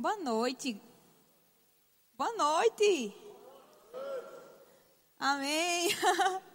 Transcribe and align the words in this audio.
Boa 0.00 0.16
noite. 0.16 0.80
Boa 2.16 2.32
noite. 2.32 3.14
Amém. 5.18 5.90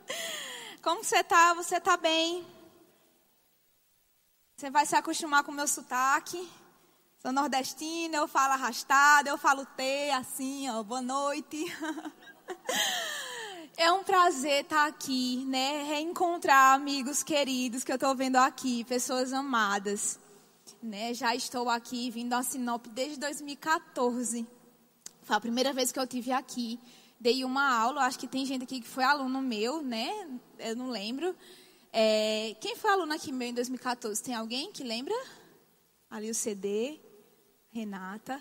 Como 0.82 1.04
você 1.04 1.24
tá? 1.24 1.54
Você 1.54 1.80
tá 1.80 1.96
bem? 1.96 2.44
Você 4.58 4.72
vai 4.72 4.84
se 4.88 4.96
acostumar 4.96 5.44
com 5.44 5.52
o 5.52 5.54
meu 5.54 5.68
sotaque? 5.68 6.50
Sou 7.22 7.32
nordestina, 7.32 8.18
eu 8.18 8.28
falo 8.28 8.54
arrastada, 8.54 9.30
eu 9.30 9.38
falo 9.38 9.64
T, 9.64 10.10
assim, 10.10 10.68
ó, 10.72 10.82
boa 10.82 11.04
noite. 11.04 11.66
É 13.78 13.92
um 13.92 14.06
prazer 14.06 14.64
estar 14.64 14.88
aqui, 14.88 15.44
né? 15.48 15.84
Reencontrar 15.84 16.76
amigos 16.76 17.22
queridos 17.22 17.84
que 17.84 17.92
eu 17.92 17.96
estou 17.96 18.16
vendo 18.16 18.38
aqui, 18.38 18.86
pessoas 18.86 19.34
amadas. 19.34 20.18
Né? 20.86 21.14
Já 21.16 21.36
estou 21.36 21.68
aqui 21.68 22.12
vindo 22.12 22.34
a 22.34 22.44
Sinop 22.44 22.86
desde 22.90 23.20
2014. 23.20 24.46
Foi 25.24 25.36
a 25.36 25.42
primeira 25.42 25.74
vez 25.74 25.92
que 25.92 25.98
eu 25.98 26.06
tive 26.06 26.32
aqui. 26.32 26.80
Dei 27.20 27.44
uma 27.44 27.76
aula, 27.76 28.04
acho 28.04 28.20
que 28.20 28.28
tem 28.28 28.46
gente 28.46 28.66
aqui 28.66 28.80
que 28.80 28.88
foi 28.88 29.04
aluno 29.04 29.42
meu, 29.42 29.82
né? 29.82 30.08
Eu 30.60 30.76
não 30.76 30.92
lembro. 30.92 31.36
É, 31.92 32.56
quem 32.62 32.76
foi 32.76 32.92
aluno 32.92 33.14
aqui 33.14 33.32
meu 33.32 33.48
em 33.48 33.54
2014? 33.56 34.22
Tem 34.22 34.36
alguém 34.36 34.72
que 34.72 34.84
lembra? 34.84 35.16
Ali 36.08 36.30
o 36.30 36.36
CD, 36.36 37.00
Renata. 37.72 38.40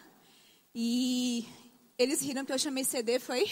E 0.74 1.48
eles 1.96 2.20
riram 2.20 2.42
porque 2.42 2.52
eu 2.52 2.58
chamei 2.58 2.84
CD, 2.84 3.18
foi? 3.18 3.44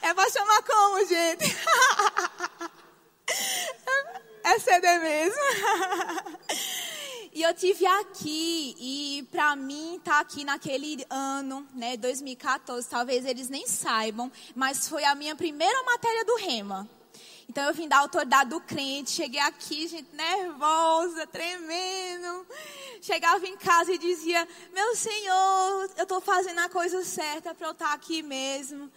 é 0.00 0.14
pra 0.14 0.30
chamar 0.30 0.62
como, 0.62 1.06
gente? 1.06 1.44
é 4.44 4.58
CD 4.58 4.98
mesmo. 4.98 5.42
e 7.32 7.42
eu 7.42 7.54
tive 7.54 7.86
aqui, 7.86 8.76
e 8.78 9.28
pra 9.30 9.56
mim 9.56 10.00
tá 10.04 10.20
aqui 10.20 10.44
naquele 10.44 11.04
ano, 11.08 11.66
né, 11.74 11.96
2014, 11.96 12.88
talvez 12.88 13.24
eles 13.24 13.48
nem 13.48 13.66
saibam, 13.66 14.30
mas 14.54 14.86
foi 14.86 15.04
a 15.04 15.14
minha 15.14 15.34
primeira 15.34 15.82
matéria 15.84 16.24
do 16.24 16.36
Rema. 16.36 16.88
Então 17.48 17.64
eu 17.64 17.74
vim 17.74 17.88
da 17.88 17.98
autoridade 17.98 18.50
do 18.50 18.60
crente, 18.60 19.10
cheguei 19.10 19.40
aqui, 19.40 19.86
gente, 19.86 20.08
nervosa, 20.14 21.26
tremendo. 21.26 22.46
Chegava 23.00 23.46
em 23.46 23.56
casa 23.56 23.92
e 23.92 23.98
dizia: 23.98 24.48
Meu 24.72 24.96
Senhor, 24.96 25.90
eu 25.96 26.04
estou 26.04 26.20
fazendo 26.20 26.60
a 26.60 26.68
coisa 26.68 27.04
certa 27.04 27.54
para 27.54 27.66
eu 27.66 27.72
estar 27.72 27.92
aqui 27.92 28.22
mesmo. 28.22 28.90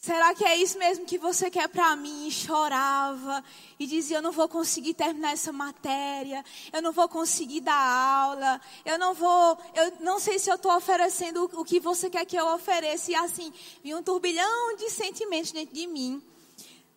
Será 0.00 0.34
que 0.34 0.44
é 0.44 0.56
isso 0.56 0.78
mesmo 0.78 1.04
que 1.04 1.18
você 1.18 1.50
quer 1.50 1.68
para 1.68 1.94
mim? 1.94 2.26
E 2.26 2.30
chorava 2.30 3.44
e 3.78 3.86
dizia: 3.86 4.16
Eu 4.16 4.22
não 4.22 4.32
vou 4.32 4.48
conseguir 4.48 4.94
terminar 4.94 5.32
essa 5.32 5.52
matéria, 5.52 6.42
eu 6.72 6.80
não 6.80 6.90
vou 6.90 7.06
conseguir 7.06 7.60
dar 7.60 7.74
aula, 7.74 8.60
eu 8.84 8.98
não 8.98 9.12
vou, 9.12 9.58
eu 9.74 9.92
não 10.00 10.18
sei 10.18 10.38
se 10.38 10.50
eu 10.50 10.54
estou 10.54 10.74
oferecendo 10.74 11.50
o 11.52 11.64
que 11.64 11.78
você 11.78 12.08
quer 12.08 12.24
que 12.24 12.36
eu 12.36 12.46
ofereça. 12.54 13.10
E 13.10 13.14
assim, 13.14 13.52
vi 13.84 13.94
um 13.94 14.02
turbilhão 14.02 14.76
de 14.76 14.88
sentimentos 14.88 15.52
dentro 15.52 15.74
de 15.74 15.86
mim 15.86 16.22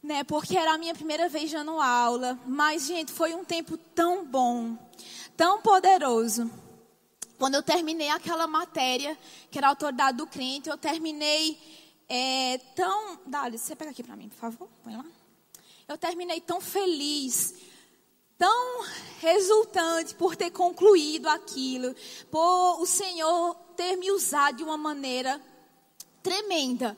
né? 0.03 0.23
Porque 0.25 0.57
era 0.57 0.73
a 0.73 0.77
minha 0.77 0.93
primeira 0.93 1.29
vez 1.29 1.49
dando 1.49 1.79
aula. 1.79 2.37
Mas, 2.45 2.85
gente, 2.85 3.11
foi 3.11 3.33
um 3.33 3.45
tempo 3.45 3.77
tão 3.77 4.25
bom, 4.25 4.77
tão 5.37 5.61
poderoso. 5.61 6.51
Quando 7.37 7.55
eu 7.55 7.63
terminei 7.63 8.09
aquela 8.09 8.45
matéria, 8.45 9.17
que 9.49 9.57
era 9.57 9.67
a 9.67 9.69
autoridade 9.69 10.17
do 10.17 10.27
crente, 10.27 10.69
eu 10.69 10.77
terminei 10.77 11.57
é, 12.07 12.57
tão. 12.75 13.19
Dali, 13.25 13.57
você 13.57 13.75
pega 13.75 13.91
aqui 13.91 14.03
para 14.03 14.15
mim, 14.15 14.29
por 14.29 14.37
favor. 14.37 14.69
Põe 14.83 14.95
lá. 14.95 15.05
Eu 15.87 15.97
terminei 15.97 16.39
tão 16.39 16.61
feliz, 16.61 17.53
tão 18.37 18.83
resultante 19.19 20.15
por 20.15 20.35
ter 20.35 20.51
concluído 20.51 21.27
aquilo, 21.27 21.93
por 22.31 22.81
o 22.81 22.85
Senhor 22.85 23.55
ter 23.75 23.95
me 23.97 24.11
usado 24.11 24.57
de 24.57 24.63
uma 24.63 24.77
maneira 24.77 25.41
tremenda 26.21 26.97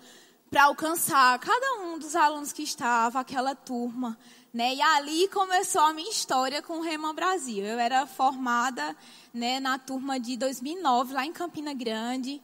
para 0.49 0.65
alcançar 0.65 1.37
cada 1.39 1.81
um 1.81 1.97
dos 1.97 2.15
alunos 2.15 2.53
que 2.53 2.63
estava, 2.63 3.19
aquela 3.19 3.55
turma. 3.55 4.17
Né? 4.53 4.75
E 4.75 4.81
ali 4.81 5.27
começou 5.27 5.81
a 5.81 5.93
minha 5.93 6.09
história 6.09 6.61
com 6.61 6.77
o 6.77 6.81
Rema 6.81 7.11
Brasil. 7.13 7.65
Eu 7.65 7.77
era 7.77 8.07
formada 8.07 8.95
né, 9.33 9.59
na 9.59 9.77
turma 9.77 10.17
de 10.17 10.37
2009, 10.37 11.13
lá 11.13 11.25
em 11.25 11.33
Campina 11.33 11.73
Grande. 11.73 12.41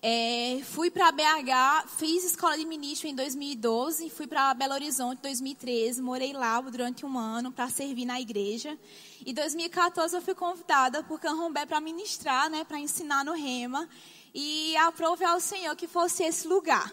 É, 0.00 0.60
fui 0.62 0.92
para 0.92 1.10
BH, 1.10 1.88
fiz 1.96 2.22
escola 2.22 2.56
de 2.56 2.64
ministro 2.64 3.08
em 3.08 3.14
2012, 3.16 4.08
fui 4.10 4.28
para 4.28 4.54
Belo 4.54 4.74
Horizonte 4.74 5.18
em 5.18 5.22
2013, 5.22 6.00
morei 6.00 6.32
lá 6.32 6.60
durante 6.60 7.04
um 7.04 7.18
ano 7.18 7.50
para 7.50 7.68
servir 7.68 8.04
na 8.04 8.20
igreja. 8.20 8.78
Em 9.26 9.34
2014 9.34 10.14
eu 10.14 10.22
fui 10.22 10.36
convidada 10.36 11.02
por 11.02 11.18
Canrombé 11.18 11.66
para 11.66 11.80
ministrar, 11.80 12.48
né, 12.48 12.62
para 12.62 12.78
ensinar 12.78 13.24
no 13.24 13.32
Rema. 13.32 13.88
E 14.32 14.76
aprove 14.76 15.24
ao 15.24 15.40
Senhor 15.40 15.74
que 15.74 15.88
fosse 15.88 16.22
esse 16.22 16.46
lugar. 16.46 16.92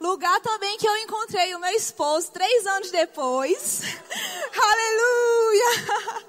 Lugar 0.00 0.40
também 0.40 0.76
que 0.76 0.88
eu 0.88 0.96
encontrei 0.96 1.54
o 1.54 1.60
meu 1.60 1.70
esposo 1.70 2.32
três 2.32 2.66
anos 2.66 2.90
depois. 2.90 3.82
Aleluia! 4.60 6.26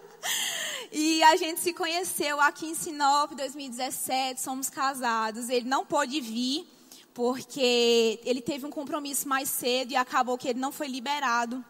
E 0.91 1.23
a 1.23 1.37
gente 1.37 1.61
se 1.61 1.73
conheceu 1.73 2.41
aqui 2.41 2.65
em 2.65 2.75
Sinop, 2.75 3.31
2017, 3.33 4.41
somos 4.41 4.69
casados. 4.69 5.47
Ele 5.47 5.65
não 5.67 5.85
pôde 5.85 6.19
vir 6.19 6.67
porque 7.13 8.19
ele 8.25 8.41
teve 8.41 8.65
um 8.65 8.69
compromisso 8.69 9.27
mais 9.27 9.49
cedo 9.49 9.91
e 9.91 9.95
acabou 9.95 10.37
que 10.37 10.49
ele 10.49 10.59
não 10.59 10.71
foi 10.71 10.87
liberado. 10.87 11.63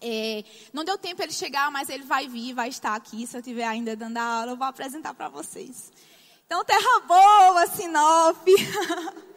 É, 0.00 0.44
não 0.72 0.84
deu 0.84 0.98
tempo 0.98 1.22
ele 1.22 1.32
chegar, 1.32 1.70
mas 1.70 1.88
ele 1.88 2.02
vai 2.02 2.26
vir, 2.26 2.52
vai 2.52 2.68
estar 2.68 2.96
aqui. 2.96 3.26
Se 3.28 3.36
eu 3.36 3.40
estiver 3.40 3.64
ainda 3.64 3.94
dando 3.94 4.16
a 4.16 4.22
aula, 4.22 4.52
eu 4.52 4.56
vou 4.56 4.66
apresentar 4.66 5.14
para 5.14 5.28
vocês. 5.28 5.92
Então, 6.44 6.64
terra 6.64 7.00
boa, 7.06 7.66
Sinop. 7.68 8.44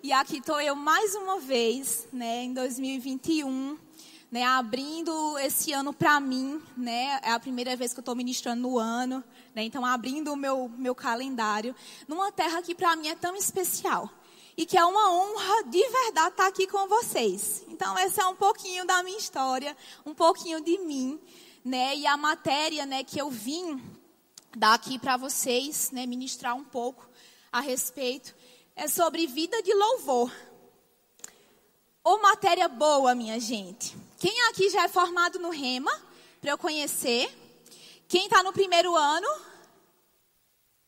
E 0.00 0.12
aqui 0.12 0.38
estou 0.38 0.60
eu 0.60 0.76
mais 0.76 1.16
uma 1.16 1.40
vez, 1.40 2.06
né, 2.12 2.44
em 2.44 2.52
2021, 2.54 3.76
né, 4.30 4.44
abrindo 4.44 5.38
esse 5.38 5.72
ano 5.72 5.92
para 5.92 6.20
mim, 6.20 6.62
né, 6.76 7.18
é 7.22 7.30
a 7.30 7.40
primeira 7.40 7.74
vez 7.76 7.92
que 7.92 7.98
eu 7.98 8.02
estou 8.02 8.14
ministrando 8.14 8.62
no 8.62 8.78
ano, 8.78 9.24
né, 9.54 9.62
então 9.62 9.84
abrindo 9.84 10.32
o 10.32 10.36
meu, 10.36 10.70
meu 10.76 10.94
calendário, 10.94 11.74
numa 12.06 12.30
terra 12.30 12.60
que 12.62 12.74
para 12.74 12.94
mim 12.96 13.08
é 13.08 13.14
tão 13.14 13.34
especial. 13.34 14.10
E 14.56 14.66
que 14.66 14.76
é 14.76 14.84
uma 14.84 15.12
honra 15.12 15.62
de 15.64 15.78
verdade 15.78 16.30
estar 16.30 16.30
tá 16.32 16.46
aqui 16.48 16.66
com 16.66 16.88
vocês. 16.88 17.64
Então, 17.68 17.96
esse 17.96 18.20
é 18.20 18.26
um 18.26 18.34
pouquinho 18.34 18.84
da 18.84 19.04
minha 19.04 19.16
história, 19.16 19.76
um 20.04 20.12
pouquinho 20.12 20.60
de 20.60 20.76
mim, 20.78 21.18
né, 21.64 21.96
e 21.96 22.06
a 22.06 22.16
matéria, 22.16 22.84
né, 22.84 23.04
que 23.04 23.20
eu 23.20 23.30
vim 23.30 23.80
dar 24.56 24.74
aqui 24.74 24.98
para 24.98 25.16
vocês, 25.16 25.90
né, 25.92 26.06
ministrar 26.06 26.56
um 26.56 26.64
pouco 26.64 27.08
a 27.52 27.60
respeito 27.60 28.34
é 28.78 28.86
sobre 28.86 29.26
vida 29.26 29.60
de 29.60 29.74
louvor. 29.74 30.32
Ou 32.04 32.22
matéria 32.22 32.68
boa, 32.68 33.14
minha 33.14 33.40
gente. 33.40 33.96
Quem 34.18 34.48
aqui 34.48 34.68
já 34.68 34.82
é 34.82 34.88
formado 34.88 35.38
no 35.38 35.50
Rema, 35.50 35.92
para 36.40 36.50
eu 36.50 36.58
conhecer? 36.58 37.32
Quem 38.08 38.24
está 38.24 38.42
no 38.42 38.52
primeiro 38.52 38.94
ano? 38.96 39.28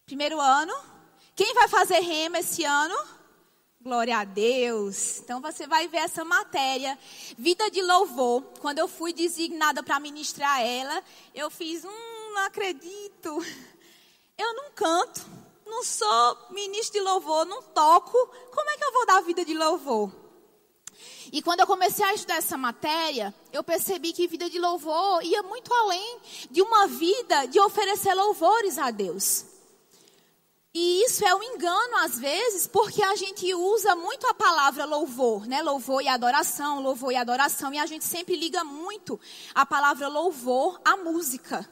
Primeiro 0.05 0.41
ano? 0.41 0.75
Quem 1.37 1.55
vai 1.55 1.69
fazer 1.69 2.01
Rema 2.01 2.41
esse 2.41 2.65
ano? 2.65 2.97
Glória 3.81 4.19
a 4.19 4.25
Deus. 4.25 5.21
Então 5.21 5.41
você 5.41 5.67
vai 5.67 5.87
ver 5.87 5.99
essa 5.99 6.25
matéria, 6.25 6.99
vida 7.39 7.71
de 7.71 7.81
louvor. 7.81 8.43
Quando 8.59 8.81
eu 8.81 8.89
fui 8.89 9.13
designada 9.13 9.83
para 9.83 10.01
ministrar 10.01 10.61
ela, 10.61 11.03
eu 11.33 11.49
fiz, 11.51 11.85
hum, 11.85 12.33
não 12.35 12.43
acredito. 12.47 13.39
Eu 14.37 14.55
não 14.55 14.71
canto 14.71 15.21
não 15.71 15.85
sou 15.85 16.37
ministro 16.51 16.99
de 16.99 17.01
louvor, 17.01 17.47
não 17.47 17.63
toco, 17.63 18.19
como 18.53 18.71
é 18.71 18.77
que 18.77 18.85
eu 18.85 18.93
vou 18.93 19.07
dar 19.07 19.21
vida 19.23 19.45
de 19.45 19.55
louvor? 19.55 20.11
E 21.33 21.41
quando 21.43 21.61
eu 21.61 21.67
comecei 21.67 22.05
a 22.05 22.15
estudar 22.15 22.37
essa 22.37 22.57
matéria, 22.57 23.35
eu 23.53 23.63
percebi 23.63 24.13
que 24.13 24.27
vida 24.27 24.51
de 24.51 24.59
louvor 24.59 25.23
ia 25.23 25.43
muito 25.43 25.73
além 25.73 26.19
de 26.51 26.61
uma 26.63 26.87
vida 26.87 27.47
de 27.47 27.61
oferecer 27.61 28.15
louvores 28.15 28.79
a 28.79 28.91
Deus. 28.91 29.45
E 30.73 31.05
isso 31.05 31.25
é 31.25 31.35
um 31.35 31.43
engano 31.43 31.97
às 31.97 32.19
vezes, 32.19 32.67
porque 32.69 33.03
a 33.03 33.17
gente 33.17 33.53
usa 33.55 33.97
muito 33.97 34.27
a 34.29 34.35
palavra 34.35 34.85
louvor, 34.85 35.47
né? 35.47 35.63
Louvor 35.63 36.01
e 36.01 36.07
adoração, 36.07 36.81
louvor 36.81 37.13
e 37.13 37.17
adoração, 37.17 37.75
e 37.75 37.79
a 37.79 37.87
gente 37.87 38.05
sempre 38.05 38.37
liga 38.37 38.63
muito 38.63 39.19
a 39.53 39.67
palavra 39.67 40.07
louvor 40.07 40.81
à 40.85 40.97
música. 40.97 41.69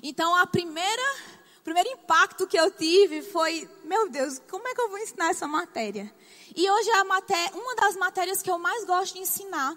Então, 0.00 0.36
a 0.36 0.46
primeira 0.46 1.35
primeiro 1.66 1.90
impacto 1.90 2.46
que 2.46 2.56
eu 2.56 2.70
tive 2.70 3.22
foi, 3.22 3.68
meu 3.82 4.08
Deus, 4.08 4.40
como 4.48 4.68
é 4.68 4.72
que 4.72 4.80
eu 4.80 4.88
vou 4.88 4.98
ensinar 4.98 5.30
essa 5.30 5.48
matéria? 5.48 6.14
E 6.54 6.70
hoje 6.70 6.88
é 6.90 7.02
uma 7.02 7.74
das 7.74 7.96
matérias 7.96 8.40
que 8.40 8.48
eu 8.48 8.56
mais 8.56 8.84
gosto 8.84 9.14
de 9.14 9.18
ensinar. 9.22 9.76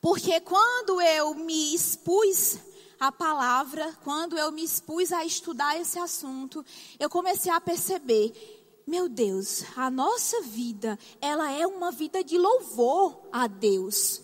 Porque 0.00 0.40
quando 0.40 1.00
eu 1.00 1.34
me 1.34 1.72
expus 1.72 2.58
à 2.98 3.12
palavra, 3.12 3.96
quando 4.02 4.36
eu 4.36 4.50
me 4.50 4.64
expus 4.64 5.12
a 5.12 5.24
estudar 5.24 5.80
esse 5.80 6.00
assunto, 6.00 6.66
eu 6.98 7.08
comecei 7.08 7.52
a 7.52 7.60
perceber, 7.60 8.82
meu 8.84 9.08
Deus, 9.08 9.62
a 9.76 9.88
nossa 9.88 10.42
vida, 10.42 10.98
ela 11.20 11.48
é 11.52 11.64
uma 11.64 11.92
vida 11.92 12.24
de 12.24 12.36
louvor 12.36 13.22
a 13.30 13.46
Deus. 13.46 14.20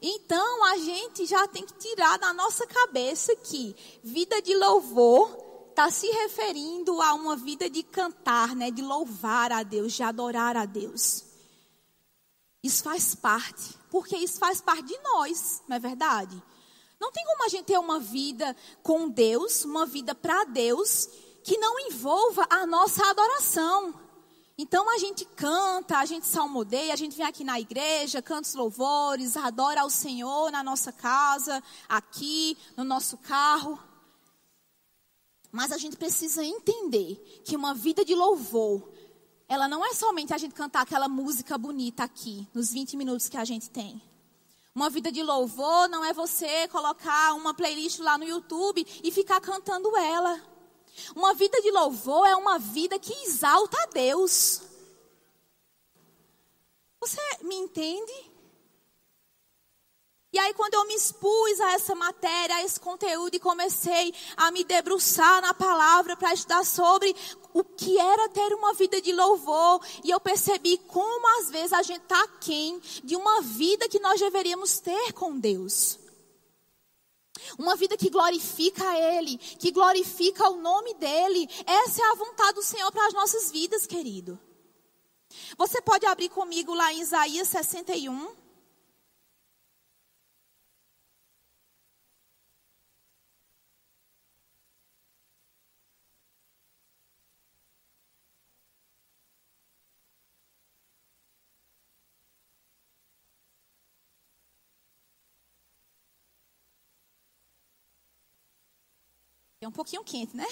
Então 0.00 0.64
a 0.66 0.78
gente 0.78 1.26
já 1.26 1.46
tem 1.48 1.64
que 1.64 1.74
tirar 1.74 2.18
da 2.18 2.32
nossa 2.32 2.66
cabeça 2.66 3.34
que 3.36 3.74
vida 4.02 4.40
de 4.40 4.54
louvor 4.56 5.36
está 5.70 5.90
se 5.90 6.06
referindo 6.08 7.00
a 7.00 7.14
uma 7.14 7.36
vida 7.36 7.68
de 7.70 7.82
cantar, 7.82 8.54
né, 8.54 8.70
de 8.70 8.82
louvar 8.82 9.52
a 9.52 9.62
Deus, 9.62 9.92
de 9.92 10.02
adorar 10.02 10.56
a 10.56 10.64
Deus. 10.64 11.24
Isso 12.62 12.82
faz 12.82 13.14
parte, 13.14 13.74
porque 13.90 14.16
isso 14.16 14.38
faz 14.38 14.60
parte 14.60 14.82
de 14.82 14.98
nós, 14.98 15.62
não 15.68 15.76
é 15.76 15.80
verdade? 15.80 16.42
Não 17.00 17.12
tem 17.12 17.24
como 17.24 17.44
a 17.44 17.48
gente 17.48 17.64
ter 17.64 17.78
uma 17.78 18.00
vida 18.00 18.56
com 18.82 19.08
Deus, 19.08 19.64
uma 19.64 19.86
vida 19.86 20.14
para 20.14 20.44
Deus, 20.44 21.08
que 21.44 21.56
não 21.58 21.78
envolva 21.78 22.46
a 22.50 22.66
nossa 22.66 23.08
adoração. 23.08 23.94
Então 24.60 24.90
a 24.90 24.98
gente 24.98 25.24
canta, 25.24 25.98
a 25.98 26.04
gente 26.04 26.26
salmodeia, 26.26 26.92
a 26.92 26.96
gente 26.96 27.16
vem 27.16 27.24
aqui 27.24 27.44
na 27.44 27.60
igreja, 27.60 28.20
canta 28.20 28.48
os 28.48 28.54
louvores, 28.54 29.36
adora 29.36 29.82
ao 29.82 29.88
Senhor 29.88 30.50
na 30.50 30.64
nossa 30.64 30.90
casa, 30.90 31.62
aqui, 31.88 32.58
no 32.76 32.82
nosso 32.82 33.16
carro. 33.18 33.78
Mas 35.52 35.70
a 35.70 35.78
gente 35.78 35.96
precisa 35.96 36.44
entender 36.44 37.42
que 37.44 37.54
uma 37.54 37.72
vida 37.72 38.04
de 38.04 38.16
louvor, 38.16 38.90
ela 39.48 39.68
não 39.68 39.86
é 39.86 39.94
somente 39.94 40.34
a 40.34 40.38
gente 40.38 40.56
cantar 40.56 40.82
aquela 40.82 41.08
música 41.08 41.56
bonita 41.56 42.02
aqui, 42.02 42.44
nos 42.52 42.72
20 42.72 42.96
minutos 42.96 43.28
que 43.28 43.36
a 43.36 43.44
gente 43.44 43.70
tem. 43.70 44.02
Uma 44.74 44.90
vida 44.90 45.12
de 45.12 45.22
louvor 45.22 45.88
não 45.88 46.04
é 46.04 46.12
você 46.12 46.66
colocar 46.66 47.32
uma 47.34 47.54
playlist 47.54 48.00
lá 48.00 48.18
no 48.18 48.24
YouTube 48.24 48.84
e 49.04 49.10
ficar 49.12 49.40
cantando 49.40 49.96
ela. 49.96 50.57
Uma 51.14 51.34
vida 51.34 51.60
de 51.60 51.70
louvor 51.70 52.26
é 52.26 52.36
uma 52.36 52.58
vida 52.58 52.98
que 52.98 53.12
exalta 53.24 53.76
a 53.82 53.86
Deus. 53.86 54.62
Você 57.00 57.20
me 57.42 57.54
entende? 57.54 58.28
E 60.30 60.38
aí, 60.38 60.52
quando 60.52 60.74
eu 60.74 60.86
me 60.86 60.94
expus 60.94 61.58
a 61.58 61.72
essa 61.72 61.94
matéria, 61.94 62.56
a 62.56 62.62
esse 62.62 62.78
conteúdo, 62.78 63.34
e 63.34 63.40
comecei 63.40 64.14
a 64.36 64.50
me 64.50 64.62
debruçar 64.62 65.40
na 65.40 65.54
palavra 65.54 66.16
para 66.16 66.34
estudar 66.34 66.66
sobre 66.66 67.16
o 67.54 67.64
que 67.64 67.98
era 67.98 68.28
ter 68.28 68.52
uma 68.52 68.74
vida 68.74 69.00
de 69.00 69.10
louvor, 69.10 69.80
e 70.04 70.10
eu 70.10 70.20
percebi 70.20 70.76
como 70.86 71.40
às 71.40 71.50
vezes 71.50 71.72
a 71.72 71.82
gente 71.82 72.02
está 72.02 72.22
aquém 72.24 72.78
de 73.02 73.16
uma 73.16 73.40
vida 73.40 73.88
que 73.88 73.98
nós 73.98 74.20
deveríamos 74.20 74.78
ter 74.80 75.14
com 75.14 75.38
Deus. 75.38 75.98
Uma 77.56 77.76
vida 77.76 77.96
que 77.96 78.10
glorifica 78.10 78.88
a 78.88 78.98
Ele, 78.98 79.38
que 79.38 79.70
glorifica 79.70 80.48
o 80.48 80.60
nome 80.60 80.94
dEle. 80.94 81.48
Essa 81.64 82.02
é 82.02 82.10
a 82.10 82.14
vontade 82.14 82.54
do 82.54 82.62
Senhor 82.62 82.90
para 82.90 83.06
as 83.06 83.14
nossas 83.14 83.50
vidas, 83.50 83.86
querido. 83.86 84.38
Você 85.56 85.80
pode 85.82 86.06
abrir 86.06 86.28
comigo 86.30 86.74
lá 86.74 86.92
em 86.92 87.00
Isaías 87.00 87.48
61. 87.48 88.47
Um 109.68 109.70
pouquinho 109.70 110.02
quente, 110.02 110.34
né? 110.34 110.46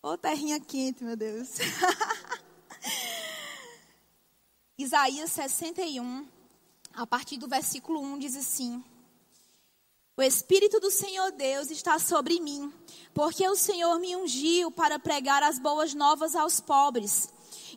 Ô 0.00 0.16
terrinha 0.16 0.60
quente, 0.60 1.02
meu 1.02 1.16
Deus. 1.16 1.58
Isaías 4.78 5.32
61, 5.32 6.28
a 6.94 7.04
partir 7.04 7.36
do 7.36 7.48
versículo 7.48 8.00
1, 8.00 8.20
diz 8.20 8.36
assim: 8.36 8.80
O 10.16 10.22
Espírito 10.22 10.78
do 10.78 10.88
Senhor 10.88 11.32
Deus 11.32 11.68
está 11.72 11.98
sobre 11.98 12.38
mim, 12.38 12.72
porque 13.12 13.44
o 13.48 13.56
Senhor 13.56 13.98
me 13.98 14.14
ungiu 14.14 14.70
para 14.70 15.00
pregar 15.00 15.42
as 15.42 15.58
boas 15.58 15.92
novas 15.92 16.36
aos 16.36 16.60
pobres. 16.60 17.28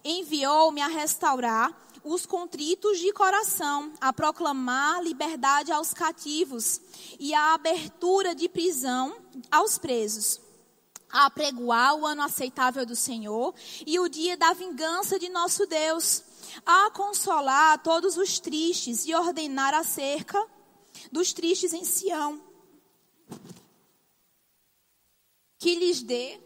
Enviou-me 0.03 0.80
a 0.80 0.88
restaurar 0.88 1.75
os 2.06 2.24
contritos 2.24 3.00
de 3.00 3.12
coração, 3.12 3.92
a 4.00 4.13
proclamar 4.13 5.04
liberdade 5.04 5.72
aos 5.72 5.92
cativos 5.92 6.80
e 7.19 7.34
a 7.34 7.56
abertura 7.56 8.36
de 8.36 8.48
prisão 8.48 9.18
aos 9.50 9.80
presos, 9.80 10.40
a 11.10 11.25
apregoar 11.25 11.96
o 11.96 12.06
ano 12.06 12.22
aceitável 12.22 12.86
do 12.86 12.96
Senhor 12.96 13.56
e 13.88 14.00
o 14.00 14.07
dia 14.07 14.38
da 14.38 14.54
vingança 14.54 15.18
de 15.18 15.30
nosso 15.30 15.66
Deus, 15.66 16.24
a 16.63 16.92
consolar 16.92 17.81
todos 17.81 18.18
os 18.18 18.40
tristes 18.40 19.08
e 19.08 19.16
ordenar 19.16 19.74
acerca 19.74 20.40
dos 21.12 21.34
tristes 21.34 21.74
em 21.74 21.84
Sião, 21.84 22.40
que 25.58 25.74
lhes 25.74 26.04
dê 26.04 26.40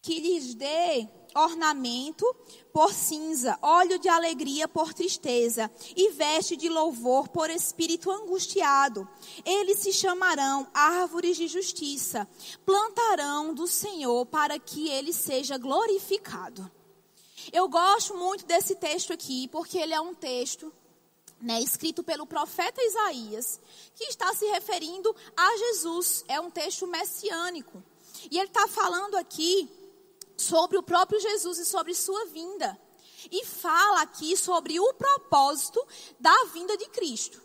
que 0.00 0.18
lhes 0.20 0.54
dê 0.54 1.08
ornamento 1.34 2.24
por 2.72 2.92
cinza, 2.92 3.58
óleo 3.60 3.98
de 3.98 4.08
alegria 4.08 4.66
por 4.66 4.94
tristeza, 4.94 5.70
e 5.94 6.10
veste 6.12 6.56
de 6.56 6.68
louvor 6.68 7.28
por 7.28 7.50
espírito 7.50 8.10
angustiado. 8.10 9.08
Eles 9.44 9.78
se 9.78 9.92
chamarão 9.92 10.66
árvores 10.72 11.36
de 11.36 11.48
justiça, 11.48 12.28
plantarão 12.64 13.54
do 13.54 13.66
Senhor 13.66 14.26
para 14.26 14.58
que 14.58 14.88
ele 14.88 15.12
seja 15.12 15.58
glorificado. 15.58 16.70
Eu 17.52 17.68
gosto 17.68 18.16
muito 18.16 18.46
desse 18.46 18.74
texto 18.76 19.12
aqui, 19.12 19.48
porque 19.48 19.78
ele 19.78 19.92
é 19.94 20.00
um 20.00 20.14
texto 20.14 20.72
né, 21.40 21.60
escrito 21.60 22.04
pelo 22.04 22.24
profeta 22.24 22.80
Isaías, 22.80 23.60
que 23.96 24.04
está 24.04 24.32
se 24.32 24.46
referindo 24.46 25.14
a 25.36 25.56
Jesus. 25.56 26.24
É 26.28 26.40
um 26.40 26.50
texto 26.50 26.86
messiânico. 26.86 27.82
E 28.30 28.38
ele 28.38 28.46
está 28.46 28.68
falando 28.68 29.16
aqui 29.16 29.68
sobre 30.42 30.76
o 30.76 30.82
próprio 30.82 31.20
Jesus 31.20 31.58
e 31.58 31.64
sobre 31.64 31.94
sua 31.94 32.26
vinda. 32.26 32.78
E 33.30 33.44
fala 33.44 34.02
aqui 34.02 34.36
sobre 34.36 34.78
o 34.80 34.94
propósito 34.94 35.80
da 36.18 36.44
vinda 36.52 36.76
de 36.76 36.86
Cristo. 36.86 37.40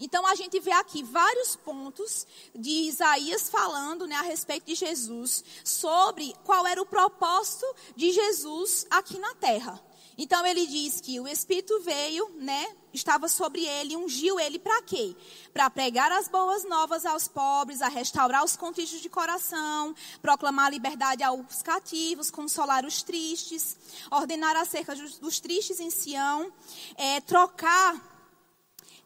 Então 0.00 0.26
a 0.26 0.34
gente 0.34 0.58
vê 0.58 0.72
aqui 0.72 1.02
vários 1.02 1.54
pontos 1.56 2.26
de 2.54 2.70
Isaías 2.88 3.48
falando 3.48 4.06
né, 4.06 4.16
a 4.16 4.22
respeito 4.22 4.66
de 4.66 4.74
Jesus, 4.74 5.44
sobre 5.64 6.34
qual 6.44 6.66
era 6.66 6.80
o 6.80 6.86
propósito 6.86 7.66
de 7.94 8.10
Jesus 8.10 8.86
aqui 8.90 9.18
na 9.18 9.34
terra. 9.34 9.80
Então 10.16 10.44
ele 10.44 10.66
diz 10.66 11.00
que 11.00 11.18
o 11.18 11.26
Espírito 11.26 11.80
veio, 11.80 12.28
né, 12.36 12.76
estava 12.92 13.28
sobre 13.28 13.64
ele, 13.64 13.96
ungiu 13.96 14.38
ele 14.38 14.58
para 14.58 14.82
quê? 14.82 15.16
Para 15.52 15.70
pregar 15.70 16.12
as 16.12 16.28
boas 16.28 16.64
novas 16.64 17.06
aos 17.06 17.26
pobres, 17.26 17.80
a 17.80 17.88
restaurar 17.88 18.44
os 18.44 18.56
contritos 18.56 19.00
de 19.00 19.08
coração, 19.08 19.94
proclamar 20.20 20.66
a 20.66 20.70
liberdade 20.70 21.22
aos 21.22 21.62
cativos, 21.62 22.30
consolar 22.30 22.84
os 22.84 23.02
tristes, 23.02 23.76
ordenar 24.10 24.56
acerca 24.56 24.94
dos 24.94 25.40
tristes 25.40 25.80
em 25.80 25.90
Sião, 25.90 26.52
é, 26.96 27.20
trocar 27.22 28.12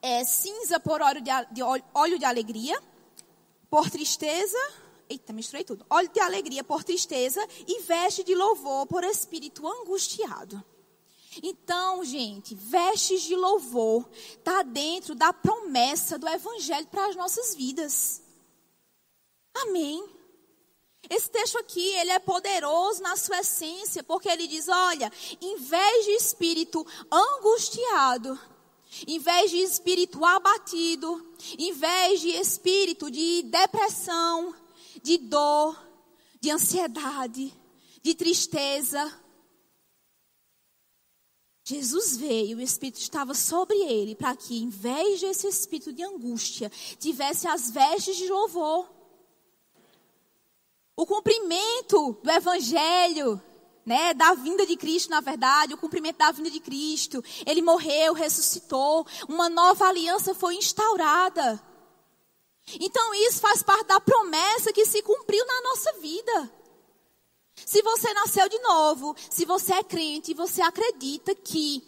é, 0.02 0.24
cinza 0.24 0.80
por 0.80 1.00
óleo 1.00 1.20
de, 1.20 1.30
de, 1.52 1.62
óleo 1.94 2.18
de 2.18 2.24
alegria, 2.24 2.80
por 3.70 3.90
tristeza, 3.90 4.58
eita, 5.08 5.32
misturei 5.32 5.64
tudo, 5.64 5.86
óleo 5.88 6.08
de 6.12 6.20
alegria 6.20 6.64
por 6.64 6.82
tristeza 6.82 7.46
e 7.66 7.82
veste 7.82 8.24
de 8.24 8.34
louvor 8.34 8.86
por 8.86 9.04
espírito 9.04 9.66
angustiado. 9.66 10.64
Então, 11.42 12.04
gente, 12.04 12.54
vestes 12.54 13.22
de 13.22 13.34
louvor 13.36 14.08
está 14.12 14.62
dentro 14.62 15.14
da 15.14 15.32
promessa 15.32 16.18
do 16.18 16.28
Evangelho 16.28 16.86
para 16.86 17.06
as 17.08 17.16
nossas 17.16 17.54
vidas. 17.54 18.22
Amém. 19.54 20.04
Esse 21.08 21.30
texto 21.30 21.58
aqui, 21.58 21.88
ele 21.96 22.10
é 22.10 22.18
poderoso 22.18 23.00
na 23.00 23.16
sua 23.16 23.40
essência, 23.40 24.02
porque 24.02 24.28
ele 24.28 24.46
diz: 24.46 24.68
olha, 24.68 25.12
em 25.40 25.56
vez 25.56 26.04
de 26.04 26.10
espírito 26.12 26.84
angustiado, 27.10 28.38
em 29.06 29.18
vez 29.18 29.50
de 29.50 29.58
espírito 29.58 30.24
abatido, 30.24 31.34
em 31.58 31.72
vez 31.72 32.20
de 32.20 32.30
espírito 32.30 33.10
de 33.10 33.42
depressão, 33.44 34.54
de 35.02 35.18
dor, 35.18 35.80
de 36.40 36.50
ansiedade, 36.50 37.52
de 38.02 38.14
tristeza, 38.14 39.12
Jesus 41.68 42.16
veio, 42.16 42.58
o 42.58 42.60
Espírito 42.60 43.00
estava 43.00 43.34
sobre 43.34 43.76
ele, 43.76 44.14
para 44.14 44.36
que, 44.36 44.56
em 44.56 44.68
vez 44.68 45.20
desse 45.20 45.48
espírito 45.48 45.92
de 45.92 46.00
angústia, 46.00 46.70
tivesse 46.96 47.48
as 47.48 47.72
vestes 47.72 48.16
de 48.16 48.28
louvor. 48.28 48.88
O 50.94 51.04
cumprimento 51.04 52.20
do 52.22 52.30
Evangelho, 52.30 53.42
né, 53.84 54.14
da 54.14 54.32
vinda 54.34 54.64
de 54.64 54.76
Cristo, 54.76 55.10
na 55.10 55.20
verdade, 55.20 55.74
o 55.74 55.76
cumprimento 55.76 56.18
da 56.18 56.30
vinda 56.30 56.52
de 56.52 56.60
Cristo. 56.60 57.20
Ele 57.44 57.60
morreu, 57.60 58.14
ressuscitou, 58.14 59.04
uma 59.28 59.48
nova 59.48 59.88
aliança 59.88 60.36
foi 60.36 60.54
instaurada. 60.54 61.60
Então, 62.78 63.12
isso 63.12 63.40
faz 63.40 63.64
parte 63.64 63.88
da 63.88 63.98
promessa 63.98 64.72
que 64.72 64.86
se 64.86 65.02
cumpriu 65.02 65.44
na 65.44 65.60
nossa 65.62 65.92
vida. 65.94 66.55
Se 67.66 67.82
você 67.82 68.14
nasceu 68.14 68.48
de 68.48 68.60
novo, 68.60 69.16
se 69.28 69.44
você 69.44 69.74
é 69.74 69.82
crente 69.82 70.30
e 70.30 70.34
você 70.34 70.62
acredita 70.62 71.34
que 71.34 71.82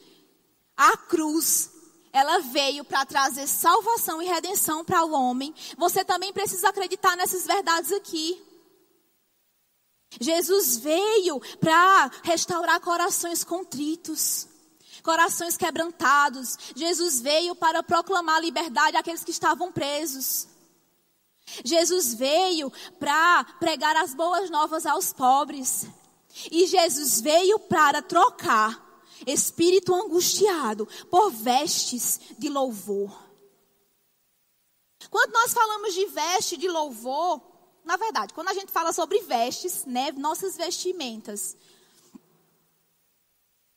a 0.76 0.96
cruz 0.96 1.70
ela 2.12 2.40
veio 2.40 2.84
para 2.84 3.06
trazer 3.06 3.46
salvação 3.46 4.20
e 4.20 4.26
redenção 4.26 4.84
para 4.84 5.04
o 5.04 5.12
homem, 5.12 5.54
você 5.76 6.04
também 6.04 6.32
precisa 6.32 6.68
acreditar 6.68 7.16
nessas 7.16 7.46
verdades 7.46 7.92
aqui. 7.92 8.42
Jesus 10.20 10.78
veio 10.78 11.40
para 11.60 12.10
restaurar 12.24 12.80
corações 12.80 13.44
contritos, 13.44 14.48
corações 15.04 15.56
quebrantados. 15.56 16.58
Jesus 16.74 17.20
veio 17.20 17.54
para 17.54 17.84
proclamar 17.84 18.40
liberdade 18.40 18.96
àqueles 18.96 19.22
que 19.22 19.30
estavam 19.30 19.70
presos. 19.70 20.48
Jesus 21.64 22.14
veio 22.14 22.72
para 22.98 23.44
pregar 23.58 23.96
as 23.96 24.14
boas 24.14 24.50
novas 24.50 24.86
aos 24.86 25.12
pobres. 25.12 25.86
E 26.50 26.66
Jesus 26.66 27.20
veio 27.20 27.58
para 27.58 28.02
trocar 28.02 28.86
espírito 29.26 29.94
angustiado 29.94 30.86
por 31.10 31.30
vestes 31.30 32.20
de 32.38 32.48
louvor. 32.48 33.28
Quando 35.10 35.32
nós 35.32 35.52
falamos 35.52 35.94
de 35.94 36.06
veste 36.06 36.56
de 36.56 36.68
louvor, 36.68 37.40
na 37.84 37.96
verdade, 37.96 38.34
quando 38.34 38.48
a 38.48 38.54
gente 38.54 38.70
fala 38.70 38.92
sobre 38.92 39.20
vestes, 39.20 39.84
né, 39.84 40.12
nossas 40.12 40.56
vestimentas, 40.56 41.56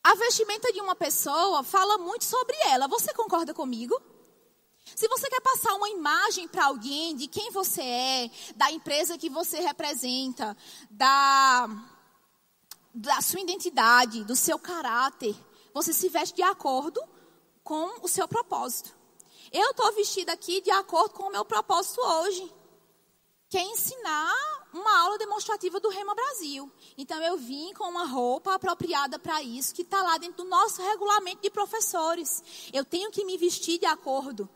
a 0.03 0.15
vestimenta 0.15 0.73
de 0.73 0.81
uma 0.81 0.95
pessoa 0.95 1.63
fala 1.63 1.97
muito 1.97 2.25
sobre 2.25 2.55
ela. 2.65 2.87
Você 2.87 3.13
concorda 3.13 3.53
comigo? 3.53 3.99
Se 4.95 5.07
você 5.07 5.29
quer 5.29 5.41
passar 5.41 5.73
uma 5.75 5.89
imagem 5.89 6.47
para 6.47 6.65
alguém 6.65 7.15
de 7.15 7.27
quem 7.27 7.51
você 7.51 7.81
é, 7.81 8.31
da 8.55 8.71
empresa 8.71 9.17
que 9.17 9.29
você 9.29 9.59
representa, 9.59 10.55
da, 10.89 11.69
da 12.93 13.21
sua 13.21 13.41
identidade, 13.41 14.23
do 14.23 14.35
seu 14.35 14.59
caráter, 14.59 15.35
você 15.73 15.93
se 15.93 16.09
veste 16.09 16.35
de 16.35 16.43
acordo 16.43 17.01
com 17.63 18.03
o 18.03 18.07
seu 18.07 18.27
propósito. 18.27 18.95
Eu 19.51 19.71
estou 19.71 19.91
vestida 19.93 20.31
aqui 20.31 20.61
de 20.61 20.71
acordo 20.71 21.13
com 21.13 21.23
o 21.23 21.31
meu 21.31 21.43
propósito 21.43 21.99
hoje, 22.01 22.53
que 23.49 23.57
é 23.57 23.63
ensinar 23.63 24.61
uma 24.73 25.01
aula 25.01 25.17
demonstrativa 25.17 25.79
do 25.79 25.89
Rema 25.89 26.15
Brasil. 26.15 26.71
Então 26.97 27.21
eu 27.21 27.37
vim 27.37 27.73
com 27.73 27.83
uma 27.89 28.05
roupa 28.05 28.53
apropriada 28.53 29.19
para 29.19 29.41
isso, 29.41 29.75
que 29.75 29.81
está 29.81 30.01
lá 30.01 30.17
dentro 30.17 30.43
do 30.43 30.49
nosso 30.49 30.81
regulamento 30.81 31.41
de 31.41 31.49
professores. 31.49 32.41
Eu 32.71 32.85
tenho 32.85 33.11
que 33.11 33.25
me 33.25 33.37
vestir 33.37 33.77
de 33.77 33.85
acordo. 33.85 34.49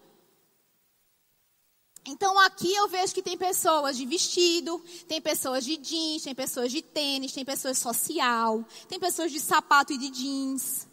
Então 2.07 2.39
aqui 2.39 2.71
eu 2.73 2.87
vejo 2.87 3.13
que 3.15 3.21
tem 3.23 3.35
pessoas 3.35 3.97
de 3.97 4.05
vestido, 4.05 4.79
tem 5.07 5.19
pessoas 5.19 5.65
de 5.65 5.75
jeans, 5.75 6.21
tem 6.21 6.35
pessoas 6.35 6.71
de 6.71 6.81
tênis, 6.81 7.33
tem 7.33 7.43
pessoas 7.43 7.79
social, 7.79 8.63
tem 8.87 8.99
pessoas 8.99 9.31
de 9.31 9.39
sapato 9.39 9.91
e 9.91 9.97
de 9.97 10.09
jeans. 10.09 10.87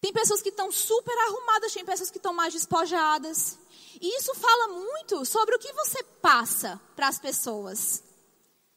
Tem 0.00 0.12
pessoas 0.12 0.42
que 0.42 0.48
estão 0.48 0.72
super 0.72 1.16
arrumadas, 1.28 1.72
tem 1.72 1.84
pessoas 1.84 2.10
que 2.10 2.18
estão 2.18 2.32
mais 2.32 2.52
despojadas. 2.52 3.56
E 4.00 4.18
isso 4.18 4.34
fala 4.34 4.68
muito 4.68 5.24
sobre 5.24 5.54
o 5.54 5.58
que 5.58 5.72
você 5.74 6.02
passa 6.02 6.80
para 6.96 7.06
as 7.06 7.18
pessoas. 7.18 8.02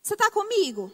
Você 0.03 0.13
está 0.13 0.29
comigo? 0.29 0.91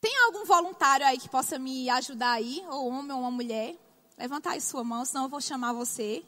Tem 0.00 0.14
algum 0.24 0.44
voluntário 0.44 1.06
aí 1.06 1.18
que 1.18 1.28
possa 1.28 1.58
me 1.58 1.88
ajudar 1.88 2.32
aí? 2.32 2.62
Ou 2.68 2.88
homem 2.88 3.12
ou 3.12 3.20
uma 3.20 3.30
mulher? 3.30 3.76
Levanta 4.20 4.50
aí 4.50 4.60
sua 4.60 4.84
mão, 4.84 5.02
senão 5.02 5.22
eu 5.22 5.28
vou 5.30 5.40
chamar 5.40 5.72
você. 5.72 6.22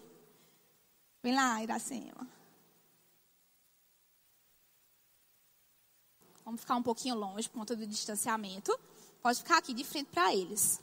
Vem 1.22 1.34
lá, 1.34 1.62
Iracema. 1.62 2.26
Vamos 6.42 6.62
ficar 6.62 6.76
um 6.76 6.82
pouquinho 6.82 7.14
longe 7.14 7.50
por 7.50 7.58
conta 7.58 7.76
do 7.76 7.87
distanciamento. 7.87 8.75
Pode 9.20 9.40
ficar 9.40 9.58
aqui 9.58 9.75
de 9.75 9.84
frente 9.84 10.06
para 10.06 10.34
eles. 10.34 10.80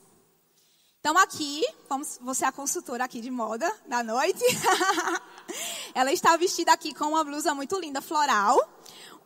Então 0.99 1.17
aqui, 1.17 1.65
vamos, 1.89 2.19
você 2.21 2.45
é 2.45 2.47
a 2.47 2.51
consultora 2.51 3.05
aqui 3.05 3.19
de 3.21 3.31
moda 3.31 3.75
da 3.87 4.03
noite. 4.03 4.45
Ela 5.95 6.13
está 6.13 6.37
vestida 6.37 6.71
aqui 6.71 6.93
com 6.93 7.05
uma 7.05 7.23
blusa 7.23 7.55
muito 7.55 7.79
linda, 7.79 8.03
floral. 8.03 8.55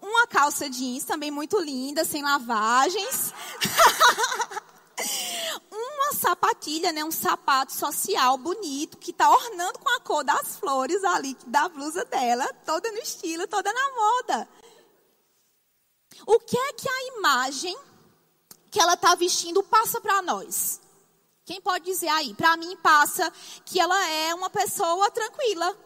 Uma 0.01 0.25
calça 0.25 0.69
jeans 0.69 1.03
também 1.03 1.31
muito 1.31 1.59
linda, 1.59 2.05
sem 2.05 2.23
lavagens. 2.23 3.33
uma 6.03 6.13
sapatilha, 6.13 6.91
né, 6.91 7.03
um 7.03 7.11
sapato 7.11 7.71
social 7.71 8.37
bonito 8.37 8.97
que 8.97 9.11
está 9.11 9.29
ornando 9.29 9.79
com 9.79 9.89
a 9.89 9.99
cor 10.01 10.23
das 10.23 10.57
flores 10.57 11.01
ali 11.03 11.37
da 11.47 11.69
blusa 11.69 12.03
dela, 12.05 12.45
toda 12.65 12.91
no 12.91 12.97
estilo, 12.97 13.47
toda 13.47 13.71
na 13.71 13.91
moda. 13.91 14.49
O 16.27 16.39
que 16.39 16.57
é 16.57 16.73
que 16.73 16.89
a 16.89 17.17
imagem 17.17 17.77
que 18.69 18.79
ela 18.79 18.93
está 18.93 19.15
vestindo 19.15 19.63
passa 19.63 20.01
para 20.01 20.21
nós? 20.21 20.81
Quem 21.45 21.61
pode 21.61 21.85
dizer 21.85 22.09
aí? 22.09 22.33
Para 22.33 22.57
mim 22.57 22.75
passa 22.77 23.31
que 23.65 23.79
ela 23.79 24.09
é 24.09 24.33
uma 24.33 24.49
pessoa 24.49 25.09
tranquila, 25.11 25.77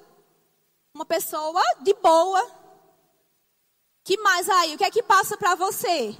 uma 0.93 1.05
pessoa 1.05 1.61
de 1.81 1.93
boa. 1.93 2.51
Que 4.03 4.17
mais 4.17 4.49
aí? 4.49 4.75
O 4.75 4.77
que 4.77 4.83
é 4.83 4.91
que 4.91 5.03
passa 5.03 5.35
para 5.37 5.55
você? 5.55 6.15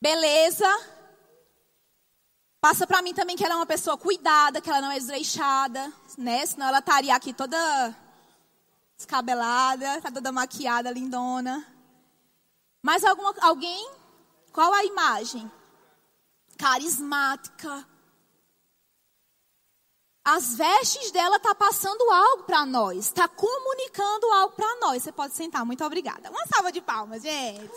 Beleza. 0.00 0.99
Passa 2.60 2.86
para 2.86 3.00
mim 3.00 3.14
também 3.14 3.36
que 3.36 3.44
ela 3.44 3.54
é 3.54 3.56
uma 3.56 3.66
pessoa 3.66 3.96
cuidada, 3.96 4.60
que 4.60 4.68
ela 4.68 4.82
não 4.82 4.92
é 4.92 4.98
desleixada, 4.98 5.92
né? 6.18 6.44
Senão 6.44 6.68
ela 6.68 6.80
estaria 6.80 7.14
aqui 7.14 7.32
toda 7.32 7.56
descabelada, 8.96 10.00
tá 10.02 10.10
toda 10.10 10.30
maquiada, 10.30 10.90
lindona. 10.90 11.66
Mais 12.82 13.02
alguma, 13.02 13.34
alguém 13.40 13.90
qual 14.52 14.72
a 14.74 14.84
imagem? 14.84 15.50
Carismática. 16.58 17.86
As 20.22 20.54
vestes 20.54 21.10
dela 21.12 21.38
tá 21.38 21.54
passando 21.54 22.10
algo 22.10 22.42
para 22.44 22.66
nós, 22.66 23.06
está 23.06 23.26
comunicando 23.26 24.26
algo 24.32 24.54
para 24.54 24.80
nós. 24.80 25.02
Você 25.02 25.10
pode 25.10 25.34
sentar, 25.34 25.64
muito 25.64 25.84
obrigada. 25.84 26.30
Uma 26.30 26.46
salva 26.46 26.70
de 26.70 26.80
palmas, 26.80 27.22
gente. 27.22 27.70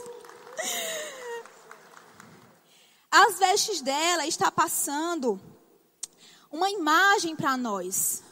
As 3.16 3.38
vestes 3.38 3.80
dela 3.80 4.26
está 4.26 4.50
passando 4.50 5.40
uma 6.52 6.68
imagem 6.72 7.36
para 7.36 7.56
nós. 7.56 8.24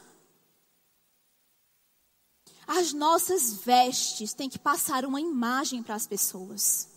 As 2.66 2.92
nossas 2.92 3.52
vestes 3.52 4.34
têm 4.34 4.50
que 4.50 4.58
passar 4.58 5.04
uma 5.04 5.20
imagem 5.20 5.84
para 5.84 5.94
as 5.94 6.04
pessoas. 6.08 6.88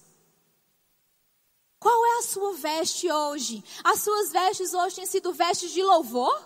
Qual 1.80 2.06
é 2.08 2.18
a 2.18 2.24
sua 2.24 2.54
veste 2.54 3.08
hoje? 3.12 3.64
As 3.84 4.02
suas 4.02 4.32
vestes 4.32 4.74
hoje 4.74 4.96
têm 4.96 5.06
sido 5.06 5.32
vestes 5.32 5.70
de 5.70 5.84
louvor? 5.84 6.44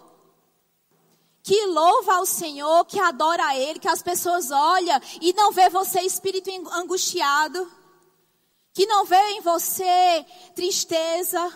Que 1.42 1.68
louva 1.68 2.16
ao 2.16 2.26
Senhor, 2.26 2.84
que 2.84 3.00
adora 3.00 3.46
a 3.46 3.58
Ele, 3.58 3.80
que 3.80 3.88
as 3.88 4.02
pessoas 4.02 4.52
olham 4.52 5.00
e 5.22 5.32
não 5.32 5.54
vê 5.54 5.70
você 5.70 6.02
espírito 6.02 6.50
angustiado, 6.74 7.79
que 8.74 8.86
não 8.86 9.06
vê 9.06 9.22
em 9.32 9.42
você 9.42 10.26
tristeza, 10.56 11.54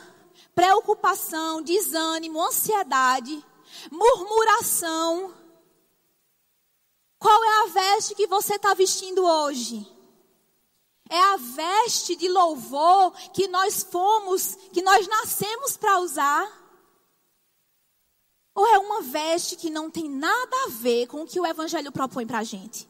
preocupação, 0.54 1.62
desânimo, 1.62 2.42
ansiedade, 2.42 3.44
murmuração. 3.92 5.34
Qual 7.18 7.44
é 7.44 7.64
a 7.64 7.66
veste 7.68 8.16
que 8.16 8.28
você 8.28 8.56
está 8.56 8.74
vestindo 8.74 9.24
hoje? 9.24 9.88
É 11.10 11.20
a 11.20 11.38
veste 11.38 12.16
de 12.16 12.28
louvor 12.28 13.12
que 13.34 13.48
nós 13.48 13.84
fomos, 13.84 14.56
que 14.74 14.82
nós 14.82 15.08
nascemos 15.08 15.78
para 15.78 16.00
usar? 16.00 16.64
Ou 18.56 18.68
é 18.68 18.78
uma 18.78 19.02
veste 19.02 19.56
que 19.56 19.70
não 19.70 19.90
tem 19.90 20.10
nada 20.10 20.56
a 20.66 20.70
ver 20.70 21.08
com 21.08 21.22
o 21.22 21.28
que 21.28 21.40
o 21.40 21.46
Evangelho 21.46 21.92
propõe 21.92 22.26
para 22.26 22.40
a 22.40 22.44
gente? 22.44 22.88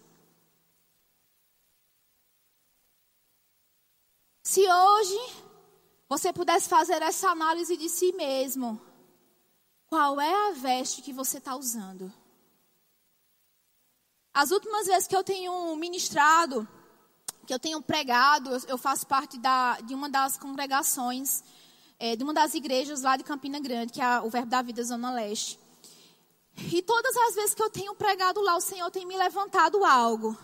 Se 4.53 4.61
hoje 4.71 5.19
você 6.07 6.31
pudesse 6.31 6.69
fazer 6.69 7.01
essa 7.01 7.27
análise 7.29 7.75
de 7.75 7.89
si 7.89 8.11
mesmo, 8.11 8.79
qual 9.87 10.21
é 10.21 10.49
a 10.49 10.51
veste 10.51 11.01
que 11.01 11.11
você 11.11 11.39
está 11.39 11.55
usando? 11.55 12.13
As 14.31 14.51
últimas 14.51 14.85
vezes 14.85 15.07
que 15.07 15.15
eu 15.15 15.23
tenho 15.23 15.75
ministrado, 15.75 16.67
que 17.47 17.53
eu 17.55 17.57
tenho 17.57 17.81
pregado, 17.81 18.51
eu 18.67 18.77
faço 18.77 19.07
parte 19.07 19.39
da, 19.39 19.81
de 19.81 19.95
uma 19.95 20.07
das 20.07 20.37
congregações, 20.37 21.43
é, 21.97 22.15
de 22.15 22.23
uma 22.23 22.31
das 22.31 22.53
igrejas 22.53 23.01
lá 23.01 23.17
de 23.17 23.23
Campina 23.23 23.59
Grande, 23.59 23.91
que 23.91 24.01
é 24.01 24.21
o 24.21 24.29
Verbo 24.29 24.51
da 24.51 24.61
Vida 24.61 24.83
Zona 24.83 25.11
Leste. 25.15 25.59
E 26.71 26.79
todas 26.83 27.17
as 27.17 27.33
vezes 27.33 27.55
que 27.55 27.63
eu 27.63 27.71
tenho 27.71 27.95
pregado 27.95 28.39
lá, 28.39 28.55
o 28.55 28.61
Senhor 28.61 28.91
tem 28.91 29.03
me 29.03 29.17
levantado 29.17 29.83
algo. 29.83 30.37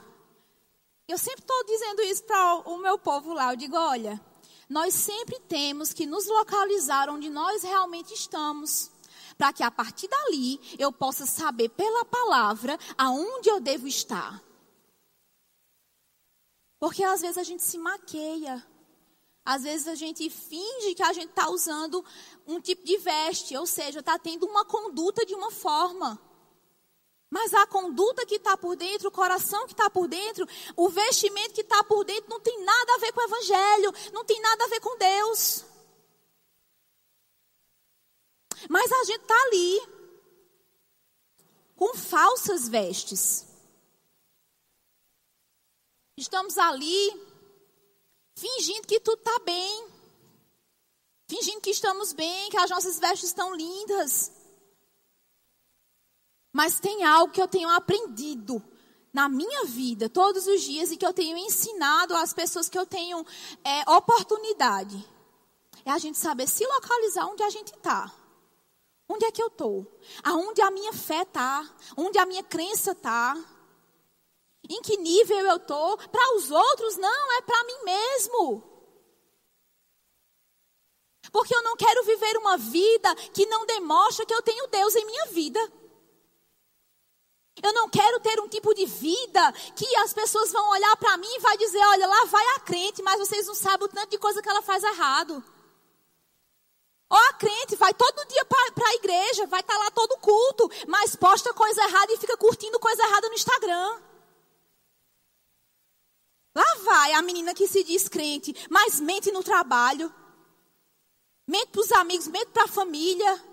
Eu 1.10 1.18
sempre 1.18 1.42
estou 1.42 1.66
dizendo 1.66 2.04
isso 2.04 2.24
para 2.24 2.70
o 2.70 2.78
meu 2.78 2.96
povo 3.00 3.34
lá. 3.34 3.52
Eu 3.52 3.58
digo: 3.58 3.76
olha, 3.76 4.24
nós 4.70 4.94
sempre 4.94 5.40
temos 5.40 5.92
que 5.92 6.06
nos 6.06 6.28
localizar 6.28 7.10
onde 7.10 7.32
nós 7.32 7.64
realmente 7.64 8.14
estamos. 8.14 8.92
Para 9.36 9.52
que 9.52 9.64
a 9.64 9.72
partir 9.72 10.08
dali 10.08 10.60
eu 10.78 10.92
possa 10.92 11.26
saber 11.26 11.70
pela 11.70 12.06
palavra 12.06 12.78
aonde 12.96 13.50
eu 13.50 13.60
devo 13.60 13.88
estar. 13.88 14.40
Porque 16.80 17.04
às 17.04 17.22
vezes 17.22 17.40
a 17.40 17.44
gente 17.44 17.64
se 17.64 17.80
maqueia. 17.80 18.64
Às 19.44 19.64
vezes 19.64 19.88
a 19.88 19.96
gente 19.96 20.30
finge 20.30 20.94
que 20.94 21.02
a 21.02 21.12
gente 21.12 21.32
está 21.32 21.50
usando 21.50 22.06
um 22.46 22.62
tipo 22.62 22.86
de 22.86 22.98
veste, 22.98 23.58
ou 23.58 23.66
seja, 23.66 24.02
está 24.02 24.20
tendo 24.20 24.46
uma 24.46 24.64
conduta 24.64 25.26
de 25.26 25.34
uma 25.34 25.50
forma. 25.50 26.22
Mas 27.32 27.54
a 27.54 27.68
conduta 27.68 28.26
que 28.26 28.36
está 28.36 28.58
por 28.58 28.76
dentro, 28.76 29.10
o 29.10 29.12
coração 29.12 29.66
que 29.68 29.74
está 29.74 29.90
por 29.90 30.08
dentro, 30.08 30.48
o 30.76 30.90
vestimento 30.90 31.54
que 31.54 31.62
está 31.62 31.84
por 31.84 32.04
dentro, 32.04 32.30
não 32.30 32.40
tem 32.40 32.64
nada 32.64 32.96
a 32.96 32.98
ver 32.98 33.12
com 33.14 33.20
o 33.20 33.24
Evangelho, 33.24 33.94
não 34.12 34.26
tem 34.26 34.42
nada 34.42 34.64
a 34.64 34.68
ver 34.68 34.80
com 34.80 34.98
Deus. 34.98 35.64
Mas 38.68 38.92
a 38.92 39.04
gente 39.04 39.22
está 39.22 39.42
ali, 39.44 39.82
com 41.76 41.96
falsas 41.96 42.68
vestes. 42.68 43.46
Estamos 46.18 46.58
ali, 46.58 47.12
fingindo 48.36 48.88
que 48.88 49.00
tudo 49.00 49.20
está 49.20 49.40
bem, 49.40 49.88
fingindo 51.28 51.62
que 51.62 51.70
estamos 51.70 52.12
bem, 52.12 52.50
que 52.50 52.58
as 52.58 52.70
nossas 52.72 53.00
vestes 53.00 53.30
estão 53.30 53.54
lindas. 53.54 54.39
Mas 56.52 56.80
tem 56.80 57.04
algo 57.04 57.32
que 57.32 57.42
eu 57.42 57.48
tenho 57.48 57.70
aprendido 57.70 58.64
na 59.14 59.28
minha 59.28 59.66
vida 59.66 60.10
todos 60.10 60.48
os 60.48 60.62
dias 60.62 60.92
e 60.92 60.98
que 60.98 61.06
eu 61.06 61.14
tenho 61.14 61.38
ensinado 61.38 62.16
às 62.16 62.34
pessoas 62.34 62.70
que 62.70 62.78
eu 62.78 62.86
tenho 62.86 63.26
é, 63.64 63.90
oportunidade. 63.92 65.08
É 65.86 65.92
a 65.92 65.98
gente 65.98 66.18
saber 66.18 66.48
se 66.48 66.66
localizar 66.66 67.26
onde 67.26 67.44
a 67.44 67.50
gente 67.50 67.74
está. 67.74 68.12
Onde 69.08 69.26
é 69.26 69.32
que 69.32 69.42
eu 69.42 69.48
estou? 69.48 69.88
Aonde 70.24 70.62
a 70.62 70.70
minha 70.70 70.94
fé 70.94 71.24
está? 71.24 71.68
Onde 71.98 72.20
a 72.20 72.26
minha 72.26 72.44
crença 72.44 72.92
está? 72.92 73.36
Em 74.70 74.82
que 74.82 74.98
nível 74.98 75.40
eu 75.40 75.56
estou? 75.56 75.98
Para 75.98 76.36
os 76.36 76.52
outros, 76.52 76.96
não, 76.98 77.32
é 77.34 77.42
para 77.42 77.64
mim 77.64 77.84
mesmo. 77.84 78.64
Porque 81.32 81.56
eu 81.56 81.64
não 81.64 81.76
quero 81.76 82.04
viver 82.04 82.38
uma 82.38 82.58
vida 82.58 83.16
que 83.34 83.46
não 83.48 83.66
demonstra 83.66 84.26
que 84.26 84.34
eu 84.34 84.42
tenho 84.42 84.68
Deus 84.68 84.96
em 84.96 85.06
minha 85.06 85.26
vida. 85.28 85.60
Eu 87.62 87.74
não 87.74 87.90
quero 87.90 88.20
ter 88.20 88.40
um 88.40 88.48
tipo 88.48 88.74
de 88.74 88.86
vida 88.86 89.52
que 89.76 89.96
as 89.98 90.14
pessoas 90.14 90.52
vão 90.52 90.70
olhar 90.70 90.96
para 90.98 91.18
mim 91.18 91.28
e 91.36 91.40
vai 91.40 91.58
dizer, 91.58 91.80
olha, 91.80 92.08
lá 92.08 92.26
vai 92.26 92.46
a 92.56 92.60
crente, 92.62 93.02
mas 93.02 93.20
vocês 93.20 93.48
não 93.48 93.56
sabem 93.56 93.86
o 93.86 93.92
tanto 93.92 94.12
de 94.12 94.18
coisa 94.18 94.42
que 94.42 94.50
ela 94.50 94.62
faz 94.62 94.84
errado. 94.84 95.44
Ou 97.10 97.18
a 97.18 97.34
crente 97.34 97.76
vai 97.76 97.94
todo 97.94 98.28
dia 98.28 98.46
para 98.46 98.88
a 98.88 98.96
igreja, 98.96 99.48
vai 99.48 99.62
estar 99.62 99.74
tá 99.74 99.80
lá 99.80 99.90
todo 99.92 100.18
culto, 100.18 100.70
mas 100.88 101.16
posta 101.16 101.54
coisa 101.54 101.82
errada 101.84 102.14
e 102.14 102.18
fica 102.18 102.38
curtindo 102.38 102.80
coisa 102.80 103.02
errada 103.02 103.28
no 103.28 103.34
Instagram. 103.34 104.02
Lá 106.56 106.76
vai 106.84 107.14
a 107.14 107.22
menina 107.22 107.54
que 107.54 107.68
se 107.68 107.84
diz 107.84 108.08
crente, 108.08 108.56
mas 108.70 109.00
mente 109.00 109.32
no 109.32 109.44
trabalho. 109.44 110.14
Mente 111.48 111.68
para 111.72 111.82
os 111.82 111.92
amigos, 111.94 112.28
mente 112.28 112.52
para 112.52 112.66
a 112.66 112.68
família. 112.68 113.49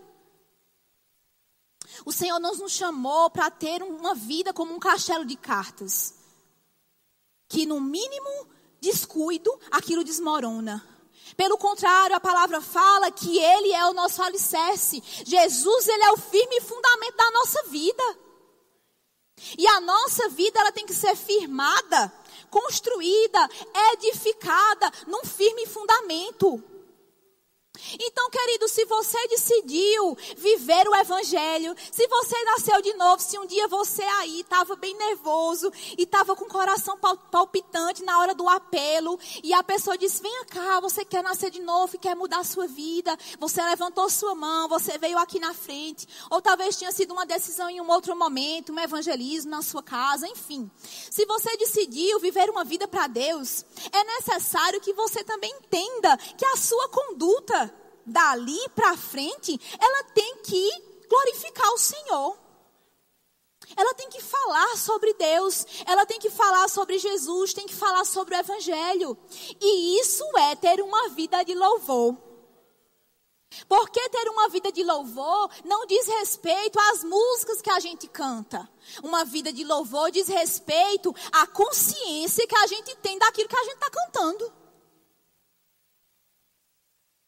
O 2.05 2.13
Senhor 2.13 2.39
nos 2.39 2.73
chamou 2.73 3.31
para 3.31 3.51
ter 3.51 3.83
uma 3.83 4.15
vida 4.15 4.53
como 4.53 4.75
um 4.75 4.79
castelo 4.79 5.25
de 5.25 5.37
cartas. 5.37 6.15
Que 7.49 7.65
no 7.67 7.81
mínimo 7.81 8.49
descuido, 8.81 9.59
aquilo 9.71 10.05
desmorona. 10.05 10.85
Pelo 11.37 11.59
contrário, 11.59 12.15
a 12.15 12.21
palavra 12.21 12.61
fala 12.61 13.11
que 13.11 13.39
Ele 13.39 13.73
é 13.73 13.85
o 13.87 13.95
nosso 13.95 14.23
alicerce. 14.23 15.03
Jesus, 15.25 15.89
Ele 15.89 16.05
é 16.05 16.13
o 16.13 16.17
firme 16.17 16.61
fundamento 16.61 17.17
da 17.17 17.31
nossa 17.33 17.63
vida. 17.65 18.19
E 19.59 19.67
a 19.67 19.81
nossa 19.81 20.29
vida, 20.31 20.61
ela 20.61 20.73
tem 20.73 20.87
que 20.87 20.95
ser 20.95 21.15
firmada, 21.17 22.13
construída, 22.51 23.49
edificada 23.93 24.91
num 25.07 25.25
firme 25.25 25.67
fundamento. 25.67 26.63
Então, 28.01 28.31
querido, 28.31 28.69
se 28.69 28.85
você 28.85 29.29
decidiu 29.29 30.17
viver 30.37 30.89
o 30.89 30.95
Evangelho, 30.95 31.75
se 31.91 32.07
você 32.09 32.43
nasceu 32.45 32.81
de 32.83 32.95
novo, 32.95 33.23
se 33.23 33.39
um 33.39 33.47
dia 33.47 33.69
você 33.69 34.03
aí 34.03 34.41
estava 34.41 34.77
bem 34.77 34.97
nervoso 34.97 35.73
e 35.97 36.03
estava 36.03 36.35
com 36.35 36.45
o 36.45 36.49
coração 36.49 36.99
palpitante 37.31 38.05
na 38.05 38.19
hora 38.19 38.35
do 38.35 38.49
apelo, 38.49 39.19
e 39.43 39.53
a 39.53 39.63
pessoa 39.63 39.97
disse: 39.99 40.23
Venha 40.23 40.45
cá, 40.47 40.81
você 40.81 41.05
quer 41.05 41.23
nascer 41.23 41.51
de 41.51 41.61
novo 41.61 41.97
e 41.97 41.99
quer 41.99 42.15
mudar 42.15 42.41
a 42.41 42.45
sua 42.45 42.67
vida, 42.67 43.17
você 43.39 43.63
levantou 43.63 44.09
sua 44.09 44.35
mão, 44.35 44.69
você 44.69 44.99
veio 44.99 45.19
aqui 45.19 45.39
na 45.39 45.55
frente, 45.55 46.07
ou 46.31 46.41
talvez 46.41 46.77
tinha 46.77 46.93
sido 46.93 47.13
uma 47.13 47.27
decisão 47.27 47.69
em 47.69 47.81
um 47.81 47.91
outro 47.91 48.17
momento, 48.17 48.73
um 48.73 48.81
evangelismo 48.81 49.51
na 49.51 49.63
sua 49.63 49.83
casa, 49.83 50.27
enfim. 50.27 50.71
Se 51.11 51.25
você 51.27 51.57
decidiu 51.57 52.19
viver 52.21 52.51
uma 52.51 52.65
vida 52.65 52.89
para 52.89 53.07
Deus, 53.07 53.65
é 53.93 54.05
necessário 54.05 54.81
que 54.81 54.93
você 54.93 55.23
também 55.25 55.53
entenda 55.53 56.17
que 56.17 56.45
a 56.45 56.57
sua 56.57 56.89
conduta, 56.89 57.66
dali 58.07 58.69
para 58.75 58.97
frente, 58.97 59.61
ela 59.79 60.05
tem 60.15 60.37
que 60.39 60.71
glorificar 61.09 61.69
o 61.73 61.79
Senhor. 61.79 62.39
Ela 63.77 63.95
tem 63.95 64.09
que 64.09 64.23
falar 64.23 64.77
sobre 64.77 65.13
Deus, 65.15 65.67
ela 65.87 66.07
tem 66.07 66.21
que 66.21 66.31
falar 66.31 66.69
sobre 66.69 66.99
Jesus, 66.99 67.53
tem 67.53 67.67
que 67.67 67.75
falar 67.75 68.05
sobre 68.05 68.37
o 68.37 68.39
Evangelho. 68.39 69.19
E 69.61 69.99
isso 69.99 70.25
é 70.39 70.55
ter 70.55 70.81
uma 70.81 71.09
vida 71.09 71.43
de 71.43 71.55
louvor. 71.55 72.17
Porque 73.69 74.09
ter 74.09 74.29
uma 74.29 74.49
vida 74.49 74.71
de 74.71 74.83
louvor 74.83 75.51
não 75.65 75.87
diz 75.87 76.07
respeito 76.07 76.79
às 76.79 77.03
músicas 77.03 77.63
que 77.63 77.71
a 77.71 77.81
gente 77.81 78.07
canta. 78.07 78.69
Uma 79.03 79.25
vida 79.25 79.53
de 79.53 79.65
louvor 79.65 80.11
diz 80.11 80.29
respeito 80.29 81.15
à 81.33 81.47
consciência 81.47 82.47
que 82.47 82.57
a 82.57 82.67
gente 82.67 82.95
tem 82.97 83.19
daquilo 83.19 83.49
que 83.49 83.57
a 83.57 83.65
gente 83.65 83.75
está 83.75 83.91
cantando. 83.91 84.53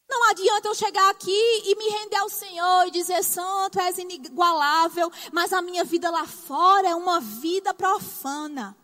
Não 0.09 0.31
adianta 0.31 0.69
eu 0.69 0.75
chegar 0.75 1.11
aqui 1.11 1.63
e 1.67 1.77
me 1.77 1.89
render 1.91 2.17
ao 2.17 2.31
Senhor 2.31 2.87
e 2.87 2.91
dizer, 2.91 3.23
Santo, 3.23 3.79
és 3.79 3.99
inigualável, 3.99 5.13
mas 5.33 5.53
a 5.53 5.61
minha 5.61 5.85
vida 5.85 6.11
lá 6.11 6.27
fora 6.27 6.89
é 6.89 6.95
uma 6.95 7.21
vida 7.21 7.75
profana. 7.75 8.75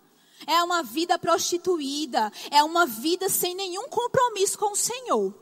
É 0.47 0.63
uma 0.63 0.83
vida 0.83 1.19
prostituída. 1.19 2.31
É 2.51 2.63
uma 2.63 2.85
vida 2.85 3.31
sem 3.31 3.55
nenhum 3.55 3.89
compromisso 3.89 4.59
com 4.59 4.73
o 4.73 4.77
Senhor. 4.77 5.35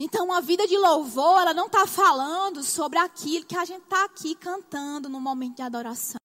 Então, 0.00 0.32
a 0.32 0.40
vida 0.40 0.66
de 0.66 0.76
louvor, 0.76 1.42
ela 1.42 1.54
não 1.54 1.66
está 1.66 1.86
falando 1.86 2.64
sobre 2.64 2.98
aquilo 2.98 3.46
que 3.46 3.56
a 3.56 3.64
gente 3.64 3.84
está 3.84 4.04
aqui 4.04 4.34
cantando 4.34 5.08
no 5.08 5.20
momento 5.20 5.56
de 5.56 5.62
adoração. 5.62 6.18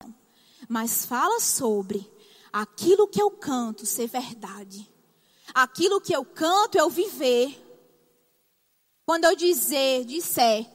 Mas 0.67 1.05
fala 1.05 1.39
sobre 1.39 2.11
aquilo 2.51 3.07
que 3.07 3.21
eu 3.21 3.29
canto 3.29 3.85
ser 3.85 4.07
verdade 4.07 4.96
aquilo 5.53 6.01
que 6.01 6.13
eu 6.13 6.25
canto, 6.25 6.77
eu 6.77 6.89
viver. 6.89 7.63
Quando 9.05 9.25
eu 9.25 9.35
dizer, 9.35 10.05
disser, 10.05 10.65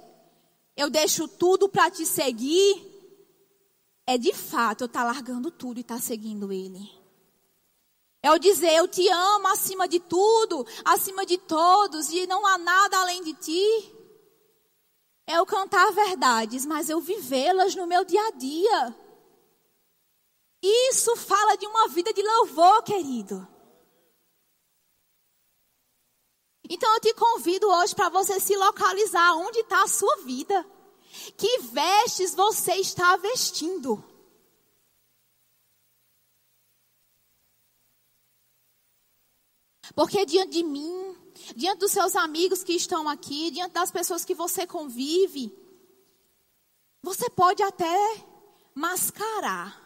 eu 0.76 0.88
deixo 0.88 1.28
tudo 1.28 1.68
para 1.68 1.90
te 1.90 2.06
seguir, 2.06 2.90
é 4.06 4.16
de 4.16 4.32
fato 4.32 4.82
eu 4.82 4.86
estar 4.86 5.00
tá 5.00 5.06
largando 5.06 5.50
tudo 5.50 5.78
e 5.78 5.80
estar 5.82 5.96
tá 5.96 6.00
seguindo 6.00 6.52
Ele. 6.52 6.90
É 8.22 8.28
eu 8.28 8.38
dizer, 8.38 8.72
eu 8.74 8.86
te 8.86 9.06
amo 9.08 9.48
acima 9.48 9.88
de 9.88 9.98
tudo, 9.98 10.64
acima 10.84 11.26
de 11.26 11.36
todos, 11.38 12.10
e 12.10 12.26
não 12.26 12.46
há 12.46 12.56
nada 12.56 13.00
além 13.00 13.22
de 13.22 13.34
ti. 13.34 13.92
É 15.26 15.38
eu 15.38 15.44
cantar 15.44 15.90
verdades, 15.92 16.64
mas 16.64 16.88
eu 16.88 17.00
vivê-las 17.00 17.74
no 17.74 17.86
meu 17.86 18.04
dia 18.04 18.24
a 18.28 18.30
dia. 18.30 18.96
Isso 20.62 21.16
fala 21.16 21.56
de 21.56 21.66
uma 21.66 21.88
vida 21.88 22.12
de 22.12 22.22
louvor, 22.22 22.82
querido. 22.84 23.46
Então 26.74 26.90
eu 26.94 27.00
te 27.00 27.12
convido 27.12 27.68
hoje 27.68 27.94
para 27.94 28.08
você 28.08 28.40
se 28.40 28.56
localizar 28.56 29.34
onde 29.34 29.58
está 29.58 29.82
a 29.82 29.88
sua 29.88 30.16
vida. 30.22 30.66
Que 31.36 31.58
vestes 31.58 32.34
você 32.34 32.76
está 32.76 33.14
vestindo? 33.18 34.02
Porque 39.94 40.24
diante 40.24 40.52
de 40.52 40.62
mim, 40.62 41.14
diante 41.54 41.80
dos 41.80 41.92
seus 41.92 42.16
amigos 42.16 42.64
que 42.64 42.72
estão 42.72 43.06
aqui, 43.06 43.50
diante 43.50 43.74
das 43.74 43.90
pessoas 43.90 44.24
que 44.24 44.34
você 44.34 44.66
convive, 44.66 45.52
você 47.02 47.28
pode 47.28 47.62
até 47.62 48.24
mascarar 48.74 49.78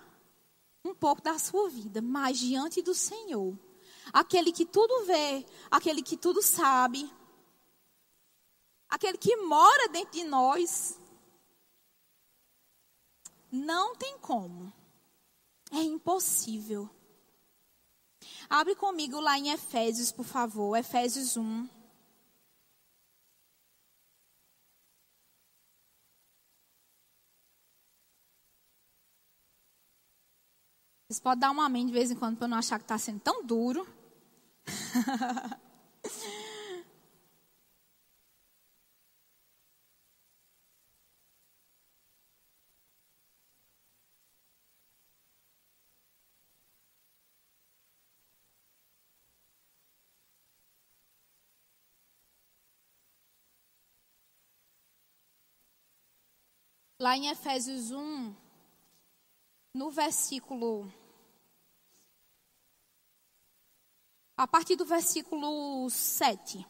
um 0.84 0.94
pouco 0.94 1.20
da 1.20 1.36
sua 1.36 1.68
vida, 1.68 2.00
mas 2.00 2.38
diante 2.38 2.80
do 2.80 2.94
Senhor, 2.94 3.58
aquele 4.12 4.52
que 4.52 4.64
tudo 4.64 5.04
vê, 5.04 5.44
aquele 5.70 6.02
que 6.02 6.16
tudo 6.16 6.42
sabe, 6.42 7.10
aquele 8.88 9.18
que 9.18 9.36
mora 9.36 9.88
dentro 9.88 10.12
de 10.12 10.24
nós. 10.24 11.00
Não 13.50 13.94
tem 13.94 14.18
como. 14.18 14.72
É 15.72 15.78
impossível. 15.82 16.90
Abre 18.48 18.74
comigo 18.74 19.20
lá 19.20 19.38
em 19.38 19.50
Efésios, 19.50 20.12
por 20.12 20.24
favor, 20.24 20.76
Efésios 20.76 21.36
1. 21.36 21.68
Vocês 31.08 31.20
podem 31.20 31.38
dar 31.38 31.52
um 31.52 31.60
amém 31.60 31.86
de 31.86 31.92
vez 31.92 32.10
em 32.10 32.16
quando 32.16 32.36
para 32.36 32.48
não 32.48 32.58
achar 32.58 32.78
que 32.78 32.84
está 32.84 32.98
sendo 32.98 33.20
tão 33.20 33.44
duro. 33.44 33.86
Lá 56.98 57.14
em 57.14 57.28
Efésios 57.28 57.90
1, 57.90 58.34
no 59.74 59.90
versículo. 59.90 60.90
A 64.36 64.46
partir 64.46 64.76
do 64.76 64.84
versículo 64.84 65.88
7, 65.88 66.66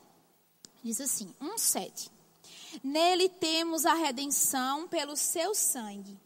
diz 0.84 1.00
assim: 1.00 1.34
1, 1.40 1.58
7. 1.58 2.10
Nele 2.80 3.28
temos 3.28 3.84
a 3.84 3.94
redenção 3.94 4.86
pelo 4.86 5.16
seu 5.16 5.52
sangue, 5.52 6.16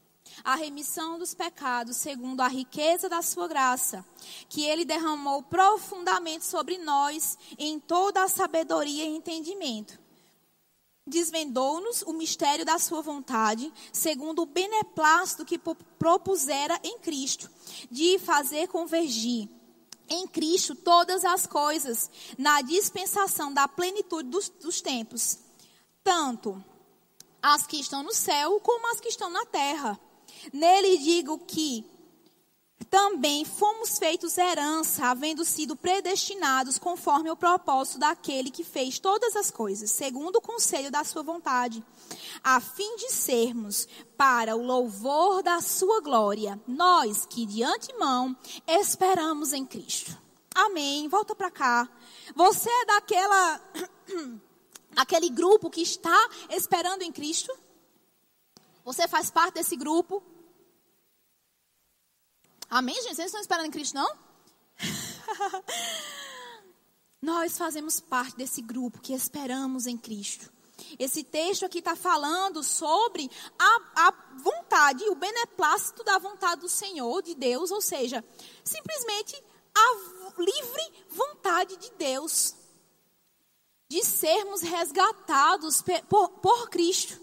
a 0.44 0.55
remissão 0.55 1.18
dos 1.18 1.33
pecados, 1.33 1.96
segundo 1.96 2.42
a 2.42 2.48
riqueza 2.48 3.09
da 3.09 3.22
sua 3.22 3.48
graça, 3.48 4.05
que 4.50 4.64
ele 4.64 4.85
derramou 4.85 5.42
profundamente 5.42 6.44
sobre 6.44 6.76
nós 6.76 7.38
em 7.59 7.81
toda 7.81 8.22
a 8.22 8.29
sabedoria 8.29 9.05
e 9.05 9.16
entendimento 9.16 9.98
desvendou-nos 11.07 12.03
o 12.03 12.12
mistério 12.12 12.64
da 12.64 12.79
sua 12.79 13.03
vontade, 13.03 13.72
segundo 13.92 14.42
o 14.42 14.46
beneplácito 14.46 15.44
que 15.44 15.59
propusera 15.98 16.79
em 16.85 17.00
Cristo, 17.00 17.50
de 17.90 18.16
fazer 18.20 18.68
convergir 18.68 19.48
em 20.11 20.27
Cristo 20.27 20.75
todas 20.75 21.25
as 21.25 21.46
coisas, 21.46 22.11
na 22.37 22.61
dispensação 22.61 23.55
da 23.55 23.68
plenitude 23.68 24.29
dos, 24.29 24.49
dos 24.49 24.81
tempos, 24.81 25.38
tanto 26.03 26.62
as 27.40 27.66
que 27.66 27.79
estão 27.79 28.03
no 28.03 28.12
céu 28.12 28.61
como 28.61 28.92
as 28.92 29.01
que 29.01 29.09
estão 29.09 29.31
na 29.31 29.46
terra. 29.46 29.99
Nele 30.53 30.99
digo 30.99 31.38
que 31.38 31.85
também 32.90 33.44
fomos 33.44 33.98
feitos 33.98 34.37
herança, 34.37 35.07
havendo 35.07 35.44
sido 35.44 35.76
predestinados 35.76 36.76
conforme 36.76 37.31
o 37.31 37.37
propósito 37.37 38.00
daquele 38.00 38.50
que 38.50 38.64
fez 38.64 38.98
todas 38.98 39.37
as 39.37 39.48
coisas, 39.48 39.92
segundo 39.92 40.37
o 40.37 40.40
conselho 40.40 40.90
da 40.90 41.05
sua 41.05 41.22
vontade, 41.22 41.85
a 42.42 42.61
fim 42.61 42.96
de 42.96 43.12
sermos 43.12 43.87
para 44.16 44.57
o 44.57 44.62
louvor 44.62 45.40
da 45.40 45.61
sua 45.61 46.00
glória, 46.00 46.61
nós 46.66 47.24
que 47.24 47.46
de 47.46 47.62
antemão 47.62 48.37
esperamos 48.66 49.53
em 49.53 49.64
Cristo. 49.64 50.18
Amém. 50.53 51.09
Volta 51.09 51.33
para 51.33 51.50
cá. 51.50 51.88
Você 52.35 52.68
é 52.68 52.87
daquela 52.87 53.61
aquele 54.96 55.31
grupo 55.31 55.70
que 55.70 55.81
está 55.81 56.29
esperando 56.50 57.03
em 57.03 57.12
Cristo? 57.12 57.57
Você 58.85 59.07
faz 59.07 59.31
parte 59.31 59.55
desse 59.55 59.76
grupo? 59.76 60.20
Amém, 62.70 62.94
gente? 63.02 63.16
Vocês 63.16 63.26
estão 63.26 63.40
esperando 63.40 63.66
em 63.66 63.70
Cristo, 63.72 63.94
não? 63.96 64.16
Nós 67.20 67.59
fazemos 67.59 67.98
parte 67.98 68.37
desse 68.37 68.62
grupo 68.62 69.00
que 69.00 69.12
esperamos 69.12 69.88
em 69.88 69.98
Cristo. 69.98 70.48
Esse 70.96 71.24
texto 71.24 71.66
aqui 71.66 71.80
está 71.80 71.96
falando 71.96 72.62
sobre 72.62 73.28
a, 73.59 73.80
a, 74.06 74.14
vontade, 74.38 75.02
o 75.09 75.16
beneplácito 75.16 76.04
da 76.04 76.18
vontade 76.18 76.61
do 76.61 76.68
Senhor, 76.68 77.20
de 77.22 77.35
Deus, 77.35 77.72
ou 77.72 77.80
seja, 77.80 78.24
simplesmente 78.62 79.35
a 79.76 80.40
livre 80.40 81.06
vontade 81.09 81.76
de 81.76 81.90
Deus 81.98 82.54
de 83.88 84.04
sermos 84.04 84.61
resgatados 84.61 85.83
por, 86.09 86.28
por 86.38 86.70
Cristo 86.70 87.20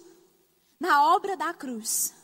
na 0.78 1.16
obra 1.16 1.38
da 1.38 1.54
cruz. 1.54 2.17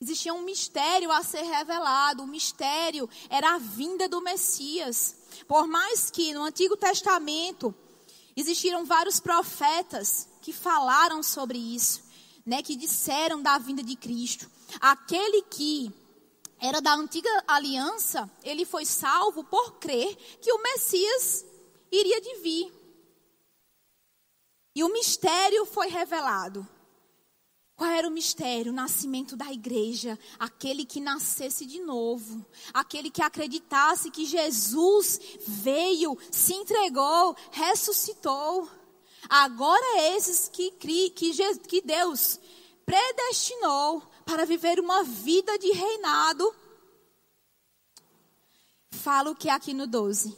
Existia 0.00 0.34
um 0.34 0.42
mistério 0.42 1.10
a 1.10 1.22
ser 1.22 1.42
revelado. 1.42 2.22
O 2.22 2.26
mistério 2.26 3.08
era 3.30 3.54
a 3.54 3.58
vinda 3.58 4.08
do 4.08 4.20
Messias. 4.20 5.16
Por 5.48 5.66
mais 5.66 6.10
que 6.10 6.34
no 6.34 6.44
Antigo 6.44 6.76
Testamento 6.76 7.74
existiram 8.36 8.84
vários 8.84 9.18
profetas 9.18 10.28
que 10.42 10.52
falaram 10.52 11.22
sobre 11.22 11.58
isso, 11.58 12.04
né, 12.44 12.62
que 12.62 12.76
disseram 12.76 13.40
da 13.40 13.56
vinda 13.56 13.82
de 13.82 13.96
Cristo. 13.96 14.50
Aquele 14.80 15.42
que 15.42 15.90
era 16.60 16.80
da 16.80 16.94
antiga 16.94 17.28
aliança, 17.46 18.30
ele 18.42 18.64
foi 18.64 18.84
salvo 18.84 19.44
por 19.44 19.78
crer 19.78 20.14
que 20.40 20.52
o 20.52 20.62
Messias 20.62 21.44
iria 21.90 22.20
de 22.20 22.36
vir. 22.36 22.72
E 24.74 24.84
o 24.84 24.92
mistério 24.92 25.64
foi 25.64 25.88
revelado. 25.88 26.66
Qual 27.76 27.90
era 27.90 28.08
o 28.08 28.10
mistério? 28.10 28.72
O 28.72 28.74
nascimento 28.74 29.36
da 29.36 29.52
igreja. 29.52 30.18
Aquele 30.38 30.86
que 30.86 30.98
nascesse 30.98 31.66
de 31.66 31.78
novo. 31.80 32.44
Aquele 32.72 33.10
que 33.10 33.20
acreditasse 33.20 34.10
que 34.10 34.24
Jesus 34.24 35.20
veio, 35.46 36.16
se 36.30 36.54
entregou, 36.54 37.36
ressuscitou. 37.52 38.66
Agora 39.28 39.98
é 39.98 40.16
esses 40.16 40.48
que, 40.48 40.70
que, 40.70 41.82
Deus 41.82 42.40
predestinou 42.86 44.02
para 44.24 44.46
viver 44.46 44.80
uma 44.80 45.02
vida 45.02 45.58
de 45.58 45.70
reinado. 45.72 46.54
Falo 48.90 49.34
que 49.34 49.50
é 49.50 49.52
aqui 49.52 49.74
no 49.74 49.86
12. 49.86 50.34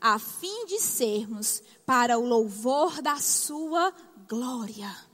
A 0.00 0.18
fim 0.18 0.66
de 0.66 0.78
sermos 0.80 1.62
para 1.86 2.18
o 2.18 2.26
louvor 2.26 3.00
da 3.00 3.16
sua 3.16 3.90
glória. 4.28 5.13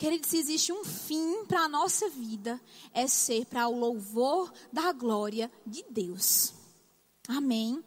Querido, 0.00 0.26
se 0.26 0.38
existe 0.38 0.72
um 0.72 0.82
fim 0.82 1.44
para 1.44 1.60
a 1.60 1.68
nossa 1.68 2.08
vida, 2.08 2.58
é 2.94 3.06
ser 3.06 3.44
para 3.44 3.68
o 3.68 3.78
louvor 3.78 4.50
da 4.72 4.92
glória 4.92 5.52
de 5.66 5.84
Deus. 5.90 6.54
Amém. 7.28 7.84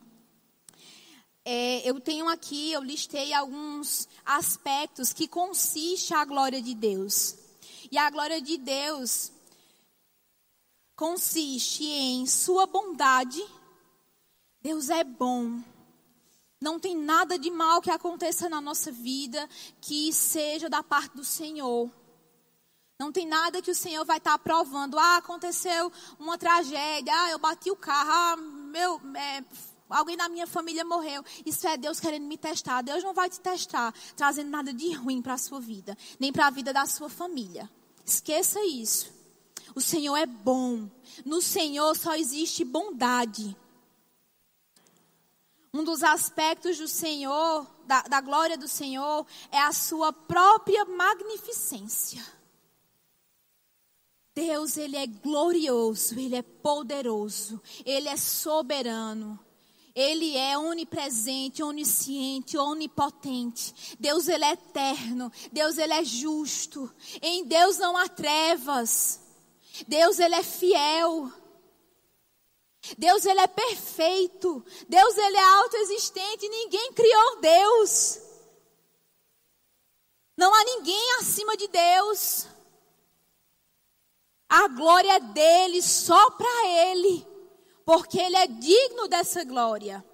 É, 1.44 1.82
eu 1.90 2.00
tenho 2.00 2.28
aqui, 2.28 2.72
eu 2.72 2.84
listei 2.84 3.34
alguns 3.34 4.08
aspectos 4.24 5.12
que 5.12 5.28
consiste 5.28 6.14
a 6.14 6.24
glória 6.24 6.62
de 6.62 6.76
Deus. 6.76 7.36
E 7.92 7.98
a 7.98 8.12
glória 8.12 8.40
de 8.40 8.60
Deus 8.60 9.32
consiste 10.96 11.84
em 11.84 12.28
sua 12.28 12.68
bondade. 12.68 13.44
Deus 14.62 14.92
é 14.92 15.04
bom. 15.04 15.64
Não 16.62 16.80
tem 16.80 16.96
nada 16.96 17.40
de 17.40 17.50
mal 17.50 17.82
que 17.82 17.90
aconteça 17.90 18.48
na 18.48 18.62
nossa 18.62 18.92
vida 18.92 19.50
que 19.82 20.14
seja 20.14 20.70
da 20.70 20.84
parte 20.84 21.18
do 21.18 21.24
Senhor. 21.24 21.90
Não 23.04 23.12
tem 23.12 23.28
nada 23.28 23.62
que 23.62 23.70
o 23.70 23.76
Senhor 23.76 24.06
vai 24.06 24.18
estar 24.18 24.40
provando. 24.40 24.98
Ah, 24.98 25.18
aconteceu 25.18 25.92
uma 26.18 26.38
tragédia. 26.38 27.14
Ah, 27.14 27.32
eu 27.32 27.38
bati 27.38 27.70
o 27.70 27.76
carro. 27.76 28.10
Ah, 28.10 28.38
meu, 28.38 29.02
é, 29.18 29.44
alguém 29.90 30.16
da 30.16 30.30
minha 30.30 30.48
família 30.48 30.86
morreu. 30.86 31.22
Isso 31.46 31.68
é 31.68 31.76
Deus 31.76 32.00
querendo 32.00 32.26
me 32.26 32.38
testar. 32.38 32.82
Deus 32.82 33.04
não 33.04 33.14
vai 33.14 33.30
te 33.30 33.42
testar, 33.42 33.94
trazendo 34.16 34.50
nada 34.50 34.74
de 34.74 34.94
ruim 34.94 35.22
para 35.22 35.34
a 35.34 35.38
sua 35.38 35.60
vida, 35.60 35.98
nem 36.18 36.32
para 36.32 36.48
a 36.48 36.50
vida 36.50 36.72
da 36.72 36.86
sua 36.86 37.10
família. 37.10 37.70
Esqueça 38.06 38.64
isso. 38.64 39.12
O 39.76 39.82
Senhor 39.82 40.16
é 40.16 40.26
bom. 40.26 40.90
No 41.26 41.42
Senhor 41.42 41.94
só 41.98 42.16
existe 42.16 42.64
bondade. 42.64 43.54
Um 45.74 45.84
dos 45.84 46.04
aspectos 46.04 46.78
do 46.78 46.88
Senhor, 46.88 47.68
da, 47.86 48.04
da 48.04 48.22
glória 48.22 48.58
do 48.58 48.70
Senhor, 48.70 49.28
é 49.52 49.60
a 49.60 49.74
sua 49.74 50.14
própria 50.14 50.86
magnificência. 50.86 52.24
Deus, 54.36 54.78
ele 54.78 54.98
é 54.98 55.06
glorioso, 55.06 56.20
ele 56.20 56.36
é 56.36 56.42
poderoso, 56.42 57.62
ele 57.86 58.10
é 58.10 58.18
soberano. 58.18 59.40
Ele 59.96 60.36
é 60.36 60.58
onipresente, 60.58 61.62
onisciente, 61.62 62.58
onipotente. 62.58 63.96
Deus 64.00 64.28
ele 64.28 64.44
é 64.44 64.54
eterno. 64.54 65.32
Deus 65.52 65.78
ele 65.78 65.94
é 65.94 66.04
justo. 66.04 66.92
Em 67.22 67.46
Deus 67.46 67.78
não 67.78 67.96
há 67.96 68.10
trevas. 68.10 69.20
Deus 69.88 70.18
ele 70.18 70.34
é 70.34 70.42
fiel. 70.42 71.32
Deus 72.98 73.24
ele 73.24 73.40
é 73.40 73.46
perfeito. 73.46 74.66
Deus 74.90 75.16
ele 75.16 75.38
é 75.38 75.46
autoexistente. 75.60 76.50
Ninguém 76.50 76.92
criou 76.94 77.40
Deus. 77.40 78.20
Não 80.36 80.52
há 80.56 80.64
ninguém 80.64 81.18
acima 81.20 81.56
de 81.56 81.68
Deus. 81.68 82.48
A 84.56 84.68
glória 84.68 85.14
é 85.14 85.20
dele, 85.20 85.82
só 85.82 86.30
para 86.30 86.68
ele, 86.68 87.26
porque 87.84 88.20
ele 88.20 88.36
é 88.36 88.46
digno 88.46 89.08
dessa 89.08 89.44
glória. 89.44 90.06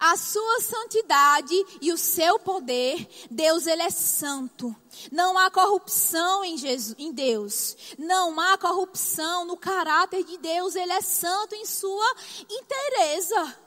a 0.00 0.16
sua 0.16 0.60
santidade 0.60 1.54
e 1.82 1.92
o 1.92 1.98
seu 1.98 2.38
poder, 2.38 3.06
Deus 3.30 3.66
ele 3.66 3.82
é 3.82 3.90
santo. 3.90 4.74
Não 5.12 5.36
há 5.36 5.50
corrupção 5.50 6.42
em, 6.42 6.56
Jesus, 6.56 6.96
em 6.98 7.12
Deus. 7.12 7.76
Não 7.98 8.40
há 8.40 8.56
corrupção 8.56 9.44
no 9.44 9.56
caráter 9.58 10.24
de 10.24 10.38
Deus. 10.38 10.74
Ele 10.74 10.92
é 10.92 11.02
santo 11.02 11.54
em 11.54 11.66
sua 11.66 12.16
inteireza. 12.48 13.58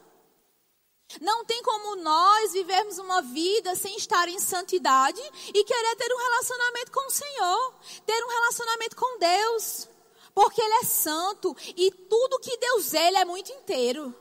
Não 1.22 1.46
tem 1.46 1.62
como 1.62 1.98
nós 1.98 2.54
vivermos 2.54 2.98
uma 2.98 3.22
vida 3.22 3.76
sem 3.76 3.96
estar 3.96 4.28
em 4.28 4.40
santidade 4.40 5.22
e 5.54 5.64
querer 5.64 5.96
ter 5.96 6.12
um 6.14 6.18
relacionamento 6.18 6.92
com 6.92 7.08
o 7.08 7.12
Senhor, 7.12 7.74
ter 8.06 8.26
um 8.26 8.30
relacionamento 8.30 8.96
com 8.96 9.20
Deus, 9.20 9.88
porque 10.34 10.62
Ele 10.62 10.74
é 10.76 10.84
santo 10.84 11.56
e 11.76 11.92
tudo 11.92 12.40
que 12.40 12.58
Deus 12.58 12.94
é, 12.94 13.08
Ele 13.08 13.18
é 13.18 13.26
muito 13.26 13.52
inteiro. 13.52 14.14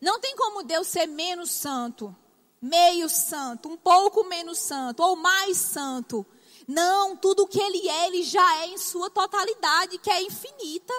Não 0.00 0.18
tem 0.18 0.34
como 0.34 0.62
Deus 0.62 0.88
ser 0.88 1.06
menos 1.06 1.50
santo, 1.50 2.14
meio 2.60 3.08
santo, 3.08 3.68
um 3.68 3.76
pouco 3.76 4.24
menos 4.24 4.58
santo 4.58 5.02
ou 5.02 5.14
mais 5.14 5.56
santo. 5.56 6.26
Não, 6.66 7.16
tudo 7.16 7.46
que 7.46 7.60
ele 7.60 7.88
é, 7.88 8.06
ele 8.08 8.22
já 8.24 8.62
é 8.62 8.66
em 8.66 8.78
sua 8.78 9.08
totalidade, 9.08 9.98
que 9.98 10.10
é 10.10 10.22
infinita. 10.22 10.92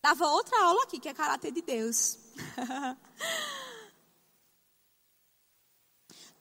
Dava 0.00 0.26
outra 0.28 0.62
aula 0.62 0.84
aqui, 0.84 1.00
que 1.00 1.08
é 1.08 1.14
caráter 1.14 1.50
de 1.50 1.60
Deus. 1.60 2.19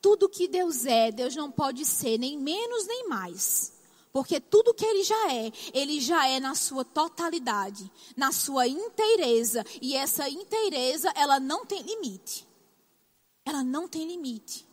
tudo 0.01 0.29
que 0.29 0.47
Deus 0.47 0.85
é, 0.85 1.11
Deus 1.11 1.35
não 1.35 1.51
pode 1.51 1.85
ser 1.85 2.17
nem 2.17 2.37
menos 2.37 2.87
nem 2.87 3.07
mais. 3.07 3.77
Porque 4.11 4.39
tudo 4.39 4.73
que 4.73 4.85
ele 4.85 5.03
já 5.03 5.31
é, 5.31 5.51
ele 5.71 5.99
já 5.99 6.27
é 6.27 6.39
na 6.39 6.55
sua 6.55 6.83
totalidade, 6.83 7.91
na 8.17 8.31
sua 8.31 8.67
inteireza. 8.67 9.63
E 9.81 9.95
essa 9.95 10.27
inteireza, 10.27 11.11
ela 11.15 11.39
não 11.39 11.65
tem 11.65 11.81
limite. 11.83 12.47
Ela 13.45 13.63
não 13.63 13.87
tem 13.87 14.07
limite. 14.07 14.67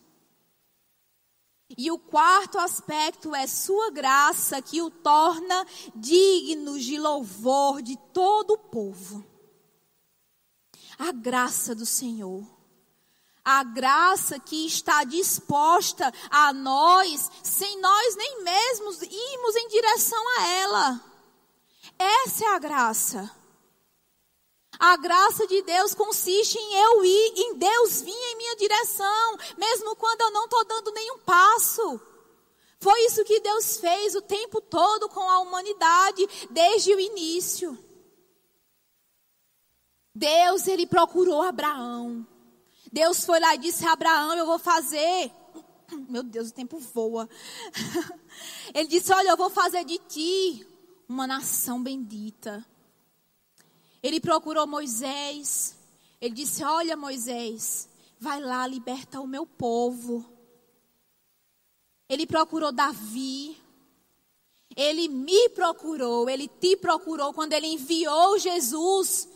E 1.76 1.90
o 1.90 1.98
quarto 1.98 2.58
aspecto 2.58 3.34
é 3.34 3.46
sua 3.46 3.90
graça 3.90 4.62
que 4.62 4.80
o 4.80 4.88
torna 4.88 5.66
digno 5.94 6.78
de 6.78 6.96
louvor 6.98 7.82
de 7.82 7.96
todo 8.12 8.52
o 8.52 8.58
povo. 8.58 9.24
A 10.98 11.12
graça 11.12 11.74
do 11.74 11.86
Senhor 11.86 12.56
a 13.46 13.62
graça 13.62 14.40
que 14.40 14.66
está 14.66 15.04
disposta 15.04 16.12
a 16.28 16.52
nós, 16.52 17.30
sem 17.44 17.80
nós 17.80 18.16
nem 18.16 18.42
mesmos 18.42 19.00
irmos 19.00 19.54
em 19.54 19.68
direção 19.68 20.28
a 20.36 20.48
ela. 20.48 21.00
Essa 21.96 22.44
é 22.44 22.48
a 22.48 22.58
graça. 22.58 23.30
A 24.76 24.96
graça 24.96 25.46
de 25.46 25.62
Deus 25.62 25.94
consiste 25.94 26.58
em 26.58 26.74
eu 26.74 27.04
ir, 27.04 27.32
em 27.36 27.54
Deus 27.54 28.02
vir 28.02 28.10
em 28.10 28.36
minha 28.36 28.56
direção, 28.56 29.38
mesmo 29.56 29.94
quando 29.94 30.22
eu 30.22 30.32
não 30.32 30.46
estou 30.46 30.64
dando 30.64 30.90
nenhum 30.90 31.18
passo. 31.18 32.00
Foi 32.80 33.00
isso 33.04 33.24
que 33.24 33.38
Deus 33.38 33.76
fez 33.76 34.16
o 34.16 34.22
tempo 34.22 34.60
todo 34.60 35.08
com 35.08 35.30
a 35.30 35.38
humanidade, 35.38 36.28
desde 36.50 36.92
o 36.92 36.98
início. 36.98 37.78
Deus, 40.16 40.66
ele 40.66 40.86
procurou 40.86 41.42
Abraão. 41.42 42.26
Deus 42.90 43.26
foi 43.26 43.38
lá 43.38 43.54
e 43.54 43.58
disse 43.58 43.84
Abraão: 43.84 44.34
Eu 44.34 44.46
vou 44.46 44.58
fazer. 44.58 45.30
Meu 46.08 46.22
Deus, 46.22 46.48
o 46.48 46.54
tempo 46.54 46.78
voa. 46.78 47.28
Ele 48.74 48.88
disse: 48.88 49.12
Olha, 49.12 49.28
eu 49.28 49.36
vou 49.36 49.50
fazer 49.50 49.84
de 49.84 49.98
ti 49.98 50.66
uma 51.06 51.26
nação 51.26 51.82
bendita. 51.82 52.64
Ele 54.02 54.18
procurou 54.18 54.66
Moisés. 54.66 55.76
Ele 56.18 56.34
disse: 56.34 56.64
Olha, 56.64 56.96
Moisés, 56.96 57.86
vai 58.18 58.40
lá, 58.40 58.66
liberta 58.66 59.20
o 59.20 59.26
meu 59.26 59.44
povo. 59.44 60.24
Ele 62.08 62.26
procurou 62.26 62.72
Davi. 62.72 63.54
Ele 64.74 65.08
me 65.08 65.50
procurou, 65.50 66.28
ele 66.28 66.48
te 66.48 66.76
procurou 66.76 67.32
quando 67.32 67.52
ele 67.52 67.66
enviou 67.66 68.38
Jesus 68.38 69.26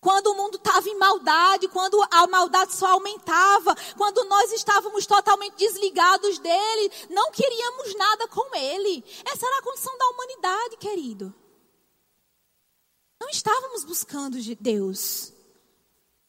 quando 0.00 0.28
o 0.28 0.34
mundo 0.34 0.56
estava 0.56 0.88
em 0.88 0.96
maldade, 0.96 1.68
quando 1.68 2.02
a 2.10 2.26
maldade 2.26 2.74
só 2.74 2.92
aumentava, 2.92 3.76
quando 3.96 4.24
nós 4.24 4.50
estávamos 4.52 5.06
totalmente 5.06 5.56
desligados 5.56 6.38
dele, 6.38 6.92
não 7.10 7.30
queríamos 7.30 7.94
nada 7.96 8.26
com 8.28 8.56
ele. 8.56 9.04
Essa 9.24 9.46
era 9.46 9.58
a 9.58 9.62
condição 9.62 9.96
da 9.98 10.08
humanidade, 10.08 10.76
querido. 10.78 11.34
Não 13.20 13.28
estávamos 13.28 13.84
buscando 13.84 14.40
de 14.40 14.54
Deus. 14.54 15.34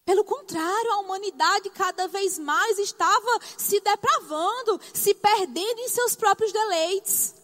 Pelo 0.03 0.25
contrário, 0.25 0.91
a 0.91 0.99
humanidade 0.99 1.69
cada 1.69 2.07
vez 2.07 2.37
mais 2.37 2.77
estava 2.77 3.39
se 3.57 3.79
depravando, 3.79 4.81
se 4.93 5.13
perdendo 5.13 5.79
em 5.79 5.87
seus 5.87 6.15
próprios 6.15 6.51
deleites. 6.51 7.40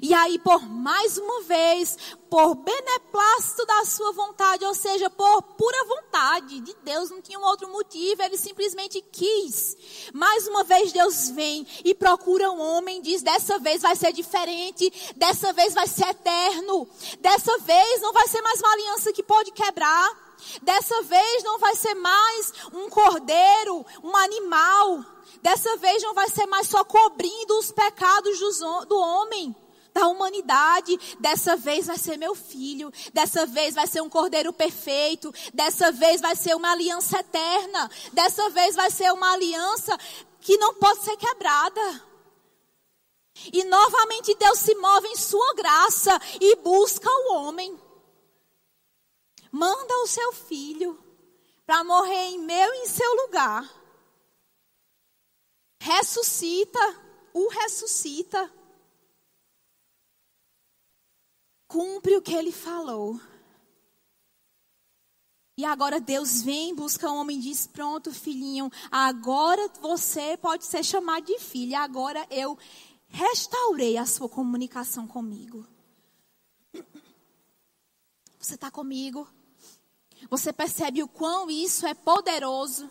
E 0.00 0.14
aí, 0.14 0.38
por 0.38 0.62
mais 0.68 1.18
uma 1.18 1.42
vez, 1.42 1.98
por 2.30 2.54
beneplácito 2.54 3.66
da 3.66 3.84
sua 3.84 4.12
vontade, 4.12 4.64
ou 4.64 4.74
seja, 4.74 5.10
por 5.10 5.42
pura 5.42 5.84
vontade 5.84 6.60
de 6.60 6.74
Deus, 6.82 7.10
não 7.10 7.20
tinha 7.20 7.38
um 7.38 7.44
outro 7.44 7.68
motivo, 7.68 8.22
ele 8.22 8.38
simplesmente 8.38 9.02
quis. 9.12 9.76
Mais 10.14 10.46
uma 10.46 10.64
vez, 10.64 10.92
Deus 10.92 11.28
vem 11.30 11.66
e 11.84 11.94
procura 11.94 12.50
um 12.50 12.60
homem, 12.60 13.02
diz: 13.02 13.22
dessa 13.22 13.58
vez 13.58 13.82
vai 13.82 13.94
ser 13.96 14.12
diferente, 14.12 14.90
dessa 15.16 15.52
vez 15.52 15.74
vai 15.74 15.86
ser 15.86 16.08
eterno, 16.08 16.88
dessa 17.20 17.58
vez 17.58 18.00
não 18.00 18.12
vai 18.12 18.26
ser 18.28 18.40
mais 18.40 18.60
uma 18.60 18.72
aliança 18.72 19.12
que 19.12 19.22
pode 19.22 19.50
quebrar. 19.50 20.32
Dessa 20.62 21.02
vez 21.02 21.44
não 21.44 21.58
vai 21.58 21.76
ser 21.76 21.94
mais 21.94 22.52
um 22.72 22.88
cordeiro, 22.88 23.86
um 24.02 24.16
animal. 24.16 25.04
Dessa 25.40 25.76
vez 25.76 26.02
não 26.02 26.14
vai 26.14 26.28
ser 26.28 26.46
mais 26.46 26.68
só 26.68 26.84
cobrindo 26.84 27.58
os 27.58 27.70
pecados 27.70 28.38
do 28.88 28.98
homem 28.98 29.54
da 29.92 30.08
humanidade. 30.08 30.98
Dessa 31.18 31.56
vez 31.56 31.86
vai 31.86 31.98
ser 31.98 32.16
meu 32.16 32.34
filho. 32.34 32.92
Dessa 33.12 33.46
vez 33.46 33.74
vai 33.74 33.86
ser 33.86 34.00
um 34.00 34.08
cordeiro 34.08 34.52
perfeito. 34.52 35.32
Dessa 35.52 35.92
vez 35.92 36.20
vai 36.20 36.34
ser 36.34 36.54
uma 36.54 36.72
aliança 36.72 37.18
eterna. 37.18 37.90
Dessa 38.12 38.48
vez 38.50 38.74
vai 38.74 38.90
ser 38.90 39.12
uma 39.12 39.32
aliança 39.32 39.96
que 40.40 40.56
não 40.56 40.74
pode 40.74 41.04
ser 41.04 41.16
quebrada. 41.16 42.02
E 43.52 43.64
novamente 43.64 44.34
Deus 44.34 44.58
se 44.58 44.74
move 44.74 45.08
em 45.08 45.16
sua 45.16 45.54
graça 45.54 46.20
e 46.40 46.56
busca 46.56 47.08
o 47.08 47.34
homem. 47.34 47.78
Manda 49.50 49.94
o 49.98 50.06
seu 50.06 50.32
filho 50.32 50.98
para 51.66 51.84
morrer 51.84 52.30
em 52.30 52.38
meu 52.38 52.74
e 52.74 52.78
em 52.78 52.86
seu 52.86 53.14
lugar. 53.22 53.70
Ressuscita, 55.80 56.78
o 57.32 57.48
ressuscita 57.48 58.50
cumpre 61.72 62.14
o 62.16 62.20
que 62.20 62.34
ele 62.34 62.52
falou. 62.52 63.18
E 65.56 65.64
agora 65.64 65.98
Deus 65.98 66.42
vem, 66.42 66.74
busca 66.74 67.10
o 67.10 67.16
homem 67.16 67.38
e 67.38 67.42
diz: 67.42 67.66
Pronto, 67.66 68.12
filhinho, 68.12 68.70
agora 68.90 69.68
você 69.80 70.36
pode 70.36 70.66
ser 70.66 70.84
chamado 70.84 71.24
de 71.24 71.38
filho. 71.38 71.76
Agora 71.76 72.26
eu 72.30 72.58
restaurei 73.08 73.96
a 73.96 74.04
sua 74.04 74.28
comunicação 74.28 75.06
comigo. 75.06 75.66
Você 78.38 78.54
está 78.54 78.70
comigo? 78.70 79.26
Você 80.28 80.52
percebe 80.52 81.02
o 81.02 81.08
quão 81.08 81.50
isso 81.50 81.86
é 81.86 81.94
poderoso? 81.94 82.90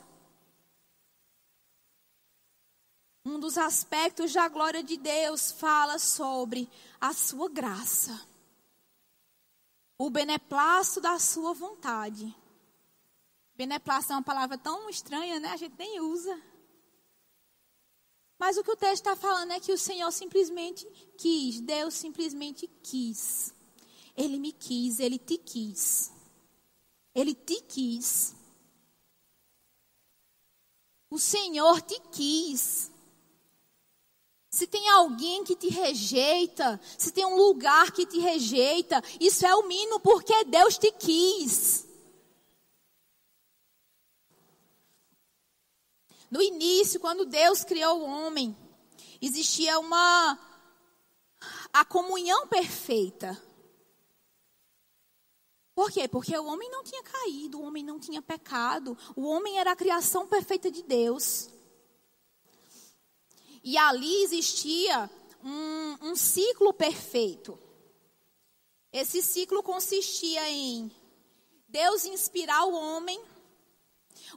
Um 3.24 3.40
dos 3.40 3.58
aspectos 3.58 4.34
da 4.34 4.48
glória 4.48 4.84
de 4.84 4.98
Deus 4.98 5.52
fala 5.52 6.00
sobre 6.00 6.68
a 7.00 7.14
sua 7.14 7.48
graça 7.48 8.31
o 10.04 10.10
beneplácito 10.10 11.00
da 11.00 11.20
sua 11.20 11.54
vontade. 11.54 12.36
Beneplácito 13.56 14.14
é 14.14 14.16
uma 14.16 14.24
palavra 14.24 14.58
tão 14.58 14.90
estranha, 14.90 15.40
né? 15.40 15.50
A 15.50 15.58
gente 15.58 15.76
nem 15.78 16.00
usa. 16.00 16.42
Mas 18.40 18.58
o 18.58 18.64
que 18.64 18.72
o 18.72 18.76
texto 18.76 19.06
está 19.06 19.16
falando 19.16 19.52
é 19.52 19.60
que 19.60 19.72
o 19.72 19.78
Senhor 19.78 20.12
simplesmente 20.12 20.88
quis, 21.20 21.62
Deus 21.62 21.94
simplesmente 21.94 22.68
quis. 22.82 23.54
Ele 24.18 24.40
me 24.40 24.52
quis, 24.52 25.00
ele 25.00 25.20
te 25.20 25.38
quis. 25.38 26.12
Ele 27.14 27.36
te 27.36 27.62
quis. 27.62 28.34
O 31.12 31.20
Senhor 31.20 31.80
te 31.80 32.00
quis. 32.12 32.91
Se 34.52 34.68
tem 34.68 34.90
alguém 34.90 35.46
que 35.46 35.56
te 35.56 35.70
rejeita, 35.70 36.80
se 36.98 37.14
tem 37.14 37.26
um 37.26 37.38
lugar 37.38 37.92
que 37.92 38.06
te 38.06 38.20
rejeita, 38.20 39.02
isso 39.18 39.46
é 39.46 39.56
o 39.56 39.66
mínimo 39.66 40.02
porque 40.02 40.44
Deus 40.44 40.78
te 40.78 40.92
quis. 40.92 41.88
No 46.30 46.42
início, 46.42 47.00
quando 47.00 47.26
Deus 47.26 47.64
criou 47.64 48.00
o 48.02 48.06
homem, 48.06 48.56
existia 49.22 49.80
uma 49.80 50.38
a 51.74 51.86
comunhão 51.86 52.46
perfeita. 52.48 53.42
Por 55.74 55.90
quê? 55.90 56.10
Porque 56.10 56.38
o 56.38 56.46
homem 56.46 56.70
não 56.70 56.84
tinha 56.84 57.02
caído, 57.04 57.58
o 57.58 57.64
homem 57.64 57.84
não 57.84 57.98
tinha 57.98 58.22
pecado, 58.22 58.98
o 59.16 59.24
homem 59.24 59.58
era 59.58 59.72
a 59.72 59.76
criação 59.78 60.28
perfeita 60.28 60.70
de 60.70 60.84
Deus. 60.84 61.51
E 63.64 63.78
ali 63.78 64.24
existia 64.24 65.10
um, 65.44 66.10
um 66.10 66.16
ciclo 66.16 66.74
perfeito. 66.74 67.60
Esse 68.92 69.22
ciclo 69.22 69.64
consistia 69.64 70.50
em 70.50 70.92
Deus 71.68 72.04
inspirar 72.06 72.66
o 72.66 72.74
homem, 72.74 73.22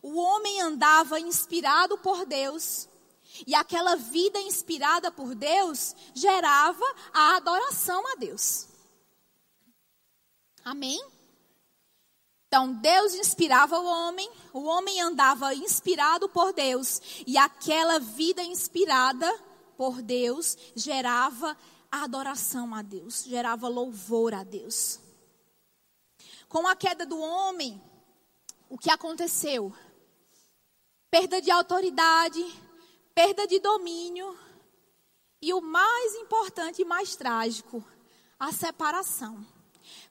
o 0.03 0.17
homem 0.17 0.61
andava 0.61 1.19
inspirado 1.19 1.99
por 1.99 2.25
Deus, 2.25 2.89
e 3.47 3.55
aquela 3.55 3.97
vida 3.97 4.39
inspirada 4.41 5.11
por 5.11 5.35
Deus 5.35 5.97
gerava 6.15 6.85
a 7.13 7.37
adoração 7.37 8.07
a 8.13 8.15
Deus. 8.15 8.69
Amém? 10.65 11.03
Então, 12.55 12.73
Deus 12.73 13.15
inspirava 13.15 13.81
o 13.81 13.85
homem, 13.85 14.31
o 14.53 14.63
homem 14.63 15.01
andava 15.01 15.53
inspirado 15.57 16.29
por 16.29 16.53
Deus, 16.53 17.03
e 17.27 17.37
aquela 17.37 17.99
vida 17.99 18.45
inspirada 18.45 19.29
por 19.77 20.01
Deus 20.01 20.57
gerava 20.77 21.59
adoração 21.91 22.73
a 22.73 22.81
Deus, 22.81 23.25
gerava 23.25 23.67
louvor 23.67 24.35
a 24.35 24.45
Deus. 24.45 25.01
Com 26.49 26.65
a 26.69 26.77
queda 26.77 27.05
do 27.05 27.19
homem, 27.19 27.83
o 28.69 28.79
que 28.79 28.89
aconteceu? 28.89 29.75
Perda 31.11 31.43
de 31.43 31.51
autoridade, 31.51 32.41
perda 33.13 33.49
de 33.49 33.59
domínio 33.59 34.39
e 35.43 35.53
o 35.53 35.61
mais 35.61 36.15
importante 36.15 36.83
e 36.83 36.85
mais 36.85 37.17
trágico, 37.17 37.85
a 38.39 38.53
separação. 38.53 39.45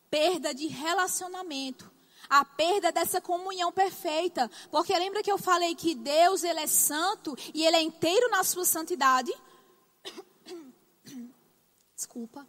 Perda 0.10 0.53
de 0.53 0.67
relacionamento, 0.67 1.92
a 2.29 2.43
perda 2.43 2.91
dessa 2.91 3.21
comunhão 3.21 3.71
perfeita. 3.71 4.49
Porque 4.71 4.97
lembra 4.97 5.23
que 5.23 5.31
eu 5.31 5.38
falei 5.38 5.75
que 5.75 5.95
Deus, 5.95 6.43
ele 6.43 6.59
é 6.59 6.67
santo 6.67 7.36
e 7.53 7.65
ele 7.65 7.77
é 7.77 7.81
inteiro 7.81 8.29
na 8.29 8.43
sua 8.43 8.65
santidade? 8.65 9.31
Desculpa. 11.95 12.47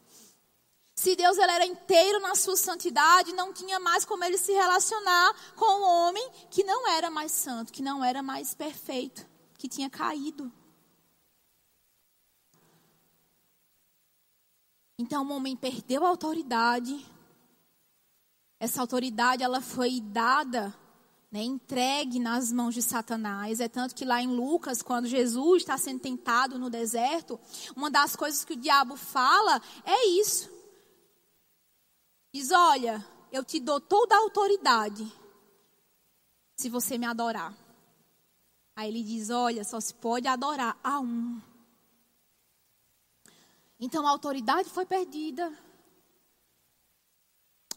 Se 0.94 1.16
Deus 1.16 1.36
ele 1.36 1.52
era 1.52 1.66
inteiro 1.66 2.20
na 2.20 2.34
sua 2.34 2.56
santidade, 2.56 3.32
não 3.32 3.52
tinha 3.52 3.78
mais 3.78 4.04
como 4.04 4.24
ele 4.24 4.38
se 4.38 4.52
relacionar 4.52 5.34
com 5.54 5.66
o 5.66 5.82
homem 5.82 6.30
que 6.50 6.64
não 6.64 6.88
era 6.88 7.10
mais 7.10 7.32
santo, 7.32 7.72
que 7.72 7.82
não 7.82 8.02
era 8.02 8.22
mais 8.22 8.54
perfeito, 8.54 9.26
que 9.58 9.68
tinha 9.68 9.90
caído. 9.90 10.50
Então 14.96 15.26
o 15.26 15.32
homem 15.32 15.56
perdeu 15.56 16.06
a 16.06 16.08
autoridade, 16.08 17.04
essa 18.64 18.80
autoridade 18.80 19.42
ela 19.42 19.60
foi 19.60 20.00
dada, 20.00 20.74
né, 21.30 21.42
entregue 21.42 22.18
nas 22.18 22.50
mãos 22.50 22.74
de 22.74 22.80
Satanás. 22.80 23.60
É 23.60 23.68
tanto 23.68 23.94
que 23.94 24.04
lá 24.04 24.22
em 24.22 24.26
Lucas, 24.26 24.80
quando 24.80 25.06
Jesus 25.06 25.62
está 25.62 25.76
sendo 25.76 26.00
tentado 26.00 26.58
no 26.58 26.70
deserto, 26.70 27.38
uma 27.76 27.90
das 27.90 28.16
coisas 28.16 28.44
que 28.44 28.54
o 28.54 28.56
diabo 28.56 28.96
fala 28.96 29.60
é 29.84 30.06
isso. 30.06 30.50
Diz: 32.34 32.50
Olha, 32.50 33.06
eu 33.30 33.44
te 33.44 33.60
dou 33.60 33.80
toda 33.80 34.14
a 34.14 34.20
autoridade 34.20 35.06
se 36.56 36.70
você 36.70 36.96
me 36.96 37.06
adorar. 37.06 37.54
Aí 38.74 38.88
ele 38.88 39.02
diz: 39.02 39.28
Olha, 39.28 39.62
só 39.62 39.78
se 39.78 39.92
pode 39.92 40.26
adorar 40.26 40.78
a 40.82 41.00
um. 41.00 41.40
Então 43.78 44.06
a 44.06 44.10
autoridade 44.10 44.70
foi 44.70 44.86
perdida, 44.86 45.52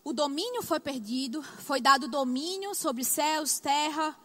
o 0.07 0.13
domínio 0.13 0.63
foi 0.63 0.79
perdido, 0.79 1.43
foi 1.43 1.81
dado 1.81 2.07
domínio 2.07 2.73
sobre 2.73 3.03
céus, 3.03 3.59
terra. 3.59 4.17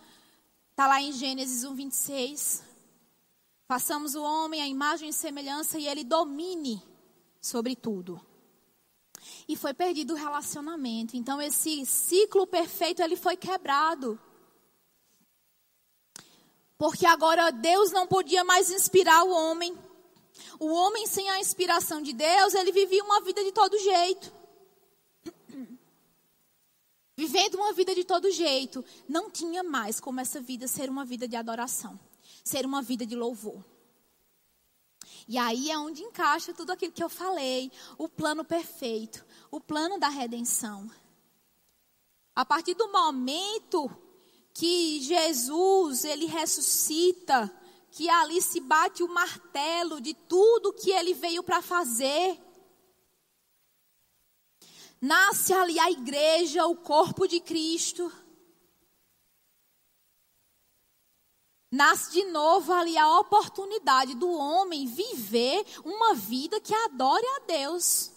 Está 0.70 0.86
lá 0.86 1.02
em 1.02 1.10
Gênesis 1.10 1.64
1, 1.64 1.74
26. 1.74 2.62
Façamos 3.66 4.14
o 4.14 4.22
homem 4.22 4.62
a 4.62 4.68
imagem 4.68 5.08
e 5.08 5.12
semelhança 5.12 5.80
e 5.80 5.88
ele 5.88 6.04
domine 6.04 6.80
sobre 7.40 7.74
tudo. 7.74 8.24
E 9.48 9.56
foi 9.56 9.74
perdido 9.74 10.14
o 10.14 10.16
relacionamento. 10.16 11.16
Então 11.16 11.42
esse 11.42 11.84
ciclo 11.84 12.46
perfeito 12.46 13.02
ele 13.02 13.16
foi 13.16 13.36
quebrado. 13.36 14.16
Porque 16.78 17.06
agora 17.06 17.50
Deus 17.50 17.90
não 17.90 18.06
podia 18.06 18.44
mais 18.44 18.70
inspirar 18.70 19.24
o 19.24 19.32
homem. 19.32 19.76
O 20.60 20.68
homem 20.68 21.08
sem 21.08 21.28
a 21.28 21.40
inspiração 21.40 22.00
de 22.00 22.12
Deus, 22.12 22.54
ele 22.54 22.70
vivia 22.70 23.02
uma 23.02 23.20
vida 23.20 23.42
de 23.42 23.50
todo 23.50 23.76
jeito 23.80 24.41
vivendo 27.16 27.56
uma 27.56 27.72
vida 27.72 27.94
de 27.94 28.04
todo 28.04 28.30
jeito, 28.30 28.84
não 29.08 29.30
tinha 29.30 29.62
mais 29.62 30.00
como 30.00 30.20
essa 30.20 30.40
vida 30.40 30.66
ser 30.66 30.88
uma 30.88 31.04
vida 31.04 31.28
de 31.28 31.36
adoração, 31.36 31.98
ser 32.44 32.64
uma 32.64 32.82
vida 32.82 33.04
de 33.04 33.14
louvor. 33.14 33.62
E 35.28 35.38
aí 35.38 35.70
é 35.70 35.78
onde 35.78 36.02
encaixa 36.02 36.52
tudo 36.52 36.72
aquilo 36.72 36.92
que 36.92 37.02
eu 37.02 37.08
falei, 37.08 37.70
o 37.96 38.08
plano 38.08 38.44
perfeito, 38.44 39.24
o 39.50 39.60
plano 39.60 39.98
da 39.98 40.08
redenção. 40.08 40.90
A 42.34 42.44
partir 42.44 42.74
do 42.74 42.90
momento 42.90 43.90
que 44.54 45.00
Jesus, 45.00 46.04
ele 46.04 46.26
ressuscita, 46.26 47.50
que 47.90 48.08
ali 48.08 48.40
se 48.40 48.58
bate 48.60 49.02
o 49.02 49.08
martelo 49.08 50.00
de 50.00 50.14
tudo 50.14 50.72
que 50.72 50.90
ele 50.90 51.12
veio 51.12 51.42
para 51.42 51.60
fazer, 51.60 52.38
Nasce 55.02 55.52
ali 55.52 55.80
a 55.80 55.90
igreja, 55.90 56.64
o 56.64 56.76
corpo 56.76 57.26
de 57.26 57.40
Cristo. 57.40 58.12
Nasce 61.68 62.12
de 62.12 62.24
novo 62.26 62.72
ali 62.72 62.96
a 62.96 63.18
oportunidade 63.18 64.14
do 64.14 64.30
homem 64.30 64.86
viver 64.86 65.66
uma 65.84 66.14
vida 66.14 66.60
que 66.60 66.72
adore 66.72 67.26
a 67.26 67.40
Deus. 67.48 68.12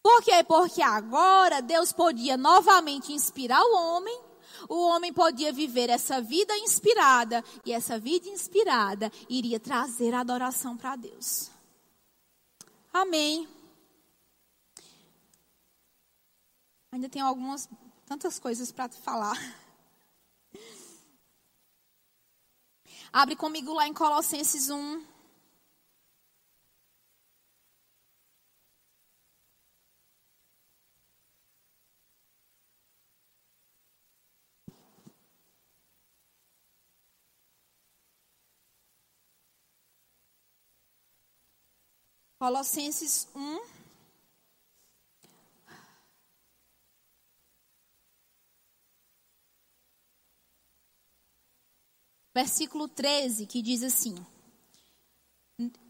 Por 0.00 0.22
quê? 0.22 0.44
Porque 0.44 0.80
agora 0.80 1.60
Deus 1.60 1.92
podia 1.92 2.36
novamente 2.36 3.12
inspirar 3.12 3.64
o 3.64 3.74
homem, 3.74 4.20
o 4.68 4.76
homem 4.86 5.12
podia 5.12 5.52
viver 5.52 5.90
essa 5.90 6.20
vida 6.20 6.56
inspirada, 6.58 7.42
e 7.64 7.72
essa 7.72 7.98
vida 7.98 8.28
inspirada 8.28 9.10
iria 9.28 9.58
trazer 9.58 10.14
adoração 10.14 10.76
para 10.76 10.94
Deus. 10.94 11.50
Amém. 12.92 13.48
Ainda 16.92 17.08
tem 17.08 17.22
algumas, 17.22 17.66
tantas 18.04 18.38
coisas 18.38 18.70
para 18.70 18.90
falar. 18.90 19.34
Abre 23.10 23.34
comigo 23.34 23.72
lá 23.72 23.88
em 23.88 23.94
Colossenses 23.94 24.68
1. 24.68 25.02
Colossenses 42.38 43.26
1. 43.34 43.81
Versículo 52.34 52.88
13, 52.88 53.46
que 53.46 53.62
diz 53.62 53.82
assim: 53.82 54.14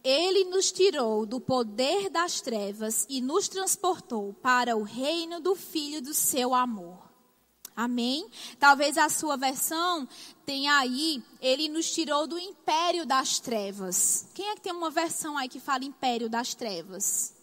Ele 0.03 0.45
nos 0.45 0.73
tirou 0.73 1.25
do 1.25 1.41
poder 1.41 2.11
das 2.11 2.41
trevas 2.41 3.07
e 3.09 3.21
nos 3.21 3.49
transportou 3.49 4.35
para 4.35 4.77
o 4.77 4.83
reino 4.83 5.41
do 5.41 5.55
Filho 5.55 6.03
do 6.03 6.15
seu 6.15 6.55
amor. 6.55 7.13
Amém? 7.75 8.29
Talvez 8.59 8.99
a 8.99 9.09
sua 9.09 9.37
versão 9.37 10.07
tenha 10.45 10.77
aí, 10.77 11.23
ele 11.41 11.69
nos 11.69 11.91
tirou 11.91 12.27
do 12.27 12.39
império 12.39 13.07
das 13.07 13.41
trevas. 13.41 14.29
Quem 14.35 14.47
é 14.51 14.55
que 14.55 14.61
tem 14.61 14.73
uma 14.73 14.91
versão 14.91 15.39
aí 15.39 15.49
que 15.49 15.59
fala 15.59 15.85
império 15.85 16.29
das 16.29 16.55
trevas? 16.55 17.35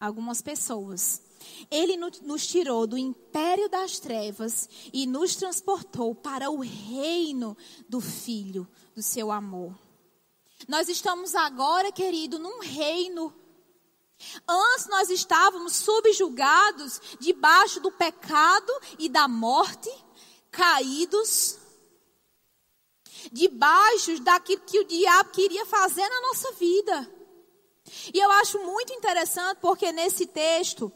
Algumas 0.00 0.40
pessoas. 0.40 1.23
Ele 1.70 1.96
nos 1.96 2.46
tirou 2.46 2.86
do 2.86 2.96
império 2.96 3.68
das 3.68 3.98
trevas 3.98 4.68
e 4.92 5.06
nos 5.06 5.36
transportou 5.36 6.14
para 6.14 6.50
o 6.50 6.60
reino 6.60 7.56
do 7.88 8.00
Filho, 8.00 8.68
do 8.94 9.02
seu 9.02 9.30
amor. 9.30 9.74
Nós 10.68 10.88
estamos 10.88 11.34
agora, 11.34 11.92
querido, 11.92 12.38
num 12.38 12.60
reino. 12.60 13.34
Antes 14.48 14.86
nós 14.88 15.10
estávamos 15.10 15.74
subjugados 15.74 17.00
debaixo 17.20 17.80
do 17.80 17.90
pecado 17.90 18.72
e 18.98 19.08
da 19.08 19.28
morte, 19.28 19.90
caídos, 20.50 21.58
debaixo 23.32 24.18
daquilo 24.20 24.62
que 24.62 24.78
o 24.78 24.84
diabo 24.84 25.30
queria 25.30 25.66
fazer 25.66 26.08
na 26.08 26.20
nossa 26.22 26.52
vida. 26.52 27.10
E 28.12 28.18
eu 28.18 28.30
acho 28.30 28.58
muito 28.64 28.92
interessante 28.92 29.58
porque 29.60 29.92
nesse 29.92 30.26
texto, 30.26 30.92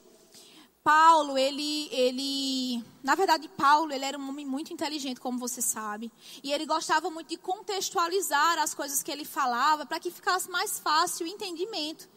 Paulo, 0.82 1.36
ele, 1.36 1.88
ele, 1.92 2.82
na 3.02 3.14
verdade, 3.14 3.48
Paulo, 3.48 3.92
ele 3.92 4.04
era 4.04 4.18
um 4.18 4.28
homem 4.28 4.46
muito 4.46 4.72
inteligente, 4.72 5.20
como 5.20 5.38
você 5.38 5.60
sabe, 5.60 6.10
e 6.42 6.52
ele 6.52 6.64
gostava 6.64 7.10
muito 7.10 7.28
de 7.28 7.36
contextualizar 7.36 8.58
as 8.58 8.74
coisas 8.74 9.02
que 9.02 9.10
ele 9.10 9.24
falava 9.24 9.84
para 9.84 10.00
que 10.00 10.10
ficasse 10.10 10.48
mais 10.50 10.78
fácil 10.78 11.26
o 11.26 11.28
entendimento 11.28 12.08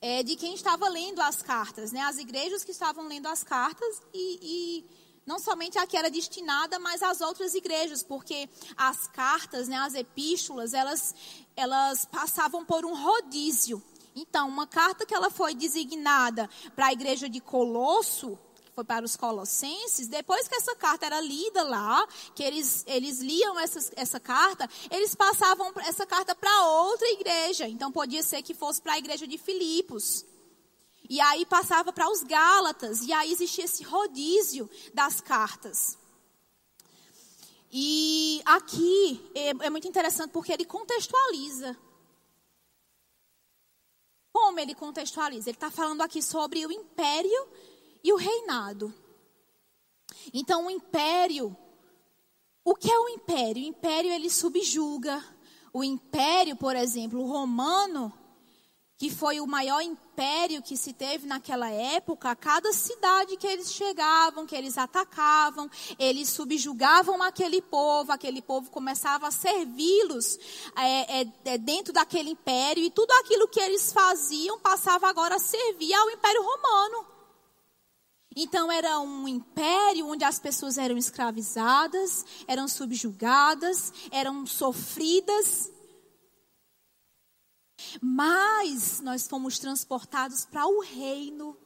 é, 0.00 0.22
de 0.22 0.34
quem 0.36 0.54
estava 0.54 0.88
lendo 0.88 1.20
as 1.20 1.42
cartas, 1.42 1.92
né? 1.92 2.00
As 2.00 2.18
igrejas 2.18 2.64
que 2.64 2.72
estavam 2.72 3.06
lendo 3.06 3.26
as 3.26 3.44
cartas 3.44 4.02
e, 4.12 4.38
e 4.42 4.84
não 5.24 5.38
somente 5.38 5.78
a 5.78 5.86
que 5.86 5.96
era 5.96 6.10
destinada, 6.10 6.78
mas 6.78 7.02
as 7.02 7.20
outras 7.20 7.54
igrejas, 7.54 8.02
porque 8.02 8.48
as 8.76 9.06
cartas, 9.06 9.68
né, 9.68 9.76
as 9.76 9.94
epístolas, 9.94 10.74
elas, 10.74 11.14
elas 11.54 12.04
passavam 12.04 12.64
por 12.64 12.84
um 12.84 12.94
rodízio. 12.94 13.82
Então, 14.14 14.48
uma 14.48 14.66
carta 14.66 15.06
que 15.06 15.14
ela 15.14 15.30
foi 15.30 15.54
designada 15.54 16.48
para 16.76 16.86
a 16.86 16.92
igreja 16.92 17.28
de 17.28 17.40
Colosso, 17.40 18.38
que 18.64 18.72
foi 18.74 18.84
para 18.84 19.04
os 19.04 19.16
colossenses, 19.16 20.06
depois 20.06 20.46
que 20.46 20.54
essa 20.54 20.76
carta 20.76 21.06
era 21.06 21.20
lida 21.20 21.62
lá, 21.62 22.06
que 22.34 22.42
eles, 22.42 22.84
eles 22.86 23.20
liam 23.20 23.58
essa, 23.58 23.92
essa 23.96 24.20
carta, 24.20 24.68
eles 24.90 25.14
passavam 25.14 25.72
essa 25.78 26.06
carta 26.06 26.34
para 26.34 26.66
outra 26.66 27.08
igreja. 27.08 27.66
Então, 27.66 27.90
podia 27.90 28.22
ser 28.22 28.42
que 28.42 28.54
fosse 28.54 28.82
para 28.82 28.94
a 28.94 28.98
igreja 28.98 29.26
de 29.26 29.38
Filipos. 29.38 30.26
E 31.08 31.20
aí 31.20 31.44
passava 31.46 31.92
para 31.92 32.10
os 32.10 32.22
Gálatas, 32.22 33.02
e 33.02 33.12
aí 33.12 33.32
existia 33.32 33.64
esse 33.64 33.82
rodízio 33.82 34.68
das 34.94 35.20
cartas. 35.20 35.98
E 37.70 38.42
aqui 38.44 39.30
é, 39.34 39.48
é 39.48 39.70
muito 39.70 39.88
interessante 39.88 40.30
porque 40.30 40.52
ele 40.52 40.66
contextualiza 40.66 41.76
como 44.32 44.58
ele 44.58 44.74
contextualiza? 44.74 45.50
Ele 45.50 45.56
está 45.56 45.70
falando 45.70 46.00
aqui 46.00 46.22
sobre 46.22 46.64
o 46.64 46.72
império 46.72 47.48
e 48.02 48.12
o 48.12 48.16
reinado. 48.16 48.92
Então, 50.32 50.66
o 50.66 50.70
império, 50.70 51.56
o 52.64 52.74
que 52.74 52.90
é 52.90 52.98
o 52.98 53.08
império? 53.08 53.62
O 53.62 53.66
império 53.66 54.10
ele 54.10 54.30
subjuga. 54.30 55.22
O 55.72 55.82
império, 55.82 56.56
por 56.56 56.76
exemplo, 56.76 57.20
o 57.20 57.26
romano, 57.26 58.12
que 58.98 59.10
foi 59.10 59.40
o 59.40 59.46
maior 59.46 59.80
império 59.80 60.62
que 60.62 60.76
se 60.76 60.92
teve 60.92 61.26
naquela 61.26 61.68
época, 61.68 62.36
cada 62.36 62.72
cidade 62.72 63.36
que 63.36 63.46
eles 63.46 63.72
chegavam, 63.72 64.46
que 64.46 64.54
eles 64.54 64.78
atacavam, 64.78 65.68
eles 65.98 66.28
subjugavam 66.28 67.20
aquele 67.22 67.60
povo, 67.60 68.12
aquele 68.12 68.40
povo 68.40 68.70
começava 68.70 69.26
a 69.26 69.32
servi-los 69.32 70.38
é, 70.76 71.22
é, 71.22 71.32
é, 71.46 71.58
dentro 71.58 71.92
daquele 71.92 72.30
império, 72.30 72.84
e 72.84 72.90
tudo 72.90 73.10
aquilo 73.20 73.48
que 73.48 73.60
eles 73.60 73.92
faziam 73.92 74.60
passava 74.60 75.08
agora 75.08 75.34
a 75.34 75.40
servir 75.40 75.92
ao 75.94 76.10
Império 76.10 76.42
Romano. 76.42 77.06
Então 78.36 78.70
era 78.70 79.00
um 79.00 79.26
império 79.26 80.06
onde 80.06 80.24
as 80.24 80.38
pessoas 80.38 80.78
eram 80.78 80.96
escravizadas, 80.96 82.24
eram 82.46 82.68
subjugadas, 82.68 83.92
eram 84.10 84.46
sofridas. 84.46 85.71
Mas 88.00 89.00
nós 89.00 89.26
fomos 89.26 89.58
transportados 89.58 90.44
para 90.44 90.66
o 90.66 90.80
reino. 90.80 91.56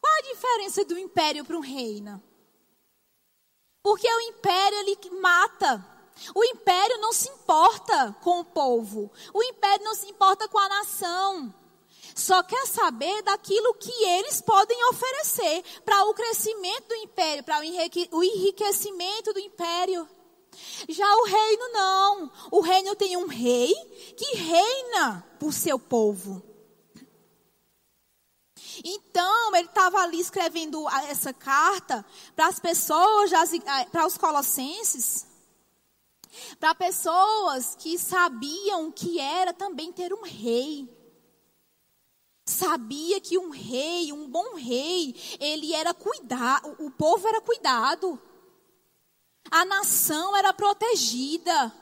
Qual 0.00 0.14
a 0.14 0.32
diferença 0.32 0.84
do 0.84 0.98
império 0.98 1.44
para 1.44 1.56
um 1.56 1.60
reino? 1.60 2.22
Porque 3.82 4.06
o 4.06 4.20
império 4.20 4.78
ele 4.78 4.98
mata. 5.20 5.84
O 6.34 6.44
império 6.44 6.98
não 6.98 7.12
se 7.12 7.28
importa 7.28 8.16
com 8.22 8.40
o 8.40 8.44
povo. 8.44 9.10
O 9.32 9.42
império 9.42 9.84
não 9.84 9.94
se 9.94 10.06
importa 10.06 10.48
com 10.48 10.58
a 10.58 10.68
nação. 10.68 11.54
Só 12.14 12.42
quer 12.42 12.66
saber 12.66 13.22
daquilo 13.22 13.74
que 13.74 13.92
eles 14.04 14.40
podem 14.40 14.82
oferecer 14.88 15.62
para 15.84 16.04
o 16.04 16.14
crescimento 16.14 16.88
do 16.88 16.96
império, 16.96 17.44
para 17.44 17.60
o 17.60 18.24
enriquecimento 18.24 19.32
do 19.32 19.38
império. 19.38 20.08
Já 20.88 21.06
o 21.16 21.24
reino 21.24 21.72
não. 21.72 22.32
O 22.50 22.60
reino 22.60 22.94
tem 22.94 23.16
um 23.16 23.26
rei 23.26 23.74
que 24.16 24.36
reina 24.36 25.24
por 25.38 25.52
seu 25.52 25.78
povo. 25.78 26.42
Então, 28.84 29.56
ele 29.56 29.66
estava 29.66 29.98
ali 29.98 30.20
escrevendo 30.20 30.88
essa 31.08 31.32
carta 31.32 32.04
para 32.36 32.46
as 32.46 32.60
pessoas, 32.60 33.30
para 33.90 34.06
os 34.06 34.16
colossenses, 34.16 35.26
para 36.60 36.74
pessoas 36.74 37.74
que 37.74 37.98
sabiam 37.98 38.92
que 38.92 39.18
era 39.18 39.52
também 39.52 39.92
ter 39.92 40.12
um 40.12 40.22
rei. 40.22 40.88
Sabia 42.46 43.20
que 43.20 43.36
um 43.36 43.50
rei, 43.50 44.12
um 44.12 44.26
bom 44.28 44.54
rei, 44.54 45.14
ele 45.38 45.74
era 45.74 45.92
cuidado, 45.92 46.76
o 46.78 46.90
povo 46.90 47.28
era 47.28 47.40
cuidado. 47.40 48.20
A 49.50 49.64
nação 49.64 50.36
era 50.36 50.52
protegida. 50.52 51.72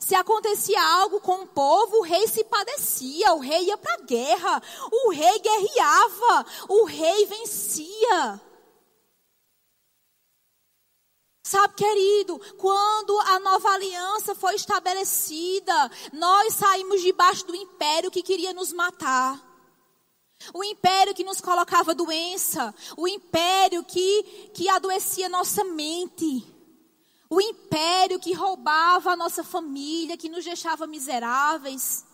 Se 0.00 0.14
acontecia 0.14 0.80
algo 0.82 1.20
com 1.20 1.42
o 1.42 1.46
povo, 1.46 1.98
o 1.98 2.02
rei 2.02 2.26
se 2.26 2.44
padecia, 2.44 3.32
o 3.32 3.38
rei 3.38 3.64
ia 3.64 3.76
para 3.76 3.94
a 3.94 4.04
guerra, 4.04 4.62
o 4.90 5.10
rei 5.10 5.38
guerreava, 5.38 6.46
o 6.68 6.84
rei 6.84 7.26
vencia. 7.26 8.40
Sabe, 11.46 11.74
querido, 11.74 12.40
quando 12.56 13.18
a 13.20 13.38
nova 13.38 13.68
aliança 13.68 14.34
foi 14.34 14.54
estabelecida, 14.54 15.90
nós 16.12 16.54
saímos 16.54 17.02
debaixo 17.02 17.46
do 17.46 17.54
império 17.54 18.10
que 18.10 18.22
queria 18.22 18.52
nos 18.52 18.72
matar. 18.72 19.40
O 20.52 20.64
império 20.64 21.14
que 21.14 21.22
nos 21.22 21.40
colocava 21.40 21.94
doença, 21.94 22.74
o 22.96 23.06
império 23.06 23.84
que, 23.84 24.50
que 24.54 24.68
adoecia 24.68 25.28
nossa 25.28 25.62
mente. 25.64 26.53
O 27.34 27.40
império 27.40 28.20
que 28.20 28.32
roubava 28.32 29.10
a 29.10 29.16
nossa 29.16 29.42
família, 29.42 30.16
que 30.16 30.28
nos 30.28 30.44
deixava 30.44 30.86
miseráveis. 30.86 32.06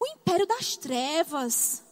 O 0.00 0.06
império 0.06 0.46
das 0.46 0.78
trevas. 0.78 1.84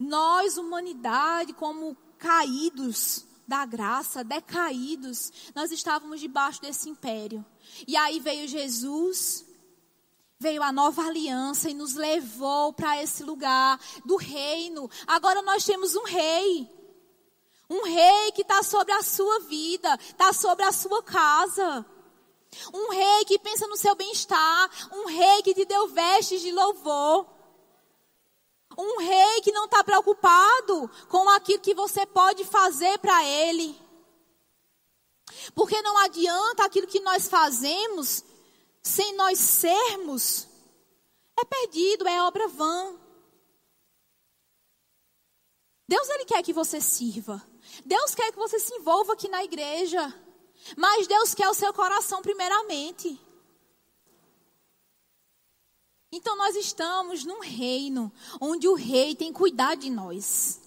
Nós, 0.00 0.56
humanidade, 0.56 1.52
como 1.52 1.94
caídos 2.16 3.26
da 3.46 3.66
graça, 3.66 4.24
decaídos, 4.24 5.30
nós 5.54 5.70
estávamos 5.70 6.20
debaixo 6.20 6.62
desse 6.62 6.88
império. 6.88 7.44
E 7.86 7.98
aí 7.98 8.20
veio 8.20 8.48
Jesus, 8.48 9.44
veio 10.38 10.62
a 10.62 10.72
nova 10.72 11.02
aliança 11.02 11.68
e 11.68 11.74
nos 11.74 11.92
levou 11.92 12.72
para 12.72 13.02
esse 13.02 13.22
lugar 13.22 13.78
do 14.06 14.16
reino. 14.16 14.90
Agora 15.06 15.42
nós 15.42 15.66
temos 15.66 15.94
um 15.94 16.04
rei. 16.04 16.83
Um 17.74 17.82
rei 17.82 18.30
que 18.30 18.42
está 18.42 18.62
sobre 18.62 18.92
a 18.92 19.02
sua 19.02 19.40
vida, 19.40 19.98
está 20.00 20.32
sobre 20.32 20.64
a 20.64 20.70
sua 20.70 21.02
casa. 21.02 21.84
Um 22.72 22.90
rei 22.90 23.24
que 23.24 23.36
pensa 23.36 23.66
no 23.66 23.76
seu 23.76 23.96
bem-estar. 23.96 24.70
Um 24.92 25.06
rei 25.06 25.42
que 25.42 25.52
te 25.52 25.64
deu 25.64 25.88
vestes 25.88 26.40
de 26.40 26.52
louvor. 26.52 27.26
Um 28.78 28.98
rei 29.00 29.40
que 29.40 29.50
não 29.50 29.64
está 29.64 29.82
preocupado 29.82 30.88
com 31.08 31.28
aquilo 31.30 31.60
que 31.60 31.74
você 31.74 32.06
pode 32.06 32.44
fazer 32.44 32.96
para 33.00 33.24
ele. 33.24 33.76
Porque 35.52 35.82
não 35.82 35.98
adianta 35.98 36.64
aquilo 36.64 36.86
que 36.86 37.00
nós 37.00 37.26
fazemos 37.26 38.22
sem 38.82 39.16
nós 39.16 39.36
sermos. 39.40 40.46
É 41.36 41.44
perdido, 41.44 42.06
é 42.06 42.22
obra 42.22 42.46
vã. 42.46 42.96
Deus 45.88 46.08
ele 46.10 46.24
quer 46.24 46.40
que 46.40 46.52
você 46.52 46.80
sirva. 46.80 47.53
Deus 47.84 48.14
quer 48.14 48.32
que 48.32 48.38
você 48.38 48.58
se 48.58 48.74
envolva 48.74 49.12
aqui 49.12 49.28
na 49.28 49.44
igreja. 49.44 50.12
Mas 50.76 51.06
Deus 51.06 51.34
quer 51.34 51.48
o 51.48 51.54
seu 51.54 51.72
coração 51.72 52.22
primeiramente. 52.22 53.20
Então 56.10 56.36
nós 56.36 56.54
estamos 56.54 57.24
num 57.24 57.40
reino 57.40 58.10
onde 58.40 58.68
o 58.68 58.74
rei 58.74 59.14
tem 59.14 59.32
cuidado 59.32 59.80
de 59.80 59.90
nós. 59.90 60.60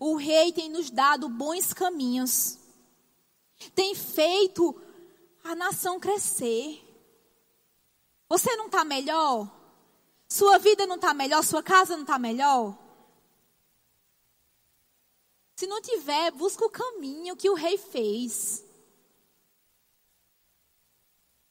O 0.00 0.16
rei 0.16 0.52
tem 0.52 0.70
nos 0.70 0.90
dado 0.90 1.28
bons 1.28 1.72
caminhos. 1.72 2.58
Tem 3.74 3.94
feito 3.94 4.80
a 5.44 5.54
nação 5.54 6.00
crescer. 6.00 6.80
Você 8.28 8.56
não 8.56 8.66
está 8.66 8.84
melhor? 8.84 9.50
Sua 10.28 10.56
vida 10.58 10.86
não 10.86 10.96
está 10.96 11.12
melhor? 11.12 11.44
Sua 11.44 11.62
casa 11.62 11.94
não 11.94 12.02
está 12.02 12.18
melhor? 12.18 12.78
Se 15.62 15.66
não 15.68 15.80
tiver, 15.80 16.32
busca 16.32 16.64
o 16.64 16.68
caminho 16.68 17.36
que 17.36 17.48
o 17.48 17.54
rei 17.54 17.78
fez. 17.78 18.64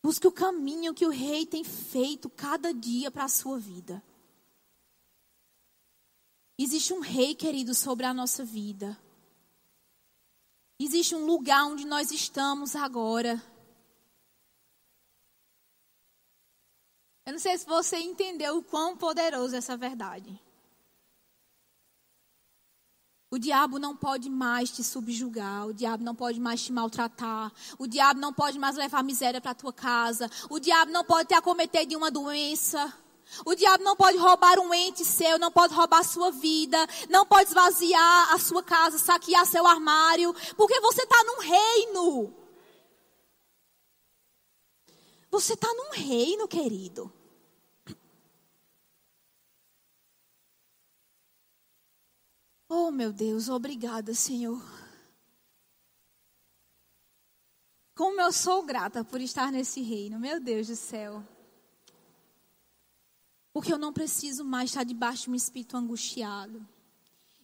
Busque 0.04 0.28
o 0.28 0.32
caminho 0.34 0.94
que 0.94 1.06
o 1.06 1.10
rei 1.10 1.46
tem 1.46 1.64
feito 1.64 2.30
cada 2.30 2.74
dia 2.74 3.10
para 3.10 3.24
a 3.24 3.30
sua 3.30 3.58
vida. 3.58 4.04
Existe 6.58 6.92
um 6.94 7.00
rei, 7.00 7.34
querido, 7.34 7.74
sobre 7.74 8.06
a 8.06 8.14
nossa 8.14 8.44
vida. 8.44 9.02
Existe 10.78 11.16
um 11.16 11.26
lugar 11.26 11.64
onde 11.68 11.86
nós 11.86 12.12
estamos 12.12 12.76
agora. 12.76 13.42
Eu 17.26 17.32
não 17.32 17.40
sei 17.40 17.58
se 17.58 17.66
você 17.66 17.96
entendeu 17.98 18.58
o 18.58 18.64
quão 18.64 18.98
poderoso 18.98 19.56
é 19.56 19.60
essa 19.60 19.78
verdade. 19.78 20.38
O 23.34 23.40
diabo 23.40 23.80
não 23.80 23.96
pode 23.96 24.30
mais 24.30 24.70
te 24.70 24.84
subjugar, 24.84 25.66
o 25.66 25.74
diabo 25.74 26.04
não 26.04 26.14
pode 26.14 26.38
mais 26.38 26.62
te 26.62 26.74
maltratar, 26.74 27.50
o 27.80 27.88
diabo 27.88 28.20
não 28.20 28.34
pode 28.34 28.60
mais 28.60 28.76
levar 28.76 29.02
miséria 29.02 29.40
para 29.40 29.56
tua 29.56 29.72
casa, 29.72 30.30
o 30.50 30.60
diabo 30.60 30.92
não 30.92 31.06
pode 31.06 31.30
te 31.30 31.34
acometer 31.34 31.86
de 31.86 31.96
uma 31.96 32.12
doença. 32.12 32.94
O 33.46 33.56
diabo 33.56 33.82
não 33.86 33.96
pode 33.96 34.18
roubar 34.18 34.60
um 34.60 34.74
ente 34.74 35.06
seu, 35.06 35.40
não 35.40 35.50
pode 35.50 35.74
roubar 35.74 36.00
a 36.00 36.04
sua 36.04 36.30
vida, 36.32 36.78
não 37.10 37.26
pode 37.26 37.48
esvaziar 37.48 38.34
a 38.34 38.38
sua 38.38 38.62
casa, 38.62 39.00
saquear 39.00 39.46
seu 39.46 39.66
armário, 39.66 40.36
porque 40.58 40.82
você 40.82 41.04
está 41.04 41.24
num 41.24 41.40
reino. 41.40 42.34
Você 45.30 45.54
está 45.54 45.74
num 45.74 45.92
reino, 45.92 46.46
querido. 46.50 47.10
Oh, 52.74 52.90
meu 52.90 53.12
Deus, 53.12 53.50
obrigada, 53.50 54.14
Senhor. 54.14 54.64
Como 57.94 58.22
eu 58.22 58.32
sou 58.32 58.64
grata 58.64 59.04
por 59.04 59.20
estar 59.20 59.52
nesse 59.52 59.82
reino, 59.82 60.18
meu 60.18 60.40
Deus 60.40 60.68
do 60.68 60.76
céu. 60.78 61.22
Porque 63.52 63.74
eu 63.74 63.78
não 63.78 63.92
preciso 63.92 64.46
mais 64.46 64.70
estar 64.70 64.86
debaixo 64.86 65.26
de 65.26 65.32
um 65.32 65.36
espírito 65.36 65.76
angustiado. 65.76 66.66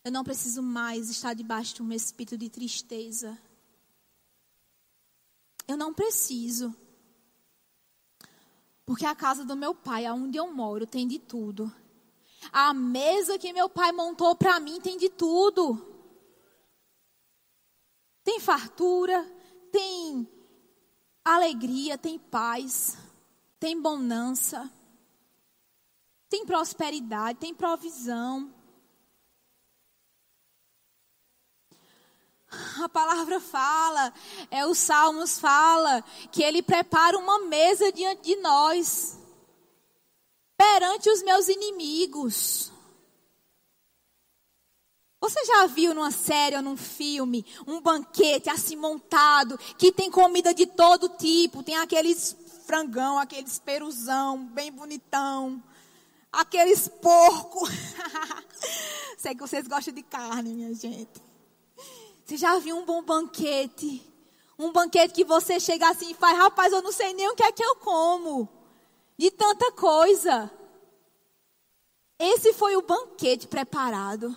Eu 0.02 0.14
não 0.14 0.24
preciso 0.24 0.64
mais 0.64 1.10
estar 1.10 1.34
debaixo 1.34 1.76
de 1.76 1.84
um 1.84 1.92
espírito 1.92 2.38
de 2.38 2.50
tristeza. 2.50 3.38
Eu 5.68 5.76
não 5.76 5.94
preciso. 5.94 6.74
Porque 8.86 9.06
a 9.06 9.14
casa 9.14 9.44
do 9.44 9.58
meu 9.58 9.76
pai, 9.76 10.06
aonde 10.06 10.38
eu 10.38 10.54
moro, 10.54 10.88
tem 10.88 11.06
de 11.06 11.20
tudo. 11.20 11.70
A 12.52 12.74
mesa 12.74 13.38
que 13.38 13.54
meu 13.54 13.70
pai 13.70 13.92
montou 13.92 14.36
para 14.36 14.60
mim 14.60 14.80
tem 14.82 14.98
de 14.98 15.10
tudo. 15.10 15.86
Tem 18.24 18.40
fartura, 18.40 19.24
tem 19.72 20.28
alegria, 21.24 21.98
tem 21.98 22.18
paz, 22.18 22.98
tem 23.60 23.80
bonança. 23.82 24.72
Tem 26.30 26.46
prosperidade, 26.46 27.40
tem 27.40 27.54
provisão. 27.54 28.54
A 32.82 32.90
palavra 32.90 33.40
fala, 33.40 34.14
é 34.50 34.66
os 34.66 34.78
Salmos 34.78 35.38
fala 35.38 36.02
que 36.32 36.42
ele 36.42 36.62
prepara 36.62 37.18
uma 37.18 37.40
mesa 37.40 37.92
diante 37.92 38.22
de 38.24 38.36
nós, 38.38 39.17
perante 40.58 41.10
os 41.10 41.22
meus 41.22 41.48
inimigos. 41.48 42.72
Você 45.20 45.46
já 45.46 45.68
viu 45.68 45.94
numa 45.94 46.12
série 46.12 46.56
ou 46.56 46.62
num 46.62 46.78
filme 46.78 47.46
um 47.66 47.82
banquete 47.82 48.50
assim 48.50 48.76
montado 48.76 49.58
que 49.78 49.92
tem 49.92 50.12
comida 50.12 50.54
de 50.54 50.66
todo 50.66 51.10
tipo, 51.10 51.64
tem 51.64 51.76
aqueles 51.76 52.36
frangão, 52.66 53.18
aqueles 53.18 53.60
peruzão 53.60 54.46
bem 54.46 54.72
bonitão, 54.72 55.62
aqueles 56.32 56.88
porcos. 56.88 57.70
Sei 59.18 59.34
que 59.34 59.42
vocês 59.42 59.68
gostam 59.68 59.94
de 59.94 60.04
carne, 60.04 60.54
minha 60.54 60.74
gente. 60.74 61.22
Você 62.24 62.38
já 62.38 62.60
viu 62.60 62.78
um 62.78 62.86
bom 62.86 63.02
banquete? 63.02 64.04
Um 64.60 64.72
banquete 64.72 65.14
que 65.14 65.24
você 65.24 65.60
chega 65.60 65.90
assim 65.90 66.12
e 66.12 66.14
faz, 66.14 66.38
rapaz, 66.38 66.74
eu 66.74 66.82
não 66.82 66.92
sei 66.92 67.14
nem 67.14 67.30
o 67.30 67.36
que 67.36 67.44
é 67.44 67.52
que 67.52 67.64
eu 67.64 67.76
como. 67.78 68.57
De 69.18 69.32
tanta 69.32 69.72
coisa. 69.72 70.52
Esse 72.20 72.54
foi 72.54 72.76
o 72.76 72.82
banquete 72.82 73.48
preparado. 73.48 74.36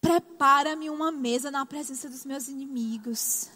Prepara-me 0.00 0.90
uma 0.90 1.10
mesa 1.10 1.50
na 1.50 1.64
presença 1.64 2.08
dos 2.10 2.24
meus 2.24 2.48
inimigos. 2.48 3.48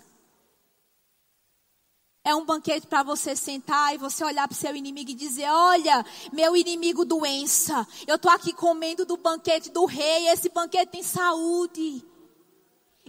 É 2.24 2.34
um 2.34 2.44
banquete 2.44 2.86
para 2.86 3.02
você 3.02 3.34
sentar 3.34 3.94
e 3.94 3.98
você 3.98 4.24
olhar 4.24 4.46
para 4.46 4.54
o 4.54 4.58
seu 4.58 4.74
inimigo 4.76 5.10
e 5.10 5.14
dizer: 5.14 5.48
Olha, 5.48 6.04
meu 6.32 6.56
inimigo 6.56 7.04
doença, 7.04 7.86
eu 8.06 8.16
estou 8.16 8.30
aqui 8.30 8.52
comendo 8.52 9.06
do 9.06 9.16
banquete 9.16 9.70
do 9.70 9.86
rei, 9.86 10.28
esse 10.28 10.48
banquete 10.50 10.90
tem 10.90 11.02
saúde. 11.02 12.04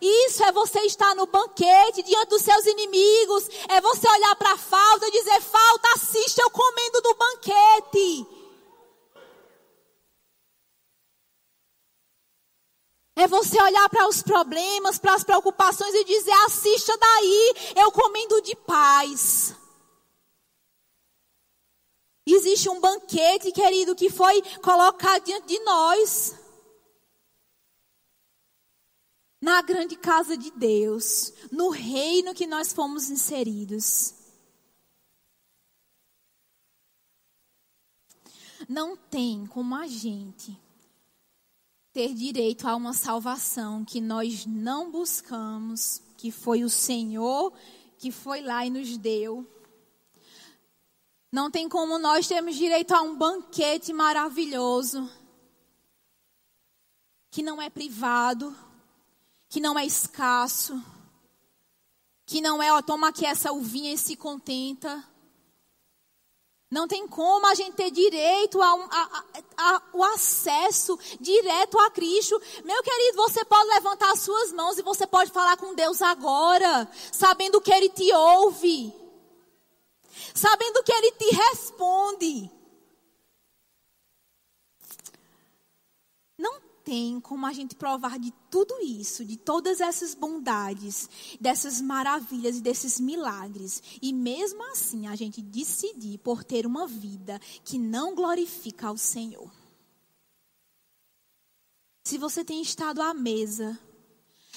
Isso 0.02 0.43
é 0.43 0.52
você 0.52 0.80
estar 0.82 1.14
no 1.16 1.26
banquete 1.26 2.04
diante 2.04 2.30
dos 2.30 2.41
seus 2.41 2.66
inimigos. 2.66 3.50
É 3.70 3.82
você 3.82 4.08
olhar 4.08 4.36
para 4.36 4.54
a 4.54 4.58
falta 4.58 5.08
e 5.08 5.12
dizer: 5.12 5.41
Falta, 5.41 5.89
assiste 5.95 6.39
eu 6.39 6.50
comendo 6.50 7.02
do 7.02 7.16
banquete. 7.16 8.28
É 13.20 13.28
você 13.28 13.62
olhar 13.62 13.89
para 13.89 14.08
os 14.08 14.22
problemas, 14.22 14.97
para 14.97 15.14
as 15.14 15.26
preocupações 15.26 15.93
e 15.93 16.06
dizer: 16.06 16.32
assista 16.45 16.97
daí, 16.97 17.54
eu 17.76 17.91
comendo 17.91 18.41
de 18.41 18.56
paz. 18.56 19.54
Existe 22.26 22.70
um 22.70 22.80
banquete, 22.80 23.52
querido, 23.52 23.93
que 23.95 24.10
foi 24.10 24.41
colocado 24.62 25.24
diante 25.24 25.47
de 25.47 25.60
nós. 25.66 26.36
Na 29.41 29.61
grande 29.61 29.95
casa 29.95 30.37
de 30.37 30.51
Deus, 30.51 31.33
no 31.51 31.69
reino 31.69 32.33
que 32.33 32.45
nós 32.45 32.73
fomos 32.73 33.09
inseridos. 33.09 34.13
Não 38.67 38.97
tem 38.97 39.45
como 39.47 39.75
a 39.75 39.87
gente 39.87 40.59
ter 41.93 42.13
direito 42.13 42.67
a 42.67 42.75
uma 42.75 42.93
salvação 42.93 43.83
que 43.85 44.01
nós 44.01 44.45
não 44.45 44.91
buscamos, 44.91 46.01
que 46.17 46.31
foi 46.31 46.63
o 46.63 46.69
Senhor 46.69 47.53
que 47.99 48.11
foi 48.11 48.41
lá 48.41 48.65
e 48.65 48.69
nos 48.69 48.97
deu. 48.97 49.45
Não 51.31 51.51
tem 51.51 51.67
como 51.69 51.99
nós 51.99 52.27
termos 52.27 52.55
direito 52.55 52.93
a 52.93 53.01
um 53.01 53.15
banquete 53.15 53.93
maravilhoso, 53.93 55.07
que 57.29 57.43
não 57.43 57.61
é 57.61 57.69
privado, 57.69 58.55
que 59.50 59.60
não 59.60 59.78
é 59.78 59.86
escasso, 59.86 60.82
que 62.26 62.39
não 62.39 62.62
é, 62.62 62.72
ó, 62.72 62.82
toma 62.82 63.10
aqui 63.10 63.26
essa 63.26 63.52
uvinha 63.52 63.91
e 63.91 63.97
se 63.97 64.16
contenta. 64.16 65.04
Não 66.72 66.88
tem 66.88 67.08
como 67.08 67.47
a 67.47 67.56
gente 67.56 67.74
ter 67.74 67.89
direito 67.89 68.62
ao 68.62 68.80
o 69.91 70.04
acesso 70.04 70.97
direto 71.20 71.80
a 71.80 71.89
Cristo. 71.89 72.39
Meu 72.64 72.84
querido, 72.84 73.18
você 73.18 73.43
pode 73.43 73.68
levantar 73.70 74.12
as 74.12 74.20
suas 74.20 74.54
mãos 74.54 74.78
e 74.78 74.84
você 74.84 75.08
pode 75.08 75.32
falar 75.32 75.58
com 75.58 75.74
Deus 75.74 76.00
agora, 76.04 76.88
sabendo 77.12 77.60
que 77.60 77.74
Ele 77.74 77.89
te 77.89 78.14
ouve, 78.14 78.93
sabendo 80.36 80.84
que 80.84 80.93
Ele 80.93 81.12
te 81.14 81.36
responde. 81.36 82.59
Tem 86.89 87.19
como 87.19 87.45
a 87.45 87.53
gente 87.53 87.75
provar 87.75 88.17
de 88.17 88.33
tudo 88.49 88.81
isso, 88.81 89.23
de 89.23 89.37
todas 89.37 89.79
essas 89.79 90.15
bondades, 90.15 91.07
dessas 91.39 91.79
maravilhas 91.79 92.57
e 92.57 92.61
desses 92.61 92.99
milagres, 92.99 93.83
e 94.01 94.11
mesmo 94.11 94.63
assim 94.71 95.05
a 95.05 95.15
gente 95.15 95.39
decidir 95.39 96.17
por 96.17 96.43
ter 96.43 96.65
uma 96.65 96.87
vida 96.87 97.39
que 97.63 97.77
não 97.77 98.15
glorifica 98.15 98.87
ao 98.87 98.97
Senhor. 98.97 99.51
Se 102.05 102.17
você 102.17 102.43
tem 102.43 102.59
estado 102.59 103.03
à 103.03 103.13
mesa, 103.13 103.79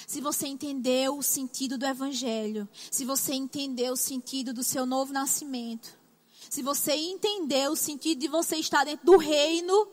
se 0.07 0.19
você 0.19 0.47
entendeu 0.47 1.15
o 1.15 1.21
sentido 1.21 1.77
do 1.77 1.85
Evangelho, 1.85 2.67
se 2.89 3.05
você 3.05 3.35
entendeu 3.35 3.93
o 3.93 3.97
sentido 3.97 4.51
do 4.51 4.63
seu 4.63 4.87
novo 4.87 5.13
nascimento, 5.13 5.95
se 6.49 6.63
você 6.63 6.95
entendeu 6.95 7.73
o 7.73 7.77
sentido 7.77 8.17
de 8.17 8.27
você 8.27 8.55
estar 8.55 8.85
dentro 8.85 9.05
do 9.05 9.17
reino, 9.17 9.87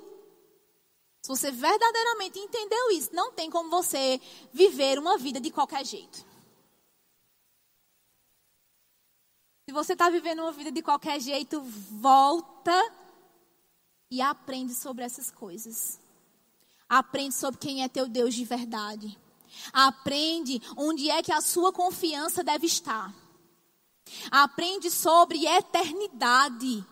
se 1.23 1.29
você 1.29 1.51
verdadeiramente 1.51 2.39
entendeu 2.39 2.91
isso, 2.93 3.15
não 3.15 3.33
tem 3.33 3.51
como 3.51 3.69
você 3.71 4.21
viver 4.53 4.99
uma 4.99 5.19
vida 5.19 5.41
de 5.41 5.51
qualquer 5.51 5.85
jeito. 5.85 6.25
Se 9.69 9.73
você 9.73 9.93
está 9.93 10.09
vivendo 10.11 10.41
uma 10.41 10.51
vida 10.51 10.73
de 10.73 10.83
qualquer 10.83 11.21
jeito, 11.21 11.61
volta 11.61 12.73
e 14.11 14.21
aprende 14.21 14.75
sobre 14.75 15.05
essas 15.05 15.31
coisas. 15.31 16.01
Aprende 16.89 17.35
sobre 17.35 17.61
quem 17.61 17.85
é 17.85 17.89
teu 17.89 18.09
Deus 18.09 18.35
de 18.35 18.45
verdade. 18.45 19.17
Aprende 19.73 20.61
onde 20.77 21.09
é 21.11 21.23
que 21.23 21.33
a 21.33 21.41
sua 21.41 21.73
confiança 21.73 22.43
deve 22.43 22.67
estar. 22.67 23.15
Aprende 24.31 24.91
sobre 24.91 25.47
eternidade. 25.47 26.85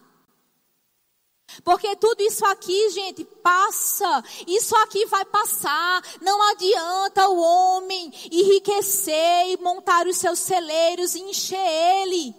Porque 1.64 1.96
tudo 1.96 2.22
isso 2.22 2.44
aqui, 2.46 2.90
gente, 2.90 3.24
passa. 3.24 4.22
Isso 4.46 4.76
aqui 4.76 5.06
vai 5.06 5.24
passar. 5.24 6.02
Não 6.20 6.40
adianta 6.50 7.28
o 7.28 7.38
homem 7.38 8.12
enriquecer 8.30 9.48
e 9.48 9.56
montar 9.58 10.06
os 10.06 10.16
seus 10.16 10.38
celeiros 10.38 11.14
e 11.14 11.20
encher 11.20 11.56
ele. 11.56 12.34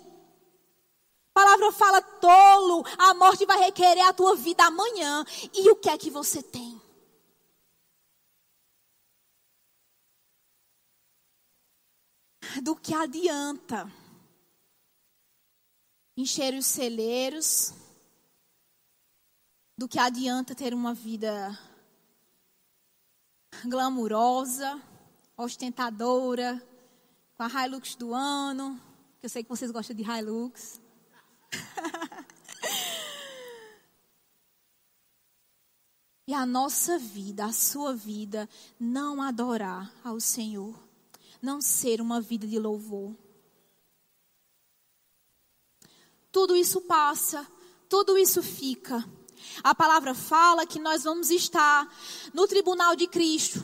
A 1.34 1.42
palavra 1.42 1.72
fala 1.72 2.02
tolo, 2.02 2.84
a 2.98 3.14
morte 3.14 3.46
vai 3.46 3.58
requerer 3.60 4.04
a 4.06 4.14
tua 4.14 4.36
vida 4.36 4.66
amanhã. 4.66 5.26
E 5.54 5.70
o 5.72 5.76
que 5.76 5.90
é 5.90 5.98
que 5.98 6.10
você 6.10 6.44
tem? 6.44 6.80
Do 12.62 12.76
que 12.76 12.94
adianta 12.94 13.90
encher 16.18 16.54
os 16.54 16.66
celeiros? 16.66 17.74
Do 19.80 19.88
que 19.88 19.98
adianta 19.98 20.54
ter 20.54 20.74
uma 20.74 20.94
vida 20.94 21.58
glamurosa, 23.64 24.82
ostentadora, 25.38 26.62
com 27.38 27.44
a 27.44 27.48
Hilux 27.48 27.96
do 27.96 28.14
ano, 28.14 28.78
que 29.22 29.26
eu 29.26 29.30
sei 29.30 29.42
que 29.42 29.48
vocês 29.48 29.72
gostam 29.72 29.96
de 29.96 30.04
Hilux. 30.04 30.82
e 36.28 36.34
a 36.34 36.46
nossa 36.46 37.00
vida, 37.00 37.46
a 37.46 37.54
sua 37.54 37.96
vida, 37.96 38.50
não 38.78 39.22
adorar 39.22 39.90
ao 40.04 40.20
Senhor, 40.20 40.78
não 41.42 41.62
ser 41.62 42.02
uma 42.02 42.20
vida 42.20 42.46
de 42.46 42.60
louvor. 42.60 43.16
Tudo 46.34 46.54
isso 46.54 46.82
passa, 46.82 47.48
tudo 47.88 48.18
isso 48.18 48.44
fica. 48.44 49.08
A 49.64 49.74
palavra 49.76 50.14
fala 50.14 50.66
que 50.66 50.80
nós 50.80 51.04
vamos 51.04 51.30
estar 51.30 51.88
no 52.34 52.48
tribunal 52.48 52.96
de 52.96 53.08
Cristo, 53.08 53.64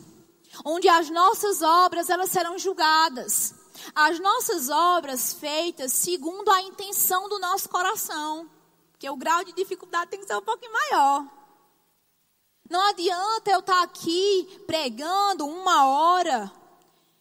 onde 0.63 0.87
as 0.87 1.09
nossas 1.09 1.61
obras 1.61 2.09
elas 2.09 2.29
serão 2.29 2.57
julgadas. 2.57 3.53
As 3.93 4.19
nossas 4.19 4.69
obras 4.69 5.33
feitas 5.33 5.91
segundo 5.93 6.49
a 6.49 6.61
intenção 6.61 7.27
do 7.29 7.39
nosso 7.39 7.69
coração, 7.69 8.49
porque 8.91 9.09
o 9.09 9.17
grau 9.17 9.43
de 9.43 9.53
dificuldade 9.53 10.11
tem 10.11 10.19
que 10.19 10.25
ser 10.25 10.35
um 10.35 10.41
pouquinho 10.41 10.71
maior. 10.71 11.25
Não 12.69 12.81
adianta 12.89 13.51
eu 13.51 13.59
estar 13.59 13.83
aqui 13.83 14.63
pregando 14.65 15.45
uma 15.45 15.87
hora, 15.87 16.51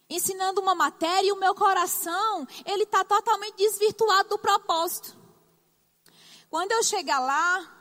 ensinando 0.09 0.59
uma 0.59 0.73
matéria 0.73 1.27
e 1.27 1.31
o 1.31 1.39
meu 1.39 1.53
coração, 1.53 2.47
ele 2.65 2.83
está 2.83 3.03
totalmente 3.03 3.55
desvirtuado 3.55 4.29
do 4.29 4.39
propósito. 4.39 5.15
Quando 6.49 6.71
eu 6.71 6.81
chegar 6.83 7.19
lá, 7.19 7.74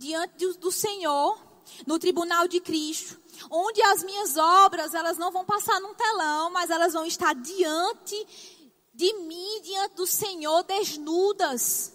diante 0.00 0.46
do 0.54 0.72
Senhor, 0.72 1.38
no 1.86 1.98
tribunal 1.98 2.48
de 2.48 2.58
Cristo, 2.58 3.20
onde 3.50 3.82
as 3.82 4.02
minhas 4.02 4.38
obras, 4.38 4.94
elas 4.94 5.18
não 5.18 5.30
vão 5.30 5.44
passar 5.44 5.78
num 5.78 5.94
telão, 5.94 6.50
mas 6.50 6.70
elas 6.70 6.94
vão 6.94 7.04
estar 7.04 7.34
diante 7.34 8.16
de 8.94 9.12
mim, 9.20 9.60
diante 9.62 9.96
do 9.96 10.06
Senhor, 10.06 10.62
desnudas. 10.62 11.92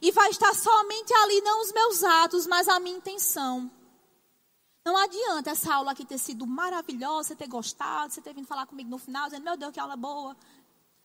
E 0.00 0.12
vai 0.12 0.30
estar 0.30 0.54
somente 0.54 1.12
ali, 1.12 1.40
não 1.40 1.62
os 1.62 1.72
meus 1.72 2.04
atos, 2.04 2.46
mas 2.46 2.68
a 2.68 2.78
minha 2.78 2.96
intenção. 2.96 3.68
Não 4.86 4.96
adianta 4.96 5.50
essa 5.50 5.74
aula 5.74 5.90
aqui 5.90 6.04
ter 6.04 6.18
sido 6.18 6.46
maravilhosa, 6.46 7.30
você 7.30 7.36
ter 7.36 7.48
gostado, 7.48 8.12
você 8.12 8.20
ter 8.20 8.32
vindo 8.32 8.46
falar 8.46 8.66
comigo 8.66 8.88
no 8.88 8.98
final, 8.98 9.24
dizendo, 9.24 9.42
meu 9.42 9.56
Deus, 9.56 9.72
que 9.72 9.80
aula 9.80 9.96
boa. 9.96 10.36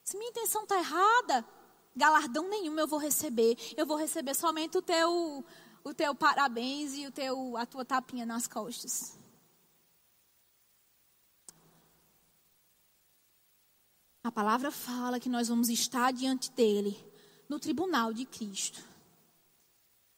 Se 0.04 0.16
minha 0.18 0.30
intenção 0.30 0.62
está 0.62 0.78
errada, 0.78 1.44
galardão 1.96 2.48
nenhum 2.50 2.78
eu 2.80 2.88
vou 2.88 3.00
receber. 3.00 3.58
Eu 3.76 3.86
vou 3.86 3.98
receber 3.98 4.34
somente 4.36 4.78
o 4.78 4.82
teu, 4.82 5.44
o 5.84 5.94
teu 5.94 6.16
parabéns 6.16 6.94
e 6.94 7.06
o 7.06 7.12
teu, 7.12 7.58
a 7.58 7.66
tua 7.66 7.84
tapinha 7.84 8.26
nas 8.26 8.48
costas. 8.48 9.18
A 14.24 14.32
palavra 14.32 14.72
fala 14.72 15.20
que 15.20 15.28
nós 15.28 15.50
vamos 15.50 15.68
estar 15.68 16.14
diante 16.14 16.50
dele, 16.52 16.98
no 17.50 17.60
tribunal 17.60 18.14
de 18.14 18.26
Cristo. 18.26 18.82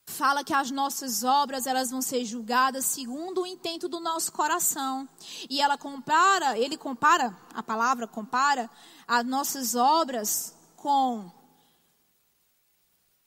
Fala 0.07 0.43
que 0.43 0.53
as 0.53 0.70
nossas 0.70 1.24
obras 1.24 1.66
elas 1.66 1.89
vão 1.89 2.03
ser 2.03 2.24
julgadas 2.24 2.86
segundo 2.86 3.41
o 3.41 3.47
intento 3.47 3.89
do 3.89 3.99
nosso 3.99 4.32
coração. 4.32 5.09
E 5.49 5.59
ela 5.59 5.76
compara, 5.76 6.55
ele 6.57 6.78
compara, 6.78 7.36
a 7.51 7.63
palavra 7.63 8.07
compara 8.07 8.70
as 9.07 9.26
nossas 9.26 9.74
obras 9.74 10.55
com 10.76 11.32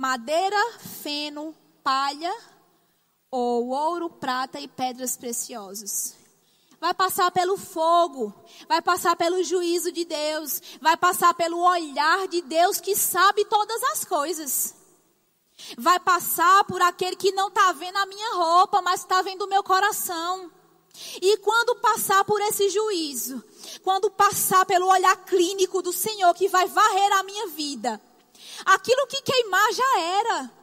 madeira, 0.01 0.79
feno, 0.79 1.53
palha 1.83 2.35
ou 3.31 3.69
ouro, 3.69 4.11
prata 4.11 4.59
e 4.59 4.69
pedras 4.69 5.17
preciosas. 5.17 6.17
Vai 6.81 6.95
passar 6.95 7.31
pelo 7.33 7.57
fogo, 7.57 8.33
vai 8.69 8.81
passar 8.81 9.17
pelo 9.17 9.43
juízo 9.43 9.91
de 9.91 10.05
Deus, 10.05 10.63
vai 10.81 10.97
passar 10.97 11.35
pelo 11.35 11.59
olhar 11.59 12.29
de 12.29 12.41
Deus 12.43 12.81
que 12.81 12.95
sabe 12.95 13.45
todas 13.47 13.83
as 13.85 14.05
coisas. 14.05 14.75
Vai 15.77 15.99
passar 15.99 16.63
por 16.65 16.81
aquele 16.81 17.17
que 17.17 17.33
não 17.33 17.49
está 17.49 17.73
vendo 17.73 17.97
a 17.97 18.07
minha 18.07 18.35
roupa, 18.35 18.81
mas 18.81 19.01
está 19.01 19.23
vendo 19.23 19.43
o 19.43 19.49
meu 19.49 19.63
coração. 19.63 20.53
E 21.21 21.37
quando 21.39 21.77
passar 21.77 22.25
por 22.25 22.41
esse 22.43 22.69
juízo, 22.71 23.43
quando 23.83 24.11
passar 24.11 24.65
pelo 24.65 24.87
olhar 24.87 25.17
clínico 25.25 25.83
do 25.83 25.93
Senhor 25.93 26.33
que 26.35 26.49
vai 26.49 26.67
varrer 26.69 27.13
a 27.19 27.23
minha 27.25 27.49
vida, 27.49 28.01
aquilo 28.65 29.07
que 29.09 29.23
queimar 29.23 29.73
já 29.73 30.01
era. 30.01 30.58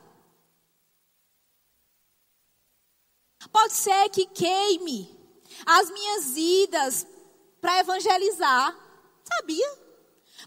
Pode 3.55 3.73
ser 3.73 4.09
que 4.09 4.25
queime 4.25 5.09
as 5.65 5.89
minhas 5.89 6.35
idas 6.35 7.07
para 7.61 7.79
evangelizar. 7.79 8.77
Sabia? 9.23 9.79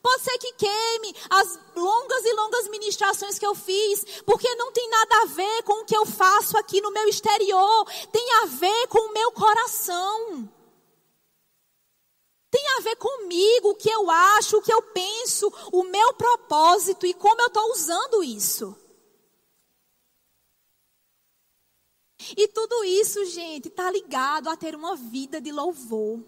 Pode 0.02 0.22
ser 0.24 0.36
que 0.36 0.52
queime 0.52 1.16
as 1.30 1.59
longas 1.74 2.24
e 2.26 2.34
longas 2.34 2.68
ministrações 2.68 3.38
que 3.38 3.46
eu 3.46 3.54
fiz, 3.54 4.04
porque 4.26 4.54
não 4.56 4.70
tem 4.72 4.90
nada 4.90 5.22
a 5.22 5.24
ver 5.24 5.62
com 5.62 5.80
o 5.80 5.84
que 5.86 5.96
eu 5.96 6.04
faço 6.04 6.59
aqui 6.59 6.82
no 6.82 6.90
meu 6.90 7.09
exterior, 7.09 7.86
tem 8.12 8.30
a 8.42 8.44
ver 8.44 8.88
com 8.88 8.98
o 8.98 9.12
meu 9.14 9.32
coração. 9.32 10.46
Tem 12.50 12.68
a 12.76 12.80
ver 12.80 12.96
comigo, 12.96 13.70
o 13.70 13.74
que 13.74 13.88
eu 13.88 14.11
acho, 14.11 14.59
o 14.59 14.62
que 14.62 14.72
eu 14.72 14.82
penso, 14.82 15.50
o 15.72 15.82
meu 15.82 16.12
propósito 16.12 17.06
e 17.06 17.14
como 17.14 17.40
eu 17.40 17.46
estou 17.46 17.72
usando 17.72 18.22
isso. 18.22 18.76
E 22.37 22.49
tudo 22.49 22.85
isso, 22.85 23.24
gente, 23.26 23.68
está 23.68 23.91
ligado 23.91 24.49
a 24.49 24.57
ter 24.57 24.74
uma 24.74 24.97
vida 24.97 25.41
de 25.41 25.53
louvor. 25.53 26.22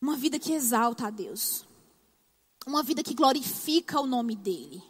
Uma 0.00 0.16
vida 0.16 0.38
que 0.38 0.52
exalta 0.52 1.06
a 1.06 1.10
Deus. 1.10 1.66
Uma 2.66 2.82
vida 2.82 3.02
que 3.02 3.14
glorifica 3.14 4.00
o 4.00 4.06
nome 4.06 4.36
dEle. 4.36 4.82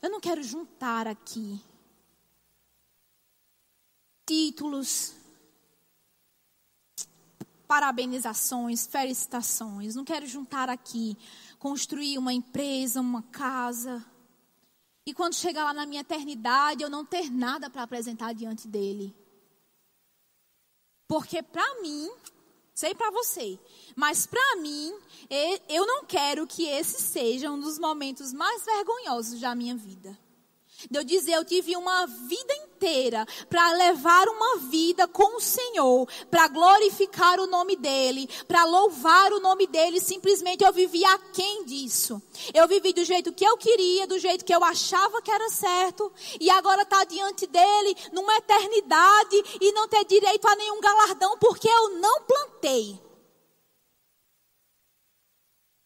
Eu 0.00 0.10
não 0.10 0.20
quero 0.20 0.42
juntar 0.42 1.06
aqui 1.06 1.60
títulos, 4.26 5.14
parabenizações, 7.68 8.86
felicitações. 8.86 9.94
Não 9.94 10.04
quero 10.04 10.26
juntar 10.26 10.68
aqui, 10.68 11.16
construir 11.58 12.18
uma 12.18 12.32
empresa, 12.32 13.00
uma 13.00 13.22
casa. 13.22 14.04
E 15.04 15.12
quando 15.12 15.34
chegar 15.34 15.64
lá 15.64 15.74
na 15.74 15.86
minha 15.86 16.02
eternidade, 16.02 16.82
eu 16.82 16.90
não 16.90 17.04
ter 17.04 17.30
nada 17.30 17.68
para 17.68 17.82
apresentar 17.82 18.32
diante 18.32 18.68
dele. 18.68 19.14
Porque 21.08 21.42
para 21.42 21.82
mim, 21.82 22.10
sei 22.72 22.94
para 22.94 23.10
você, 23.10 23.58
mas 23.96 24.26
para 24.26 24.56
mim, 24.56 24.94
eu 25.68 25.86
não 25.86 26.04
quero 26.04 26.46
que 26.46 26.66
esse 26.66 27.02
seja 27.02 27.50
um 27.50 27.60
dos 27.60 27.78
momentos 27.78 28.32
mais 28.32 28.64
vergonhosos 28.64 29.40
da 29.40 29.54
minha 29.54 29.76
vida. 29.76 30.16
De 30.90 30.98
eu 30.98 31.04
dizer, 31.04 31.32
eu 31.32 31.44
tive 31.44 31.76
uma 31.76 32.06
vida 32.06 32.54
inteira 32.54 33.26
para 33.48 33.72
levar 33.72 34.28
uma 34.28 34.58
vida 34.58 35.06
com 35.06 35.36
o 35.36 35.40
Senhor, 35.40 36.08
para 36.30 36.48
glorificar 36.48 37.38
o 37.38 37.46
nome 37.46 37.76
dEle, 37.76 38.28
para 38.48 38.64
louvar 38.64 39.32
o 39.32 39.40
nome 39.40 39.66
dEle. 39.66 40.00
Simplesmente 40.00 40.64
eu 40.64 40.72
vivi 40.72 41.04
aquém 41.04 41.64
disso. 41.64 42.20
Eu 42.52 42.66
vivi 42.66 42.92
do 42.92 43.04
jeito 43.04 43.32
que 43.32 43.44
eu 43.44 43.56
queria, 43.56 44.06
do 44.06 44.18
jeito 44.18 44.44
que 44.44 44.54
eu 44.54 44.64
achava 44.64 45.22
que 45.22 45.30
era 45.30 45.48
certo, 45.48 46.12
e 46.40 46.50
agora 46.50 46.82
está 46.82 47.04
diante 47.04 47.46
dEle 47.46 47.96
numa 48.12 48.36
eternidade 48.36 49.36
e 49.60 49.72
não 49.72 49.88
ter 49.88 50.04
direito 50.04 50.46
a 50.48 50.56
nenhum 50.56 50.80
galardão 50.80 51.38
porque 51.38 51.68
eu 51.68 51.90
não 51.98 52.22
plantei. 52.22 53.00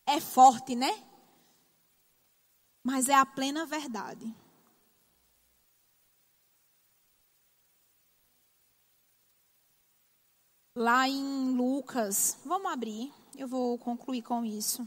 É 0.06 0.20
forte, 0.20 0.74
né? 0.74 1.04
Mas 2.82 3.08
é 3.08 3.14
a 3.14 3.26
plena 3.26 3.66
verdade. 3.66 4.32
Lá 10.76 11.08
em 11.08 11.56
Lucas. 11.56 12.38
Vamos 12.44 12.70
abrir, 12.70 13.10
eu 13.36 13.48
vou 13.48 13.78
concluir 13.78 14.22
com 14.22 14.44
isso. 14.44 14.86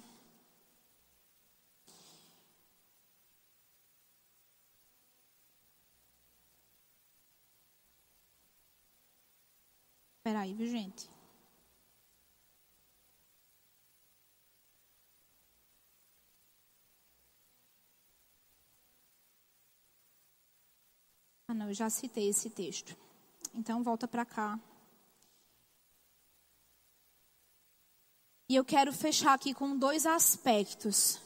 Espera 10.19 10.41
aí, 10.41 10.53
viu, 10.53 10.67
gente? 10.67 11.09
Ah, 21.47 21.53
não, 21.53 21.67
eu 21.69 21.73
já 21.73 21.89
citei 21.89 22.29
esse 22.29 22.49
texto. 22.51 22.95
Então, 23.55 23.81
volta 23.81 24.07
para 24.07 24.23
cá. 24.23 24.59
E 28.49 28.55
eu 28.55 28.65
quero 28.65 28.91
fechar 28.91 29.35
aqui 29.35 29.53
com 29.53 29.77
dois 29.77 30.07
aspectos 30.07 31.21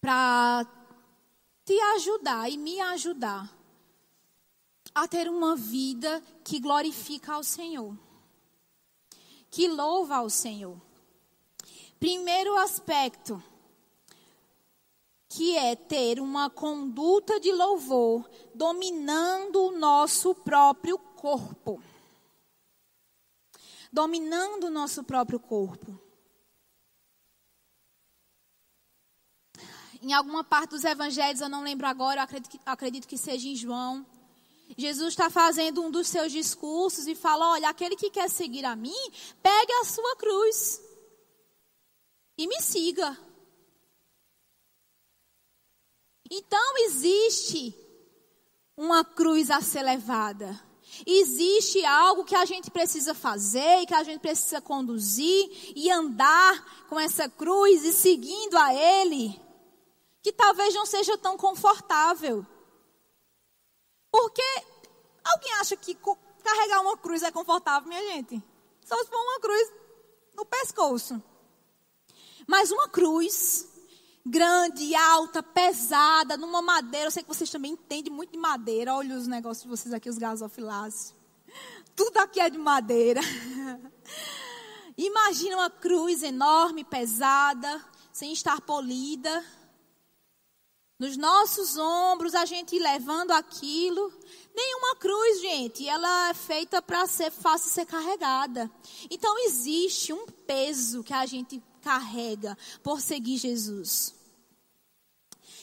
para 0.00 0.66
te 1.66 1.78
ajudar 1.96 2.50
e 2.50 2.56
me 2.56 2.80
ajudar 2.80 3.54
a 4.94 5.06
ter 5.06 5.28
uma 5.28 5.54
vida 5.54 6.22
que 6.42 6.58
glorifica 6.58 7.34
ao 7.34 7.44
Senhor, 7.44 7.94
que 9.50 9.68
louva 9.68 10.16
ao 10.16 10.30
Senhor. 10.30 10.80
Primeiro 12.00 12.56
aspecto, 12.56 13.42
que 15.28 15.58
é 15.58 15.76
ter 15.76 16.20
uma 16.20 16.48
conduta 16.48 17.38
de 17.38 17.52
louvor 17.52 18.26
dominando 18.54 19.62
o 19.62 19.78
nosso 19.78 20.34
próprio 20.34 20.96
corpo 20.98 21.82
dominando 23.92 24.64
o 24.64 24.70
nosso 24.70 25.04
próprio 25.04 25.40
corpo. 25.40 25.98
Em 30.00 30.12
alguma 30.12 30.44
parte 30.44 30.70
dos 30.70 30.84
evangelhos, 30.84 31.40
eu 31.40 31.48
não 31.48 31.62
lembro 31.62 31.86
agora, 31.86 32.20
eu 32.20 32.24
acredito 32.24 32.50
que, 32.50 32.60
acredito 32.64 33.08
que 33.08 33.18
seja 33.18 33.48
em 33.48 33.56
João. 33.56 34.06
Jesus 34.76 35.08
está 35.08 35.28
fazendo 35.28 35.82
um 35.82 35.90
dos 35.90 36.06
seus 36.06 36.30
discursos 36.30 37.06
e 37.06 37.14
fala: 37.14 37.52
Olha, 37.52 37.68
aquele 37.68 37.96
que 37.96 38.10
quer 38.10 38.28
seguir 38.28 38.64
a 38.64 38.76
mim, 38.76 39.10
pegue 39.42 39.72
a 39.72 39.84
sua 39.84 40.16
cruz 40.16 40.80
e 42.36 42.46
me 42.46 42.60
siga. 42.60 43.18
Então 46.30 46.78
existe 46.84 47.74
uma 48.76 49.04
cruz 49.04 49.50
a 49.50 49.60
ser 49.60 49.82
levada. 49.82 50.67
Existe 51.06 51.84
algo 51.84 52.24
que 52.24 52.34
a 52.34 52.44
gente 52.44 52.70
precisa 52.70 53.14
fazer 53.14 53.80
e 53.80 53.86
que 53.86 53.94
a 53.94 54.02
gente 54.02 54.20
precisa 54.20 54.60
conduzir 54.60 55.72
e 55.76 55.90
andar 55.90 56.86
com 56.88 56.98
essa 56.98 57.28
cruz 57.28 57.84
e 57.84 57.92
seguindo 57.92 58.56
a 58.56 58.74
Ele, 58.74 59.40
que 60.22 60.32
talvez 60.32 60.74
não 60.74 60.86
seja 60.86 61.16
tão 61.18 61.36
confortável. 61.36 62.44
Porque 64.10 64.42
alguém 65.24 65.52
acha 65.54 65.76
que 65.76 65.96
carregar 66.42 66.80
uma 66.80 66.96
cruz 66.96 67.22
é 67.22 67.30
confortável, 67.30 67.88
minha 67.88 68.14
gente? 68.14 68.42
Só 68.84 68.96
se 68.96 69.10
for 69.10 69.20
uma 69.20 69.40
cruz 69.40 69.72
no 70.34 70.44
pescoço. 70.46 71.22
Mas 72.46 72.70
uma 72.70 72.88
cruz 72.88 73.68
grande, 74.28 74.94
alta, 74.94 75.42
pesada, 75.42 76.36
numa 76.36 76.60
madeira. 76.60 77.06
Eu 77.06 77.10
sei 77.10 77.22
que 77.22 77.28
vocês 77.28 77.50
também 77.50 77.72
entendem 77.72 78.12
muito 78.12 78.32
de 78.32 78.38
madeira. 78.38 78.94
Olha 78.94 79.16
os 79.16 79.26
negócios 79.26 79.62
de 79.62 79.68
vocês 79.68 79.92
aqui, 79.94 80.08
os 80.08 80.18
gasofiláceos. 80.18 81.14
Tudo 81.96 82.18
aqui 82.18 82.40
é 82.40 82.50
de 82.50 82.58
madeira. 82.58 83.20
Imagina 84.96 85.56
uma 85.56 85.70
cruz 85.70 86.22
enorme, 86.22 86.84
pesada, 86.84 87.84
sem 88.12 88.32
estar 88.32 88.60
polida. 88.60 89.44
Nos 90.98 91.16
nossos 91.16 91.76
ombros, 91.78 92.34
a 92.34 92.44
gente 92.44 92.76
levando 92.78 93.30
aquilo. 93.30 94.12
Nenhuma 94.54 94.96
cruz, 94.96 95.40
gente, 95.40 95.88
ela 95.88 96.30
é 96.30 96.34
feita 96.34 96.82
para 96.82 97.06
ser 97.06 97.30
fácil 97.30 97.70
ser 97.70 97.86
carregada. 97.86 98.68
Então 99.08 99.38
existe 99.46 100.12
um 100.12 100.26
peso 100.26 101.04
que 101.04 101.12
a 101.14 101.24
gente 101.24 101.62
carrega 101.80 102.58
por 102.82 103.00
seguir 103.00 103.36
Jesus. 103.36 104.17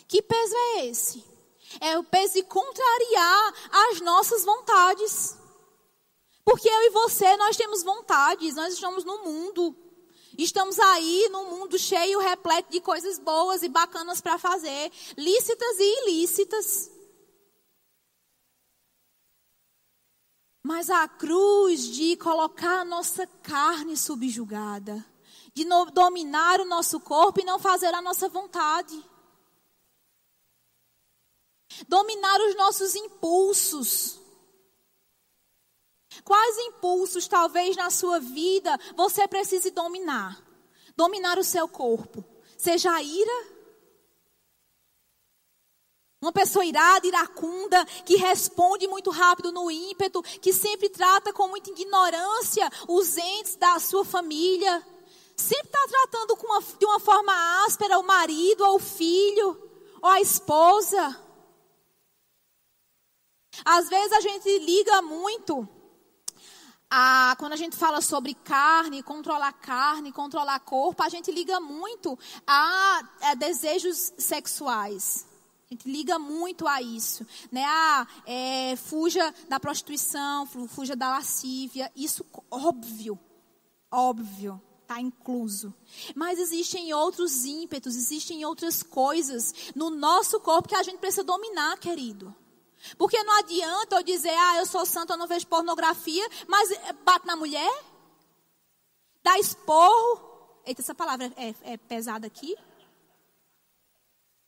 Que 0.08 0.22
peso 0.22 0.56
é 0.56 0.86
esse? 0.86 1.24
É 1.82 1.98
o 1.98 2.04
peso 2.04 2.34
de 2.36 2.44
contrariar 2.44 3.54
as 3.90 4.02
nossas 4.02 4.44
vontades. 4.46 5.38
Porque 6.44 6.70
eu 6.70 6.82
e 6.84 6.90
você, 6.92 7.36
nós 7.38 7.58
temos 7.58 7.84
vontades, 7.84 8.56
nós 8.56 8.74
estamos 8.74 9.04
no 9.04 9.24
mundo. 9.24 9.76
Estamos 10.38 10.80
aí 10.80 11.28
num 11.32 11.50
mundo 11.50 11.80
cheio, 11.80 12.20
repleto 12.20 12.72
de 12.72 12.80
coisas 12.82 13.18
boas 13.18 13.64
e 13.64 13.70
bacanas 13.70 14.22
para 14.22 14.38
fazer, 14.38 14.92
lícitas 15.18 15.80
e 15.80 16.04
ilícitas. 16.04 16.92
Mas 20.62 20.90
a 20.90 21.08
cruz 21.08 21.88
de 21.88 22.18
colocar 22.18 22.82
a 22.82 22.86
nossa 22.86 23.26
carne 23.42 23.96
subjugada, 23.96 25.04
de 25.54 25.64
dominar 25.94 26.60
o 26.60 26.66
nosso 26.66 27.00
corpo 27.00 27.40
e 27.40 27.46
não 27.46 27.58
fazer 27.58 27.94
a 27.94 28.02
nossa 28.02 28.28
vontade 28.28 29.04
dominar 31.88 32.40
os 32.42 32.56
nossos 32.56 32.96
impulsos. 32.96 34.20
Quais 36.24 36.58
impulsos, 36.60 37.28
talvez 37.28 37.76
na 37.76 37.90
sua 37.90 38.20
vida, 38.20 38.80
você 38.96 39.28
precise 39.28 39.72
dominar? 39.72 40.42
Dominar 40.96 41.38
o 41.38 41.44
seu 41.44 41.68
corpo. 41.68 42.24
Seja 42.58 42.92
a 42.92 43.04
ira. 43.04 43.56
Uma 46.22 46.32
pessoa 46.32 46.66
irada, 46.66 47.06
iracunda, 47.06 47.86
que 48.06 48.16
responde 48.16 48.88
muito 48.88 49.12
rápido 49.12 49.52
no 49.52 49.70
ímpeto, 49.70 50.24
que 50.24 50.54
sempre 50.54 50.90
trata 50.90 51.32
com 51.32 51.48
muita 51.48 51.70
ignorância 51.70 52.68
os 52.88 53.18
entes 53.18 53.56
da 53.58 53.80
sua 53.80 54.04
família. 54.04 54.84
Sempre 55.36 55.68
está 55.68 55.88
tratando 55.88 56.38
uma, 56.44 56.62
de 56.62 56.86
uma 56.86 57.00
forma 57.00 57.66
áspera 57.66 58.00
o 58.00 58.04
marido, 58.04 58.64
ou 58.66 58.78
o 58.78 58.80
filho, 58.80 59.62
ou 60.02 60.10
a 60.10 60.22
esposa. 60.22 61.25
Às 63.64 63.88
vezes 63.90 64.12
a 64.12 64.22
gente 64.22 64.60
liga 64.60 65.02
muito 65.02 65.68
a, 66.90 67.36
quando 67.38 67.54
a 67.54 67.58
gente 67.58 67.76
fala 67.76 68.02
sobre 68.02 68.34
carne, 68.34 69.04
controlar 69.04 69.54
carne, 69.54 70.12
controlar 70.12 70.60
corpo, 70.60 71.04
a 71.04 71.10
gente 71.10 71.32
liga 71.32 71.60
muito 71.60 72.18
a, 72.46 73.02
a 73.22 73.36
desejos 73.36 74.14
sexuais. 74.18 75.28
A 75.70 75.74
gente 75.74 75.90
liga 75.90 76.20
muito 76.20 76.68
a 76.68 76.82
isso, 76.82 77.26
né? 77.52 77.64
Ah, 77.66 78.08
é, 78.26 78.76
fuja 78.76 79.34
da 79.50 79.60
prostituição, 79.60 80.46
fuja 80.46 80.96
da 80.96 81.10
lascívia. 81.10 81.92
Isso, 81.96 82.24
óbvio, 82.52 83.20
óbvio, 83.92 84.62
está 84.84 85.02
incluso. 85.02 85.74
Mas 86.16 86.38
existem 86.38 86.94
outros 86.94 87.46
ímpetos, 87.46 87.96
existem 87.96 88.46
outras 88.46 88.84
coisas 88.84 89.54
no 89.76 89.90
nosso 89.90 90.40
corpo 90.40 90.70
que 90.70 90.76
a 90.76 90.84
gente 90.84 91.00
precisa 91.00 91.24
dominar, 91.24 91.78
querido. 91.80 92.34
Porque 92.98 93.22
não 93.24 93.40
adianta 93.40 93.96
eu 93.98 94.04
dizer, 94.04 94.34
ah, 94.38 94.58
eu 94.58 94.66
sou 94.66 94.86
santa, 94.86 95.14
eu 95.14 95.18
não 95.18 95.28
vejo 95.28 95.48
pornografia, 95.48 96.28
mas 96.48 96.72
eh, 96.72 96.94
bate 97.04 97.26
na 97.26 97.36
mulher, 97.36 97.84
dá 99.24 99.38
esporro. 99.40 100.34
Eita, 100.66 100.82
essa 100.82 100.96
palavra 100.96 101.32
é, 101.38 101.54
é 101.64 101.78
pesada 101.78 102.28
aqui. 102.28 102.56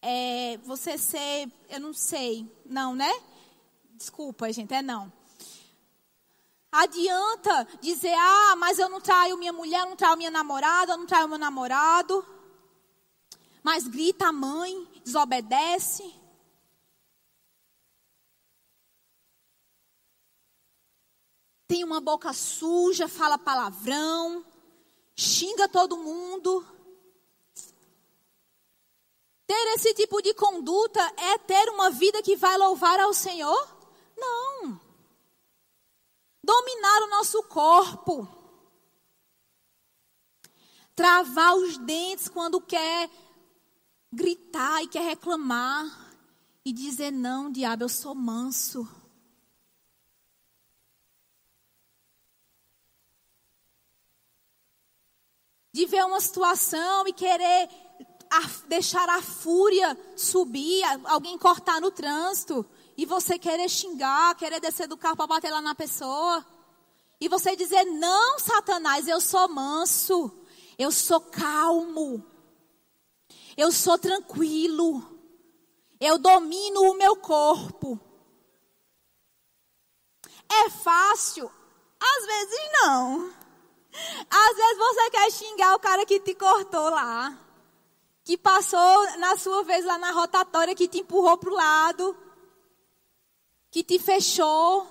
É, 0.01 0.57
você 0.63 0.97
ser, 0.97 1.51
eu 1.69 1.79
não 1.79 1.93
sei, 1.93 2.49
não, 2.65 2.95
né? 2.95 3.11
Desculpa, 3.91 4.51
gente, 4.53 4.73
é 4.73 4.81
não. 4.81 5.11
Adianta 6.71 7.67
dizer, 7.81 8.13
ah, 8.13 8.55
mas 8.57 8.77
eu 8.77 8.89
não 8.89 9.01
traio 9.01 9.37
minha 9.37 9.53
mulher, 9.53 9.81
eu 9.81 9.89
não 9.89 9.95
traio 9.95 10.17
minha 10.17 10.29
namorada, 10.29 10.93
eu 10.93 10.97
não 10.97 11.05
traio 11.05 11.27
meu 11.27 11.37
namorado. 11.37 12.25
Mas 13.63 13.87
grita 13.87 14.27
a 14.27 14.31
mãe, 14.31 14.87
desobedece. 15.03 16.13
Tem 21.67 21.83
uma 21.83 21.99
boca 21.99 22.31
suja, 22.31 23.07
fala 23.09 23.37
palavrão, 23.37 24.45
xinga 25.15 25.67
todo 25.67 25.97
mundo. 25.97 26.65
Ter 29.45 29.75
esse 29.75 29.93
tipo 29.93 30.21
de 30.21 30.33
conduta 30.33 31.01
é 31.17 31.37
ter 31.37 31.69
uma 31.69 31.89
vida 31.89 32.23
que 32.23 32.35
vai 32.35 32.57
louvar 32.57 32.99
ao 32.99 33.13
Senhor? 33.13 33.77
Não. 34.17 34.79
Dominar 36.43 37.01
o 37.03 37.09
nosso 37.09 37.43
corpo. 37.43 38.27
Travar 40.95 41.55
os 41.55 41.77
dentes 41.77 42.27
quando 42.27 42.61
quer 42.61 43.09
gritar 44.11 44.83
e 44.83 44.87
quer 44.87 45.03
reclamar. 45.03 46.05
E 46.65 46.73
dizer: 46.73 47.11
Não, 47.11 47.49
diabo, 47.49 47.83
eu 47.83 47.89
sou 47.89 48.13
manso. 48.13 48.87
De 55.77 55.85
ver 55.85 56.03
uma 56.03 56.19
situação 56.19 57.07
e 57.07 57.13
querer 57.13 57.69
a, 58.31 58.41
deixar 58.67 59.07
a 59.09 59.21
fúria 59.21 59.95
subir, 60.15 60.81
alguém 61.05 61.37
cortar 61.37 61.79
no 61.79 61.91
trânsito, 61.91 62.65
e 62.97 63.05
você 63.05 63.37
querer 63.37 63.69
xingar, 63.69 64.33
querer 64.33 64.59
descer 64.59 64.87
do 64.87 64.97
carro 64.97 65.15
para 65.15 65.27
bater 65.27 65.51
lá 65.51 65.61
na 65.61 65.75
pessoa. 65.75 66.43
E 67.21 67.27
você 67.29 67.55
dizer: 67.55 67.83
Não, 67.85 68.39
Satanás, 68.39 69.07
eu 69.07 69.21
sou 69.21 69.47
manso, 69.47 70.31
eu 70.79 70.91
sou 70.91 71.21
calmo, 71.21 72.25
eu 73.55 73.71
sou 73.71 73.99
tranquilo, 73.99 75.03
eu 75.99 76.17
domino 76.17 76.81
o 76.89 76.97
meu 76.97 77.15
corpo. 77.17 77.99
É 80.49 80.71
fácil? 80.71 81.51
Às 81.99 82.25
vezes 82.25 82.59
não. 82.81 83.46
Às 84.29 84.55
vezes 84.55 84.77
você 84.77 85.09
quer 85.09 85.31
xingar 85.31 85.75
o 85.75 85.79
cara 85.79 86.05
que 86.05 86.19
te 86.19 86.35
cortou 86.35 86.89
lá. 86.89 87.37
Que 88.23 88.37
passou 88.37 89.17
na 89.17 89.37
sua 89.37 89.63
vez 89.63 89.85
lá 89.85 89.97
na 89.97 90.11
rotatória, 90.11 90.75
que 90.75 90.87
te 90.87 90.99
empurrou 90.99 91.37
para 91.37 91.49
o 91.49 91.55
lado. 91.55 92.17
Que 93.71 93.83
te 93.83 93.99
fechou. 93.99 94.85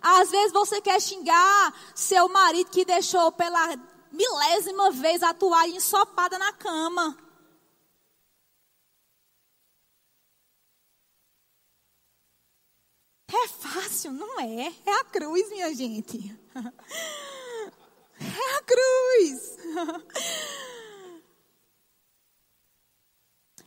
Às 0.00 0.30
vezes 0.30 0.52
você 0.52 0.80
quer 0.80 1.00
xingar 1.00 1.74
seu 1.94 2.28
marido 2.28 2.70
que 2.70 2.84
deixou 2.84 3.32
pela 3.32 3.76
milésima 4.12 4.90
vez 4.90 5.22
a 5.22 5.34
toalha 5.34 5.72
ensopada 5.72 6.38
na 6.38 6.52
cama. 6.52 7.16
É 13.32 13.48
fácil, 13.48 14.12
não 14.12 14.40
é? 14.40 14.72
É 14.84 14.92
a 14.92 15.04
cruz, 15.04 15.48
minha 15.50 15.72
gente. 15.74 16.36
É 18.20 18.56
a 18.56 18.62
cruz. 18.62 19.58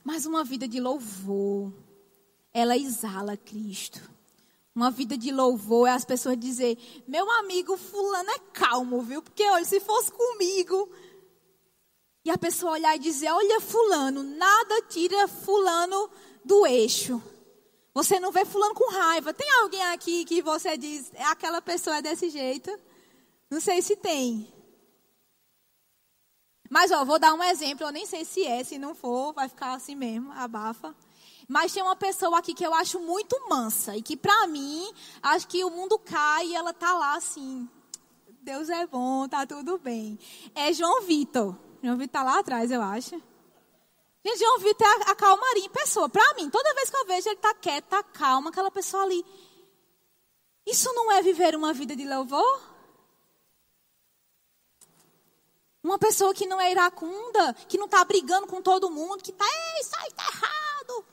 Mas 0.03 0.25
uma 0.25 0.43
vida 0.43 0.67
de 0.67 0.79
louvor, 0.79 1.73
ela 2.53 2.77
exala 2.77 3.37
Cristo. 3.37 4.01
Uma 4.75 4.91
vida 4.91 5.17
de 5.17 5.31
louvor 5.31 5.87
é 5.87 5.91
as 5.91 6.03
pessoas 6.03 6.37
dizer: 6.37 6.77
meu 7.07 7.29
amigo 7.31 7.77
fulano 7.77 8.29
é 8.31 8.39
calmo, 8.51 9.01
viu? 9.01 9.21
Porque 9.21 9.43
olha, 9.43 9.65
se 9.65 9.79
fosse 9.79 10.11
comigo. 10.11 10.91
E 12.25 12.31
a 12.31 12.37
pessoa 12.37 12.73
olhar 12.73 12.95
e 12.95 12.99
dizer: 12.99 13.29
olha, 13.29 13.61
fulano, 13.61 14.23
nada 14.23 14.81
tira 14.83 15.27
fulano 15.27 16.09
do 16.43 16.65
eixo. 16.65 17.21
Você 17.93 18.19
não 18.19 18.31
vê 18.31 18.43
fulano 18.43 18.73
com 18.73 18.91
raiva. 18.91 19.33
Tem 19.33 19.49
alguém 19.61 19.83
aqui 19.83 20.25
que 20.25 20.41
você 20.41 20.75
diz, 20.75 21.11
é 21.13 21.23
aquela 21.25 21.61
pessoa 21.61 21.97
é 21.97 22.01
desse 22.01 22.29
jeito? 22.29 22.71
Não 23.53 23.61
sei 23.61 23.83
se 23.83 23.95
tem. 23.95 24.51
Mas, 26.67 26.89
ó, 26.89 27.05
vou 27.05 27.19
dar 27.19 27.35
um 27.35 27.43
exemplo. 27.43 27.85
Eu 27.85 27.91
nem 27.91 28.03
sei 28.03 28.25
se 28.25 28.43
é, 28.43 28.63
se 28.63 28.79
não 28.79 28.95
for, 28.95 29.31
vai 29.31 29.47
ficar 29.47 29.73
assim 29.73 29.93
mesmo, 29.93 30.31
abafa. 30.31 30.95
Mas 31.47 31.71
tem 31.71 31.83
uma 31.83 31.95
pessoa 31.95 32.39
aqui 32.39 32.55
que 32.55 32.65
eu 32.65 32.73
acho 32.73 32.99
muito 32.99 33.39
mansa. 33.47 33.95
E 33.95 34.01
que, 34.01 34.17
pra 34.17 34.47
mim, 34.47 34.91
acho 35.21 35.47
que 35.47 35.63
o 35.63 35.69
mundo 35.69 35.99
cai 35.99 36.47
e 36.47 36.55
ela 36.55 36.73
tá 36.73 36.95
lá 36.95 37.15
assim. 37.15 37.69
Deus 38.41 38.69
é 38.69 38.87
bom, 38.87 39.27
tá 39.27 39.45
tudo 39.45 39.77
bem. 39.77 40.17
É 40.55 40.73
João 40.73 41.03
Vitor. 41.03 41.55
João 41.83 41.95
Vitor 41.95 42.11
tá 42.11 42.23
lá 42.23 42.39
atrás, 42.39 42.71
eu 42.71 42.81
acho. 42.81 43.21
Gente, 44.25 44.39
João 44.39 44.57
Vitor 44.57 44.87
é 44.87 45.11
a 45.11 45.15
calmaria 45.15 45.65
em 45.65 45.69
pessoa. 45.69 46.09
Pra 46.09 46.33
mim, 46.33 46.49
toda 46.49 46.73
vez 46.73 46.89
que 46.89 46.97
eu 46.97 47.05
vejo 47.05 47.29
ele 47.29 47.35
tá 47.35 47.53
quieto, 47.53 47.85
tá 47.85 48.01
calmo, 48.01 48.49
aquela 48.49 48.71
pessoa 48.71 49.03
ali. 49.03 49.23
Isso 50.65 50.91
não 50.95 51.11
é 51.11 51.21
viver 51.21 51.55
uma 51.55 51.71
vida 51.71 51.95
de 51.95 52.03
louvor? 52.03 52.72
Uma 55.83 55.99
pessoa 55.99 56.33
que 56.33 56.45
não 56.45 56.61
é 56.61 56.71
iracunda, 56.71 57.53
que 57.67 57.77
não 57.77 57.85
está 57.85 58.03
brigando 58.05 58.47
com 58.47 58.61
todo 58.61 58.89
mundo, 58.89 59.21
que 59.21 59.31
está, 59.31 59.45
isso 59.81 59.95
aí 59.97 60.07
está 60.07 60.23
errado. 60.23 61.05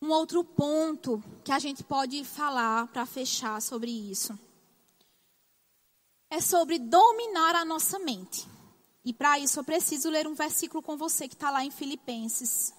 Um 0.00 0.10
outro 0.10 0.42
ponto 0.42 1.22
que 1.44 1.52
a 1.52 1.58
gente 1.58 1.84
pode 1.84 2.24
falar 2.24 2.86
para 2.86 3.04
fechar 3.04 3.60
sobre 3.60 3.90
isso 3.90 4.38
é 6.30 6.40
sobre 6.40 6.78
dominar 6.78 7.54
a 7.54 7.66
nossa 7.66 7.98
mente. 7.98 8.48
E 9.04 9.12
para 9.12 9.38
isso 9.38 9.60
eu 9.60 9.64
preciso 9.64 10.08
ler 10.08 10.26
um 10.26 10.34
versículo 10.34 10.82
com 10.82 10.96
você 10.96 11.28
que 11.28 11.34
está 11.34 11.50
lá 11.50 11.62
em 11.64 11.70
Filipenses. 11.70 12.72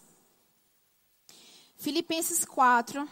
Filipenses 1.77 2.43
4, 2.45 3.07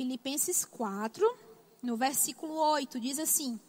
Filipenses 0.00 0.64
4, 0.64 1.30
no 1.82 1.94
versículo 1.94 2.54
8, 2.54 2.98
diz 2.98 3.18
assim: 3.18 3.60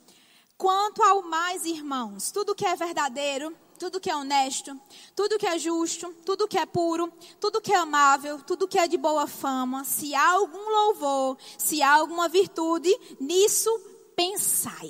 Quanto 0.55 1.03
ao 1.03 1.23
mais, 1.23 1.65
irmãos, 1.65 2.31
tudo 2.31 2.55
que 2.55 2.65
é 2.65 2.73
verdadeiro, 2.73 3.53
tudo 3.77 3.99
que 3.99 4.09
é 4.09 4.15
honesto, 4.15 4.79
tudo 5.13 5.37
que 5.37 5.45
é 5.45 5.59
justo, 5.59 6.15
tudo 6.25 6.47
que 6.47 6.57
é 6.57 6.65
puro, 6.65 7.11
tudo 7.37 7.59
que 7.59 7.73
é 7.73 7.75
amável, 7.75 8.41
tudo 8.43 8.65
que 8.65 8.79
é 8.79 8.87
de 8.87 8.97
boa 8.97 9.27
fama, 9.27 9.83
se 9.83 10.15
há 10.15 10.31
algum 10.31 10.69
louvor, 10.69 11.37
se 11.57 11.81
há 11.81 11.95
alguma 11.95 12.29
virtude, 12.29 12.97
nisso 13.19 13.69
pensai. 14.15 14.89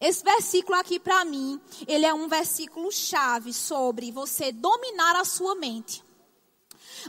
Esse 0.00 0.24
versículo 0.24 0.78
aqui 0.78 0.98
para 0.98 1.26
mim, 1.26 1.60
ele 1.86 2.06
é 2.06 2.14
um 2.14 2.26
versículo 2.26 2.90
chave 2.90 3.52
sobre 3.52 4.10
você 4.10 4.50
dominar 4.50 5.14
a 5.14 5.26
sua 5.26 5.54
mente. 5.54 6.02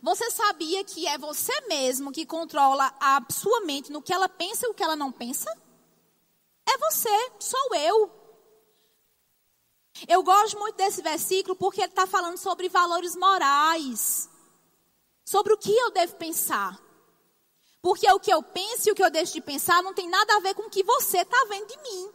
Você 0.02 0.30
sabia 0.32 0.84
que 0.84 1.08
é 1.08 1.18
você 1.18 1.54
mesmo 1.68 2.12
que 2.12 2.26
controla 2.26 2.94
a 3.00 3.22
sua 3.32 3.62
mente 3.62 3.92
no 3.92 4.02
que 4.02 4.14
ela 4.14 4.28
pensa 4.28 4.66
e 4.66 4.70
o 4.70 4.74
que 4.74 4.84
ela 4.84 4.96
não 4.96 5.12
pensa? 5.12 5.50
É 6.66 6.78
você, 6.78 7.32
sou 7.40 7.76
eu. 7.76 8.12
Eu 10.08 10.24
gosto 10.24 10.58
muito 10.58 10.76
desse 10.76 11.02
versículo 11.02 11.56
porque 11.56 11.82
ele 11.82 11.90
está 11.90 12.08
falando 12.08 12.38
sobre 12.38 12.70
valores 12.70 13.16
morais. 13.16 14.30
Sobre 15.24 15.54
o 15.54 15.58
que 15.58 15.72
eu 15.72 15.92
devo 15.92 16.16
pensar. 16.16 16.82
Porque 17.82 18.10
o 18.12 18.20
que 18.20 18.34
eu 18.34 18.42
penso 18.42 18.90
e 18.90 18.92
o 18.92 18.96
que 18.96 19.04
eu 19.04 19.12
deixo 19.12 19.34
de 19.34 19.42
pensar 19.42 19.84
não 19.84 19.94
tem 19.94 20.10
nada 20.10 20.38
a 20.38 20.40
ver 20.40 20.56
com 20.56 20.64
o 20.64 20.70
que 20.70 20.84
você 20.84 21.20
está 21.20 21.46
vendo 21.50 21.68
de 21.68 21.78
mim. 21.82 22.12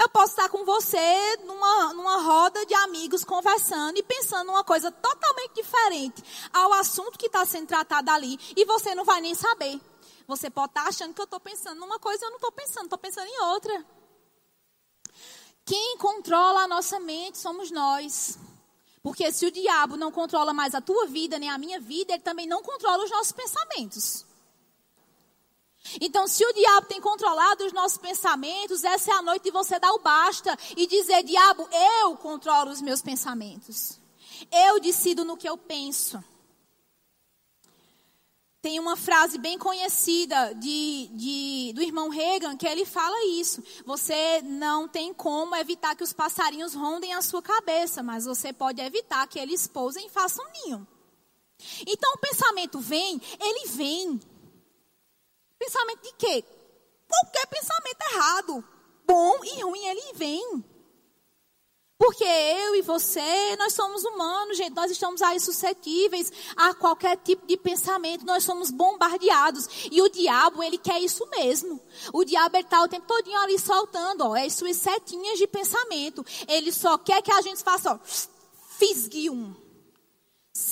Eu 0.00 0.08
posso 0.10 0.32
estar 0.32 0.48
com 0.48 0.64
você 0.64 1.36
numa, 1.44 1.92
numa 1.92 2.22
roda 2.22 2.64
de 2.64 2.74
amigos 2.74 3.24
conversando 3.24 3.98
e 3.98 4.02
pensando 4.02 4.50
uma 4.50 4.62
coisa 4.62 4.92
totalmente 4.92 5.54
diferente 5.54 6.22
ao 6.52 6.72
assunto 6.74 7.18
que 7.18 7.26
está 7.26 7.44
sendo 7.44 7.66
tratado 7.66 8.08
ali 8.10 8.38
e 8.56 8.64
você 8.64 8.94
não 8.94 9.04
vai 9.04 9.20
nem 9.20 9.34
saber. 9.34 9.80
Você 10.28 10.48
pode 10.48 10.70
estar 10.70 10.86
achando 10.86 11.14
que 11.14 11.20
eu 11.20 11.24
estou 11.24 11.40
pensando 11.40 11.80
numa 11.80 11.98
coisa 11.98 12.22
e 12.22 12.26
eu 12.26 12.30
não 12.30 12.36
estou 12.36 12.52
pensando, 12.52 12.84
estou 12.84 12.98
pensando 12.98 13.26
em 13.26 13.40
outra. 13.40 13.84
Quem 15.64 15.98
controla 15.98 16.60
a 16.60 16.68
nossa 16.68 17.00
mente 17.00 17.38
somos 17.38 17.70
nós. 17.70 18.38
Porque 19.02 19.32
se 19.32 19.46
o 19.46 19.50
diabo 19.50 19.96
não 19.96 20.12
controla 20.12 20.52
mais 20.52 20.74
a 20.74 20.80
tua 20.80 21.06
vida 21.06 21.38
nem 21.38 21.50
a 21.50 21.58
minha 21.58 21.80
vida, 21.80 22.12
ele 22.12 22.22
também 22.22 22.46
não 22.46 22.62
controla 22.62 23.04
os 23.04 23.10
nossos 23.10 23.32
pensamentos. 23.32 24.27
Então, 26.00 26.26
se 26.26 26.44
o 26.44 26.52
diabo 26.52 26.86
tem 26.86 27.00
controlado 27.00 27.64
os 27.64 27.72
nossos 27.72 27.98
pensamentos, 27.98 28.84
essa 28.84 29.10
é 29.10 29.14
a 29.14 29.22
noite 29.22 29.44
de 29.44 29.50
você 29.50 29.78
dar 29.78 29.92
o 29.92 30.00
basta 30.00 30.56
e 30.76 30.86
dizer: 30.86 31.22
Diabo, 31.22 31.68
eu 32.00 32.16
controlo 32.16 32.70
os 32.70 32.80
meus 32.80 33.02
pensamentos. 33.02 33.98
Eu 34.52 34.80
decido 34.80 35.24
no 35.24 35.36
que 35.36 35.48
eu 35.48 35.56
penso. 35.56 36.22
Tem 38.60 38.80
uma 38.80 38.96
frase 38.96 39.38
bem 39.38 39.56
conhecida 39.56 40.52
de, 40.54 41.08
de, 41.12 41.72
do 41.74 41.80
irmão 41.80 42.08
Reagan 42.08 42.56
que 42.56 42.66
ele 42.66 42.84
fala 42.84 43.16
isso. 43.26 43.62
Você 43.86 44.42
não 44.42 44.88
tem 44.88 45.14
como 45.14 45.54
evitar 45.54 45.94
que 45.94 46.02
os 46.02 46.12
passarinhos 46.12 46.74
rondem 46.74 47.14
a 47.14 47.22
sua 47.22 47.40
cabeça, 47.40 48.02
mas 48.02 48.24
você 48.24 48.52
pode 48.52 48.80
evitar 48.80 49.28
que 49.28 49.38
eles 49.38 49.68
pousem 49.68 50.06
e 50.06 50.10
façam 50.10 50.44
ninho. 50.52 50.86
Então 51.86 52.12
o 52.14 52.18
pensamento 52.18 52.80
vem, 52.80 53.20
ele 53.40 53.68
vem. 53.68 54.20
Pensamento 55.58 56.02
de 56.02 56.12
quê? 56.14 56.44
Qualquer 57.08 57.46
pensamento 57.46 58.02
errado, 58.12 58.64
bom 59.06 59.44
e 59.44 59.62
ruim, 59.62 59.86
ele 59.86 60.12
vem. 60.14 60.64
Porque 61.98 62.22
eu 62.22 62.76
e 62.76 62.82
você, 62.82 63.56
nós 63.56 63.72
somos 63.72 64.04
humanos, 64.04 64.56
gente, 64.56 64.72
nós 64.72 64.88
estamos 64.88 65.20
aí 65.20 65.40
suscetíveis 65.40 66.32
a 66.56 66.72
qualquer 66.72 67.16
tipo 67.16 67.44
de 67.44 67.56
pensamento, 67.56 68.24
nós 68.24 68.44
somos 68.44 68.70
bombardeados. 68.70 69.88
E 69.90 70.00
o 70.00 70.08
diabo, 70.08 70.62
ele 70.62 70.78
quer 70.78 71.00
isso 71.00 71.26
mesmo. 71.26 71.80
O 72.12 72.24
diabo, 72.24 72.56
está 72.56 72.80
o 72.84 72.88
tempo 72.88 73.04
todinho 73.04 73.40
ali 73.40 73.58
soltando, 73.58 74.28
ó, 74.28 74.36
as 74.36 74.54
suas 74.54 74.76
setinhas 74.76 75.38
de 75.38 75.48
pensamento. 75.48 76.24
Ele 76.46 76.70
só 76.70 76.96
quer 76.98 77.20
que 77.20 77.32
a 77.32 77.42
gente 77.42 77.64
faça, 77.64 77.92
ó, 77.92 77.98
fisgue 78.78 79.28
um. 79.28 79.52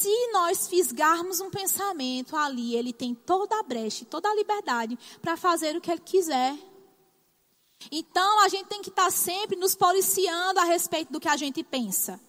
Se 0.07 0.28
nós 0.28 0.68
fisgarmos 0.68 1.40
um 1.40 1.50
pensamento 1.50 2.36
ali, 2.36 2.76
ele 2.76 2.92
tem 2.92 3.12
toda 3.12 3.59
a 3.59 3.62
brecha, 3.64 4.04
toda 4.04 4.30
a 4.30 4.34
liberdade 4.36 4.96
para 5.20 5.36
fazer 5.36 5.74
o 5.74 5.80
que 5.80 5.90
ele 5.90 6.00
quiser. 6.00 6.57
Então 7.90 8.38
a 8.38 8.48
gente 8.48 8.68
tem 8.68 8.80
que 8.80 8.88
estar 8.88 9.07
tá 9.07 9.11
sempre 9.11 9.57
nos 9.57 9.74
policiando 9.74 10.61
a 10.61 10.62
respeito 10.62 11.12
do 11.12 11.18
que 11.18 11.26
a 11.26 11.36
gente 11.36 11.64
pensa. 11.64 12.20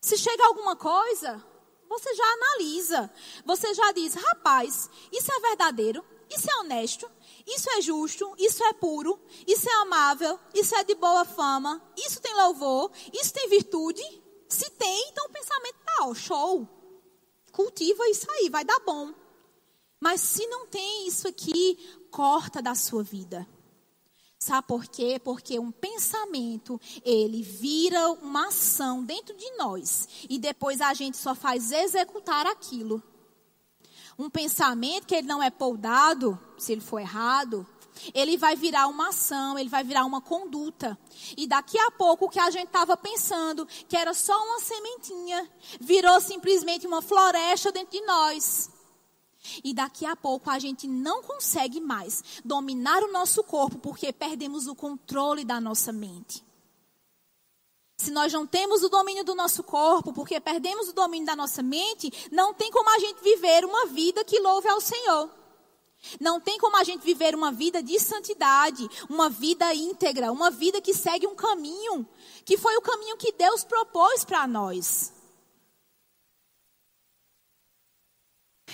Se 0.00 0.18
chega 0.18 0.46
alguma 0.46 0.74
coisa, 0.74 1.40
você 1.88 2.12
já 2.12 2.24
analisa. 2.24 3.08
Você 3.44 3.72
já 3.72 3.92
diz, 3.92 4.14
rapaz, 4.14 4.90
isso 5.12 5.30
é 5.30 5.38
verdadeiro, 5.38 6.04
isso 6.28 6.50
é 6.50 6.56
honesto, 6.56 7.08
isso 7.46 7.70
é 7.70 7.80
justo, 7.82 8.34
isso 8.36 8.64
é 8.64 8.72
puro, 8.72 9.16
isso 9.46 9.70
é 9.70 9.74
amável, 9.74 10.40
isso 10.52 10.74
é 10.74 10.82
de 10.82 10.96
boa 10.96 11.24
fama, 11.24 11.80
isso 11.96 12.20
tem 12.20 12.34
louvor, 12.34 12.90
isso 13.12 13.32
tem 13.32 13.48
virtude. 13.48 14.02
Se 14.48 14.68
tem, 14.70 15.08
então 15.08 15.26
o 15.26 15.30
pensamento 15.30 15.76
tá, 15.84 15.98
ó, 16.00 16.12
show 16.12 16.75
cultiva 17.56 18.06
isso 18.10 18.30
aí, 18.30 18.50
vai 18.50 18.66
dar 18.66 18.78
bom. 18.80 19.14
Mas 19.98 20.20
se 20.20 20.46
não 20.46 20.66
tem 20.66 21.08
isso 21.08 21.26
aqui, 21.26 21.78
corta 22.10 22.60
da 22.60 22.74
sua 22.74 23.02
vida. 23.02 23.48
Sabe 24.38 24.68
por 24.68 24.84
quê? 24.86 25.18
Porque 25.18 25.58
um 25.58 25.72
pensamento, 25.72 26.78
ele 27.02 27.42
vira 27.42 28.10
uma 28.10 28.48
ação 28.48 29.02
dentro 29.02 29.34
de 29.34 29.50
nós. 29.56 30.06
E 30.28 30.38
depois 30.38 30.82
a 30.82 30.92
gente 30.92 31.16
só 31.16 31.34
faz 31.34 31.72
executar 31.72 32.46
aquilo. 32.46 33.02
Um 34.18 34.28
pensamento 34.28 35.06
que 35.06 35.14
ele 35.14 35.26
não 35.26 35.42
é 35.42 35.48
poldado, 35.48 36.38
se 36.58 36.72
ele 36.72 36.82
for 36.82 37.00
errado, 37.00 37.66
ele 38.14 38.36
vai 38.36 38.56
virar 38.56 38.86
uma 38.86 39.08
ação, 39.08 39.58
ele 39.58 39.68
vai 39.68 39.84
virar 39.84 40.04
uma 40.04 40.20
conduta. 40.20 40.98
E 41.36 41.46
daqui 41.46 41.78
a 41.78 41.90
pouco 41.90 42.26
o 42.26 42.28
que 42.28 42.38
a 42.38 42.50
gente 42.50 42.66
estava 42.66 42.96
pensando, 42.96 43.66
que 43.88 43.96
era 43.96 44.12
só 44.14 44.36
uma 44.44 44.60
sementinha, 44.60 45.50
virou 45.80 46.20
simplesmente 46.20 46.86
uma 46.86 47.02
floresta 47.02 47.72
dentro 47.72 47.98
de 47.98 48.04
nós. 48.06 48.70
E 49.62 49.72
daqui 49.72 50.04
a 50.04 50.16
pouco 50.16 50.50
a 50.50 50.58
gente 50.58 50.86
não 50.88 51.22
consegue 51.22 51.80
mais 51.80 52.22
dominar 52.44 53.02
o 53.02 53.12
nosso 53.12 53.42
corpo 53.44 53.78
porque 53.78 54.12
perdemos 54.12 54.66
o 54.66 54.74
controle 54.74 55.44
da 55.44 55.60
nossa 55.60 55.92
mente. 55.92 56.44
Se 57.98 58.10
nós 58.10 58.32
não 58.32 58.46
temos 58.46 58.82
o 58.82 58.90
domínio 58.90 59.24
do 59.24 59.34
nosso 59.34 59.62
corpo, 59.62 60.12
porque 60.12 60.38
perdemos 60.38 60.88
o 60.88 60.92
domínio 60.92 61.26
da 61.26 61.34
nossa 61.34 61.62
mente, 61.62 62.12
não 62.30 62.52
tem 62.52 62.70
como 62.70 62.90
a 62.90 62.98
gente 62.98 63.22
viver 63.22 63.64
uma 63.64 63.86
vida 63.86 64.22
que 64.22 64.38
louve 64.38 64.68
ao 64.68 64.80
Senhor. 64.80 65.30
Não 66.20 66.40
tem 66.40 66.58
como 66.58 66.76
a 66.76 66.84
gente 66.84 67.04
viver 67.04 67.34
uma 67.34 67.52
vida 67.52 67.82
de 67.82 67.98
santidade, 67.98 68.88
uma 69.08 69.28
vida 69.28 69.72
íntegra, 69.74 70.32
uma 70.32 70.50
vida 70.50 70.80
que 70.80 70.94
segue 70.94 71.26
um 71.26 71.34
caminho, 71.34 72.06
que 72.44 72.56
foi 72.56 72.76
o 72.76 72.80
caminho 72.82 73.16
que 73.16 73.32
Deus 73.32 73.64
propôs 73.64 74.24
para 74.24 74.46
nós. 74.46 75.12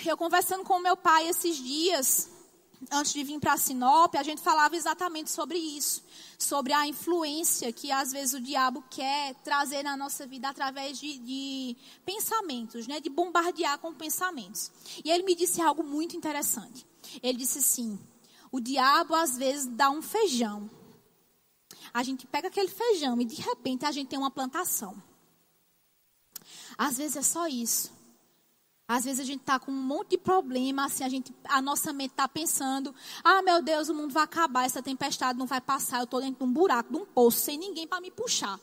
Eu 0.05 0.17
conversando 0.17 0.63
com 0.63 0.79
meu 0.79 0.97
pai 0.97 1.27
esses 1.29 1.55
dias, 1.55 2.29
antes 2.91 3.13
de 3.13 3.23
vir 3.23 3.39
para 3.39 3.57
Sinop, 3.57 4.15
a 4.15 4.23
gente 4.23 4.41
falava 4.41 4.75
exatamente 4.75 5.31
sobre 5.31 5.57
isso, 5.57 6.03
sobre 6.37 6.73
a 6.73 6.87
influência 6.87 7.71
que 7.71 7.91
às 7.91 8.11
vezes 8.11 8.33
o 8.33 8.41
diabo 8.41 8.83
quer 8.89 9.33
trazer 9.35 9.83
na 9.83 9.95
nossa 9.95 10.25
vida 10.25 10.49
através 10.49 10.99
de, 10.99 11.17
de 11.19 11.77
pensamentos, 12.05 12.87
né, 12.87 12.99
de 12.99 13.09
bombardear 13.09 13.77
com 13.79 13.93
pensamentos. 13.93 14.71
E 15.03 15.09
ele 15.09 15.23
me 15.23 15.35
disse 15.35 15.61
algo 15.61 15.83
muito 15.83 16.17
interessante. 16.17 16.85
Ele 17.21 17.37
disse 17.37 17.59
assim: 17.59 17.99
o 18.51 18.59
diabo 18.59 19.13
às 19.15 19.37
vezes 19.37 19.65
dá 19.67 19.89
um 19.89 20.01
feijão. 20.01 20.69
A 21.93 22.01
gente 22.03 22.25
pega 22.25 22.47
aquele 22.47 22.69
feijão 22.69 23.19
e 23.21 23.25
de 23.25 23.41
repente 23.41 23.85
a 23.85 23.91
gente 23.91 24.07
tem 24.07 24.19
uma 24.19 24.31
plantação. 24.31 24.95
Às 26.77 26.97
vezes 26.97 27.17
é 27.17 27.21
só 27.21 27.47
isso. 27.47 27.91
Às 28.87 29.05
vezes 29.05 29.21
a 29.21 29.23
gente 29.23 29.41
está 29.41 29.59
com 29.59 29.71
um 29.71 29.75
monte 29.75 30.11
de 30.11 30.17
problema, 30.17 30.85
assim, 30.85 31.03
a, 31.03 31.09
gente, 31.09 31.33
a 31.45 31.61
nossa 31.61 31.93
mente 31.93 32.11
está 32.11 32.27
pensando, 32.27 32.93
ah, 33.23 33.41
meu 33.41 33.61
Deus, 33.61 33.87
o 33.87 33.93
mundo 33.95 34.13
vai 34.13 34.23
acabar, 34.23 34.65
essa 34.65 34.83
tempestade 34.83 35.39
não 35.39 35.45
vai 35.45 35.61
passar, 35.61 35.99
eu 35.99 36.03
estou 36.03 36.19
dentro 36.19 36.43
de 36.43 36.43
um 36.43 36.53
buraco, 36.53 36.91
de 36.91 36.97
um 36.97 37.05
poço, 37.05 37.39
sem 37.39 37.57
ninguém 37.57 37.87
para 37.87 38.01
me 38.01 38.11
puxar. 38.11 38.59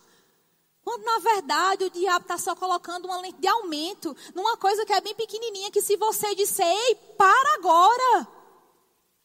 Quando 0.84 1.05
na 1.05 1.18
verdade 1.18 1.84
o 1.84 1.90
diabo 1.90 2.22
está 2.22 2.38
só 2.38 2.55
colocando 2.55 3.07
uma 3.07 3.20
lente 3.20 3.40
de 3.40 3.48
aumento 3.48 4.16
numa 4.34 4.57
coisa 4.57 4.84
que 4.84 4.92
é 4.92 5.01
bem 5.01 5.14
pequenininha, 5.14 5.70
que 5.70 5.82
se 5.82 5.96
você 5.96 6.34
disser, 6.34 6.66
ei, 6.66 6.94
para 7.16 7.55
agora. 7.55 8.39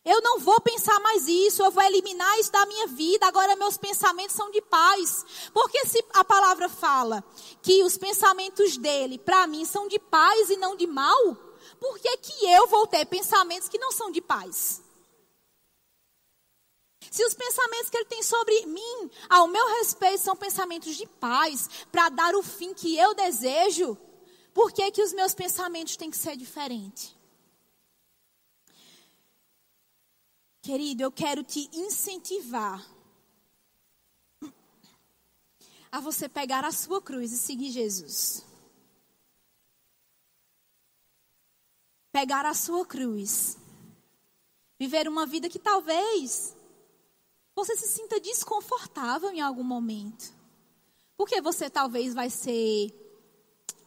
Eu 0.06 0.22
não 0.22 0.40
vou 0.40 0.62
pensar 0.62 1.00
mais 1.00 1.28
isso, 1.28 1.64
eu 1.64 1.72
vou 1.72 1.84
eliminar 1.84 2.40
isso 2.40 2.52
da 2.52 2.64
minha 2.68 2.86
vida. 2.88 3.26
Agora 3.26 3.56
meus 3.56 3.76
pensamentos 3.76 4.36
são 4.36 4.52
de 4.52 4.62
paz. 4.62 5.26
Porque 5.52 5.84
se 5.88 6.06
a 6.14 6.24
palavra 6.24 6.70
fala 6.70 7.24
que 7.64 7.84
os 7.84 7.98
pensamentos 7.98 8.78
dele, 8.78 9.18
para 9.18 9.48
mim, 9.48 9.66
são 9.66 9.88
de 9.88 9.98
paz 9.98 10.52
e 10.52 10.58
não 10.58 10.76
de 10.76 10.86
mal, 10.86 11.36
por 11.80 11.98
que, 11.98 12.18
que 12.18 12.46
eu 12.46 12.68
vou 12.68 12.86
ter 12.86 13.04
pensamentos 13.06 13.68
que 13.68 13.80
não 13.80 13.92
são 13.92 14.12
de 14.12 14.22
paz? 14.22 14.84
Se 17.10 17.26
os 17.26 17.34
pensamentos 17.34 17.90
que 17.90 17.98
ele 17.98 18.06
tem 18.06 18.22
sobre 18.22 18.66
mim, 18.68 19.10
ao 19.28 19.48
meu 19.48 19.68
respeito, 19.78 20.20
são 20.20 20.36
pensamentos 20.36 20.96
de 20.96 21.08
paz, 21.08 21.68
para 21.92 22.10
dar 22.10 22.36
o 22.36 22.44
fim 22.44 22.74
que 22.74 22.96
eu 22.96 23.16
desejo, 23.16 23.98
por 24.54 24.72
que, 24.72 24.92
que 24.92 25.02
os 25.02 25.14
meus 25.14 25.34
pensamentos 25.34 25.98
têm 25.98 26.12
que 26.12 26.18
ser 26.18 26.36
diferentes? 26.36 27.15
Querido, 30.66 31.04
eu 31.04 31.12
quero 31.12 31.44
te 31.44 31.70
incentivar 31.72 32.84
a 35.92 36.00
você 36.00 36.28
pegar 36.28 36.66
a 36.66 36.72
sua 36.72 37.00
cruz 37.00 37.32
e 37.32 37.38
seguir 37.38 37.70
Jesus. 37.70 38.44
Pegar 42.12 42.48
a 42.48 42.56
sua 42.56 42.84
cruz. 42.84 43.60
Viver 44.80 45.08
uma 45.08 45.28
vida 45.28 45.48
que 45.50 45.60
talvez 45.60 46.58
você 47.54 47.78
se 47.78 47.88
sinta 47.88 48.20
desconfortável 48.20 49.30
em 49.30 49.42
algum 49.42 49.64
momento. 49.64 50.34
Porque 51.16 51.40
você 51.42 51.70
talvez 51.70 52.16
vai 52.16 52.32
ser 52.32 52.92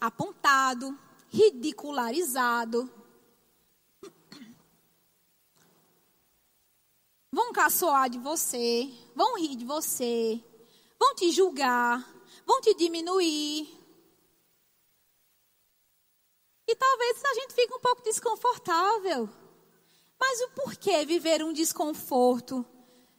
apontado, 0.01 0.97
ridicularizado, 1.29 2.89
vão 7.39 7.53
caçoar 7.53 8.11
de 8.11 8.19
você, 8.19 8.93
vão 9.15 9.39
rir 9.39 9.55
de 9.55 9.65
você, 9.65 10.43
vão 10.99 11.15
te 11.15 11.31
julgar, 11.31 12.05
vão 12.45 12.61
te 12.61 12.75
diminuir. 12.75 13.69
E 16.67 16.75
talvez 16.75 17.25
a 17.25 17.35
gente 17.35 17.55
fique 17.55 17.73
um 17.73 17.79
pouco 17.79 18.03
desconfortável. 18.03 19.29
Mas 20.19 20.41
o 20.41 20.49
porquê 20.51 21.07
viver 21.07 21.45
um 21.45 21.53
desconforto 21.53 22.67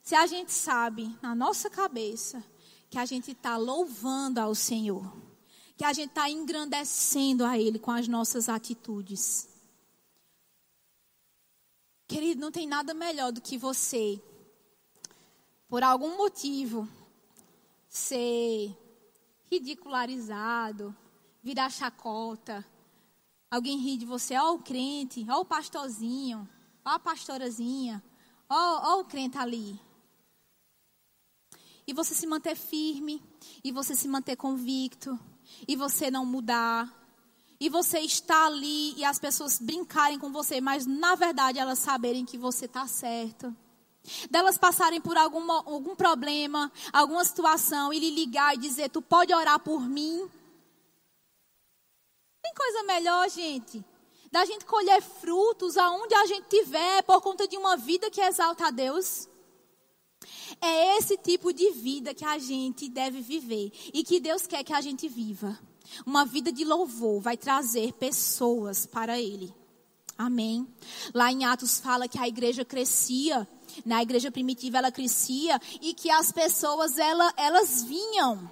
se 0.03 0.13
a 0.13 0.27
gente 0.27 0.51
sabe 0.51 1.17
na 1.21 1.33
nossa 1.33 1.69
cabeça 1.69 2.43
que 2.89 2.97
a 2.97 3.05
gente 3.05 3.31
está 3.31 3.55
louvando 3.55 4.41
ao 4.41 4.53
Senhor, 4.53 5.09
que 5.77 5.85
a 5.85 5.93
gente 5.93 6.09
está 6.09 6.29
engrandecendo 6.29 7.45
a 7.45 7.57
Ele 7.57 7.79
com 7.79 7.91
as 7.91 8.05
nossas 8.05 8.49
atitudes? 8.49 9.48
Querido, 12.09 12.41
não 12.41 12.51
tem 12.51 12.65
nada 12.65 12.91
melhor 12.91 13.31
do 13.31 13.39
que 13.39 13.55
você, 13.55 14.19
por 15.67 15.83
algum 15.83 16.17
motivo, 16.17 16.89
ser 17.87 18.75
ridicularizado, 19.45 20.95
virar 21.43 21.69
chacota, 21.69 22.65
alguém 23.51 23.77
rir 23.77 23.97
de 23.97 24.07
você, 24.07 24.35
ó 24.35 24.55
o 24.55 24.59
crente, 24.63 25.23
ó 25.29 25.41
o 25.41 25.45
pastorzinho, 25.45 26.49
ó 26.83 26.89
a 26.89 26.99
pastorazinha, 26.99 28.03
ó, 28.49 28.95
ó 28.95 29.01
o 29.01 29.05
crente 29.05 29.37
ali. 29.37 29.79
E 31.85 31.93
você 31.93 32.15
se 32.15 32.25
manter 32.25 32.55
firme, 32.55 33.21
e 33.63 33.71
você 33.71 33.95
se 33.95 34.07
manter 34.07 34.35
convicto, 34.35 35.19
e 35.67 35.75
você 35.75 36.09
não 36.09 36.25
mudar, 36.25 36.91
e 37.59 37.67
você 37.67 37.99
está 37.99 38.45
ali 38.45 38.93
e 38.95 39.03
as 39.03 39.19
pessoas 39.19 39.59
brincarem 39.59 40.17
com 40.17 40.31
você, 40.31 40.61
mas 40.61 40.85
na 40.85 41.15
verdade 41.15 41.59
elas 41.59 41.79
saberem 41.79 42.25
que 42.25 42.37
você 42.37 42.65
está 42.65 42.87
certo. 42.87 43.53
Delas 44.31 44.57
passarem 44.57 45.01
por 45.01 45.17
algum, 45.17 45.51
algum 45.51 45.95
problema, 45.95 46.71
alguma 46.93 47.23
situação 47.25 47.91
e 47.91 47.99
lhe 47.99 48.09
ligar 48.09 48.55
e 48.55 48.57
dizer: 48.57 48.89
Tu 48.89 49.01
pode 49.01 49.33
orar 49.33 49.59
por 49.59 49.81
mim? 49.81 50.29
Tem 52.41 52.53
coisa 52.53 52.83
melhor, 52.83 53.29
gente, 53.29 53.83
da 54.31 54.45
gente 54.45 54.65
colher 54.65 55.01
frutos 55.01 55.77
aonde 55.77 56.15
a 56.15 56.25
gente 56.25 56.47
tiver 56.47 57.03
por 57.03 57.21
conta 57.21 57.45
de 57.45 57.57
uma 57.57 57.75
vida 57.75 58.09
que 58.09 58.21
exalta 58.21 58.67
a 58.67 58.71
Deus? 58.71 59.27
É 60.61 60.97
esse 60.97 61.17
tipo 61.17 61.53
de 61.53 61.71
vida 61.71 62.13
que 62.13 62.25
a 62.25 62.37
gente 62.37 62.89
deve 62.89 63.21
viver 63.21 63.71
e 63.93 64.03
que 64.03 64.19
Deus 64.19 64.47
quer 64.47 64.63
que 64.63 64.73
a 64.73 64.81
gente 64.81 65.07
viva. 65.07 65.59
Uma 66.05 66.25
vida 66.25 66.51
de 66.51 66.63
louvor 66.63 67.21
vai 67.21 67.37
trazer 67.37 67.93
pessoas 67.93 68.85
para 68.85 69.19
Ele. 69.19 69.53
Amém. 70.17 70.67
Lá 71.13 71.31
em 71.31 71.45
Atos 71.45 71.79
fala 71.79 72.07
que 72.07 72.19
a 72.19 72.27
igreja 72.27 72.65
crescia, 72.65 73.47
na 73.85 74.01
igreja 74.01 74.29
primitiva 74.29 74.77
ela 74.77 74.91
crescia 74.91 75.59
e 75.81 75.93
que 75.93 76.09
as 76.09 76.31
pessoas 76.31 76.97
ela, 76.97 77.33
elas 77.37 77.83
vinham, 77.83 78.51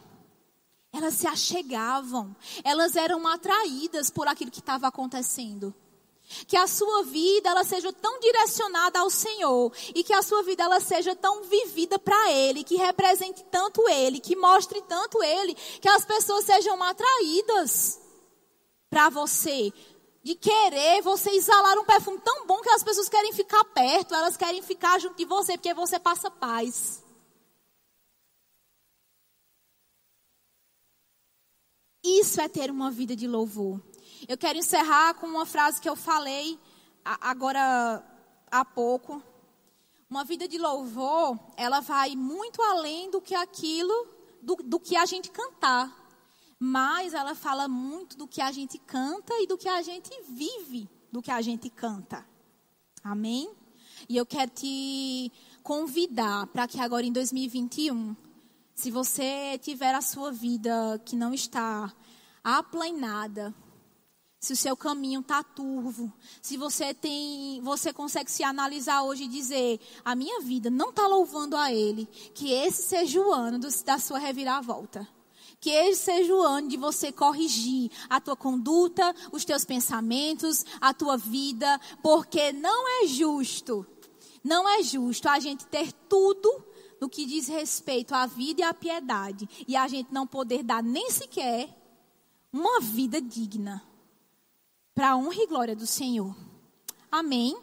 elas 0.94 1.16
se 1.16 1.28
achegavam, 1.28 2.36
elas 2.64 2.96
eram 2.96 3.28
atraídas 3.28 4.10
por 4.10 4.28
aquilo 4.28 4.50
que 4.50 4.60
estava 4.60 4.88
acontecendo. 4.88 5.76
Que 6.48 6.58
a 6.58 6.68
sua 6.68 7.04
vida 7.04 7.50
ela 7.50 7.64
seja 7.64 7.92
tão 7.94 8.20
direcionada 8.20 9.00
ao 9.00 9.10
Senhor 9.10 9.72
e 9.96 10.04
que 10.04 10.14
a 10.14 10.22
sua 10.22 10.44
vida 10.44 10.64
ela 10.64 10.80
seja 10.80 11.16
tão 11.16 11.44
vivida 11.44 11.98
para 11.98 12.32
ele, 12.32 12.64
que 12.64 12.76
represente 12.76 13.44
tanto 13.46 13.88
ele, 13.88 14.20
que 14.20 14.36
mostre 14.36 14.82
tanto 14.82 15.24
ele, 15.24 15.56
que 15.56 15.88
as 15.88 16.06
pessoas 16.06 16.46
sejam 16.46 16.82
atraídas 16.84 18.00
para 18.90 19.10
você, 19.10 19.72
de 20.22 20.36
querer 20.36 21.02
você 21.02 21.30
exalar 21.32 21.78
um 21.78 21.86
perfume 21.86 22.20
tão 22.20 22.46
bom 22.46 22.62
que 22.62 22.70
as 22.70 22.84
pessoas 22.84 23.08
querem 23.08 23.32
ficar 23.32 23.64
perto, 23.66 24.14
elas 24.14 24.36
querem 24.36 24.62
ficar 24.62 25.00
junto 25.00 25.16
de 25.16 25.26
você 25.26 25.54
porque 25.54 25.74
você 25.74 25.98
passa 25.98 26.30
paz. 26.30 27.02
Isso 32.04 32.40
é 32.40 32.48
ter 32.48 32.72
uma 32.72 32.90
vida 32.90 33.16
de 33.16 33.28
louvor. 33.28 33.82
Eu 34.26 34.38
quero 34.38 34.58
encerrar 34.58 35.16
com 35.16 35.28
uma 35.28 35.46
frase 35.46 35.82
que 35.82 35.90
eu 35.90 35.96
falei 35.96 36.58
agora 37.04 38.04
há 38.52 38.66
pouco, 38.66 39.22
uma 40.10 40.24
vida 40.24 40.48
de 40.48 40.58
louvor, 40.58 41.38
ela 41.58 41.80
vai 41.80 42.16
muito 42.16 42.62
além 42.62 43.12
do 43.12 43.22
que 43.22 43.36
aquilo, 43.36 44.08
do, 44.42 44.56
do 44.56 44.80
que 44.80 44.96
a 44.96 45.06
gente 45.06 45.30
cantar. 45.30 45.94
Mas 46.60 47.14
ela 47.14 47.36
fala 47.36 47.68
muito 47.68 48.18
do 48.18 48.28
que 48.28 48.42
a 48.42 48.52
gente 48.52 48.78
canta 48.78 49.34
e 49.42 49.48
do 49.48 49.58
que 49.58 49.70
a 49.70 49.82
gente 49.82 50.10
vive 50.30 50.90
do 51.12 51.22
que 51.22 51.32
a 51.32 51.42
gente 51.42 51.70
canta. 51.70 52.26
Amém? 53.04 53.50
E 54.08 54.16
eu 54.18 54.26
quero 54.26 54.52
te 54.52 55.32
convidar 55.64 56.48
para 56.48 56.68
que 56.68 56.80
agora 56.80 57.06
em 57.06 57.12
2021, 57.12 58.16
se 58.76 58.92
você 58.92 59.58
tiver 59.60 59.94
a 59.96 60.02
sua 60.02 60.32
vida 60.32 61.02
que 61.06 61.16
não 61.16 61.34
está 61.34 61.94
aplanada, 62.44 63.54
se 64.40 64.54
o 64.54 64.58
seu 64.58 64.78
caminho 64.78 65.22
está 65.22 65.44
turvo, 65.44 66.14
se 66.42 66.58
você 66.58 66.94
tem, 66.94 67.60
você 67.62 67.92
consegue 67.92 68.32
se 68.32 68.44
analisar 68.44 69.02
hoje 69.02 69.24
e 69.24 69.28
dizer, 69.28 69.80
a 70.06 70.16
minha 70.16 70.42
vida 70.42 70.70
não 70.70 70.90
está 70.90 71.08
louvando 71.08 71.58
a 71.58 71.74
Ele, 71.74 72.06
que 72.36 72.52
esse 72.52 72.84
seja 72.84 73.20
o 73.20 73.34
ano 73.34 73.58
do, 73.58 73.68
da 73.84 73.98
sua 73.98 74.20
reviravolta. 74.20 75.08
Que 75.60 75.72
esse 75.72 76.04
seja 76.04 76.36
o 76.36 76.42
ano 76.44 76.68
de 76.68 76.78
você 76.78 77.12
corrigir 77.12 77.90
a 78.08 78.22
tua 78.22 78.36
conduta, 78.36 79.14
os 79.32 79.44
teus 79.44 79.66
pensamentos, 79.66 80.64
a 80.80 80.94
tua 80.94 81.18
vida, 81.18 81.82
porque 82.04 82.54
não 82.54 83.04
é 83.04 83.08
justo, 83.08 83.84
não 84.44 84.70
é 84.70 84.84
justo 84.84 85.28
a 85.28 85.40
gente 85.40 85.66
ter 85.66 85.92
tudo 86.08 86.64
no 87.02 87.10
que 87.10 87.26
diz 87.26 87.48
respeito 87.48 88.14
à 88.14 88.28
vida 88.28 88.62
e 88.62 88.64
à 88.64 88.74
piedade 88.74 89.50
e 89.68 89.76
a 89.76 89.88
gente 89.88 90.14
não 90.14 90.28
poder 90.28 90.62
dar 90.62 90.84
nem 90.84 91.10
sequer 91.10 91.76
uma 92.54 92.80
vida 92.80 93.20
digna 93.20 93.84
para 94.98 95.12
a 95.12 95.16
honra 95.16 95.44
e 95.44 95.46
glória 95.46 95.76
do 95.76 95.86
Senhor. 95.86 96.36
Amém? 97.12 97.56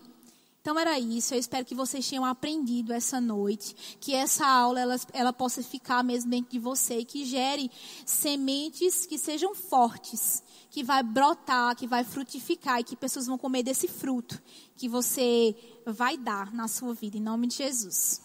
Então 0.61 0.79
era 0.79 0.97
isso. 1.01 1.35
Eu 1.35 1.39
espero 1.41 1.65
que 1.65 1.75
vocês 1.75 2.09
tenham 2.09 2.25
aprendido 2.25 2.93
essa 2.93 3.21
noite, 3.21 3.99
que 3.99 4.15
essa 4.15 4.47
aula 4.47 4.79
ela, 4.79 4.97
ela 5.13 5.33
possa 5.33 5.61
ficar 5.61 6.05
mesmo 6.05 6.31
dentro 6.31 6.53
de 6.53 6.61
você 6.61 7.01
e 7.01 7.05
que 7.05 7.25
gere 7.25 7.69
sementes 8.07 9.05
que 9.05 9.19
sejam 9.19 9.53
fortes, 9.53 10.45
que 10.71 10.85
vai 10.85 11.03
brotar, 11.03 11.75
que 11.75 11.89
vai 11.89 12.05
frutificar 12.05 12.79
e 12.79 12.85
que 12.85 12.95
pessoas 12.95 13.27
vão 13.27 13.37
comer 13.37 13.65
desse 13.65 13.89
fruto 13.89 14.41
que 14.77 14.89
você 14.89 15.57
vai 15.85 16.17
dar 16.17 16.55
na 16.55 16.69
sua 16.69 16.95
vida 16.95 17.17
em 17.17 17.21
nome 17.21 17.49
de 17.49 17.57
Jesus. 17.57 18.23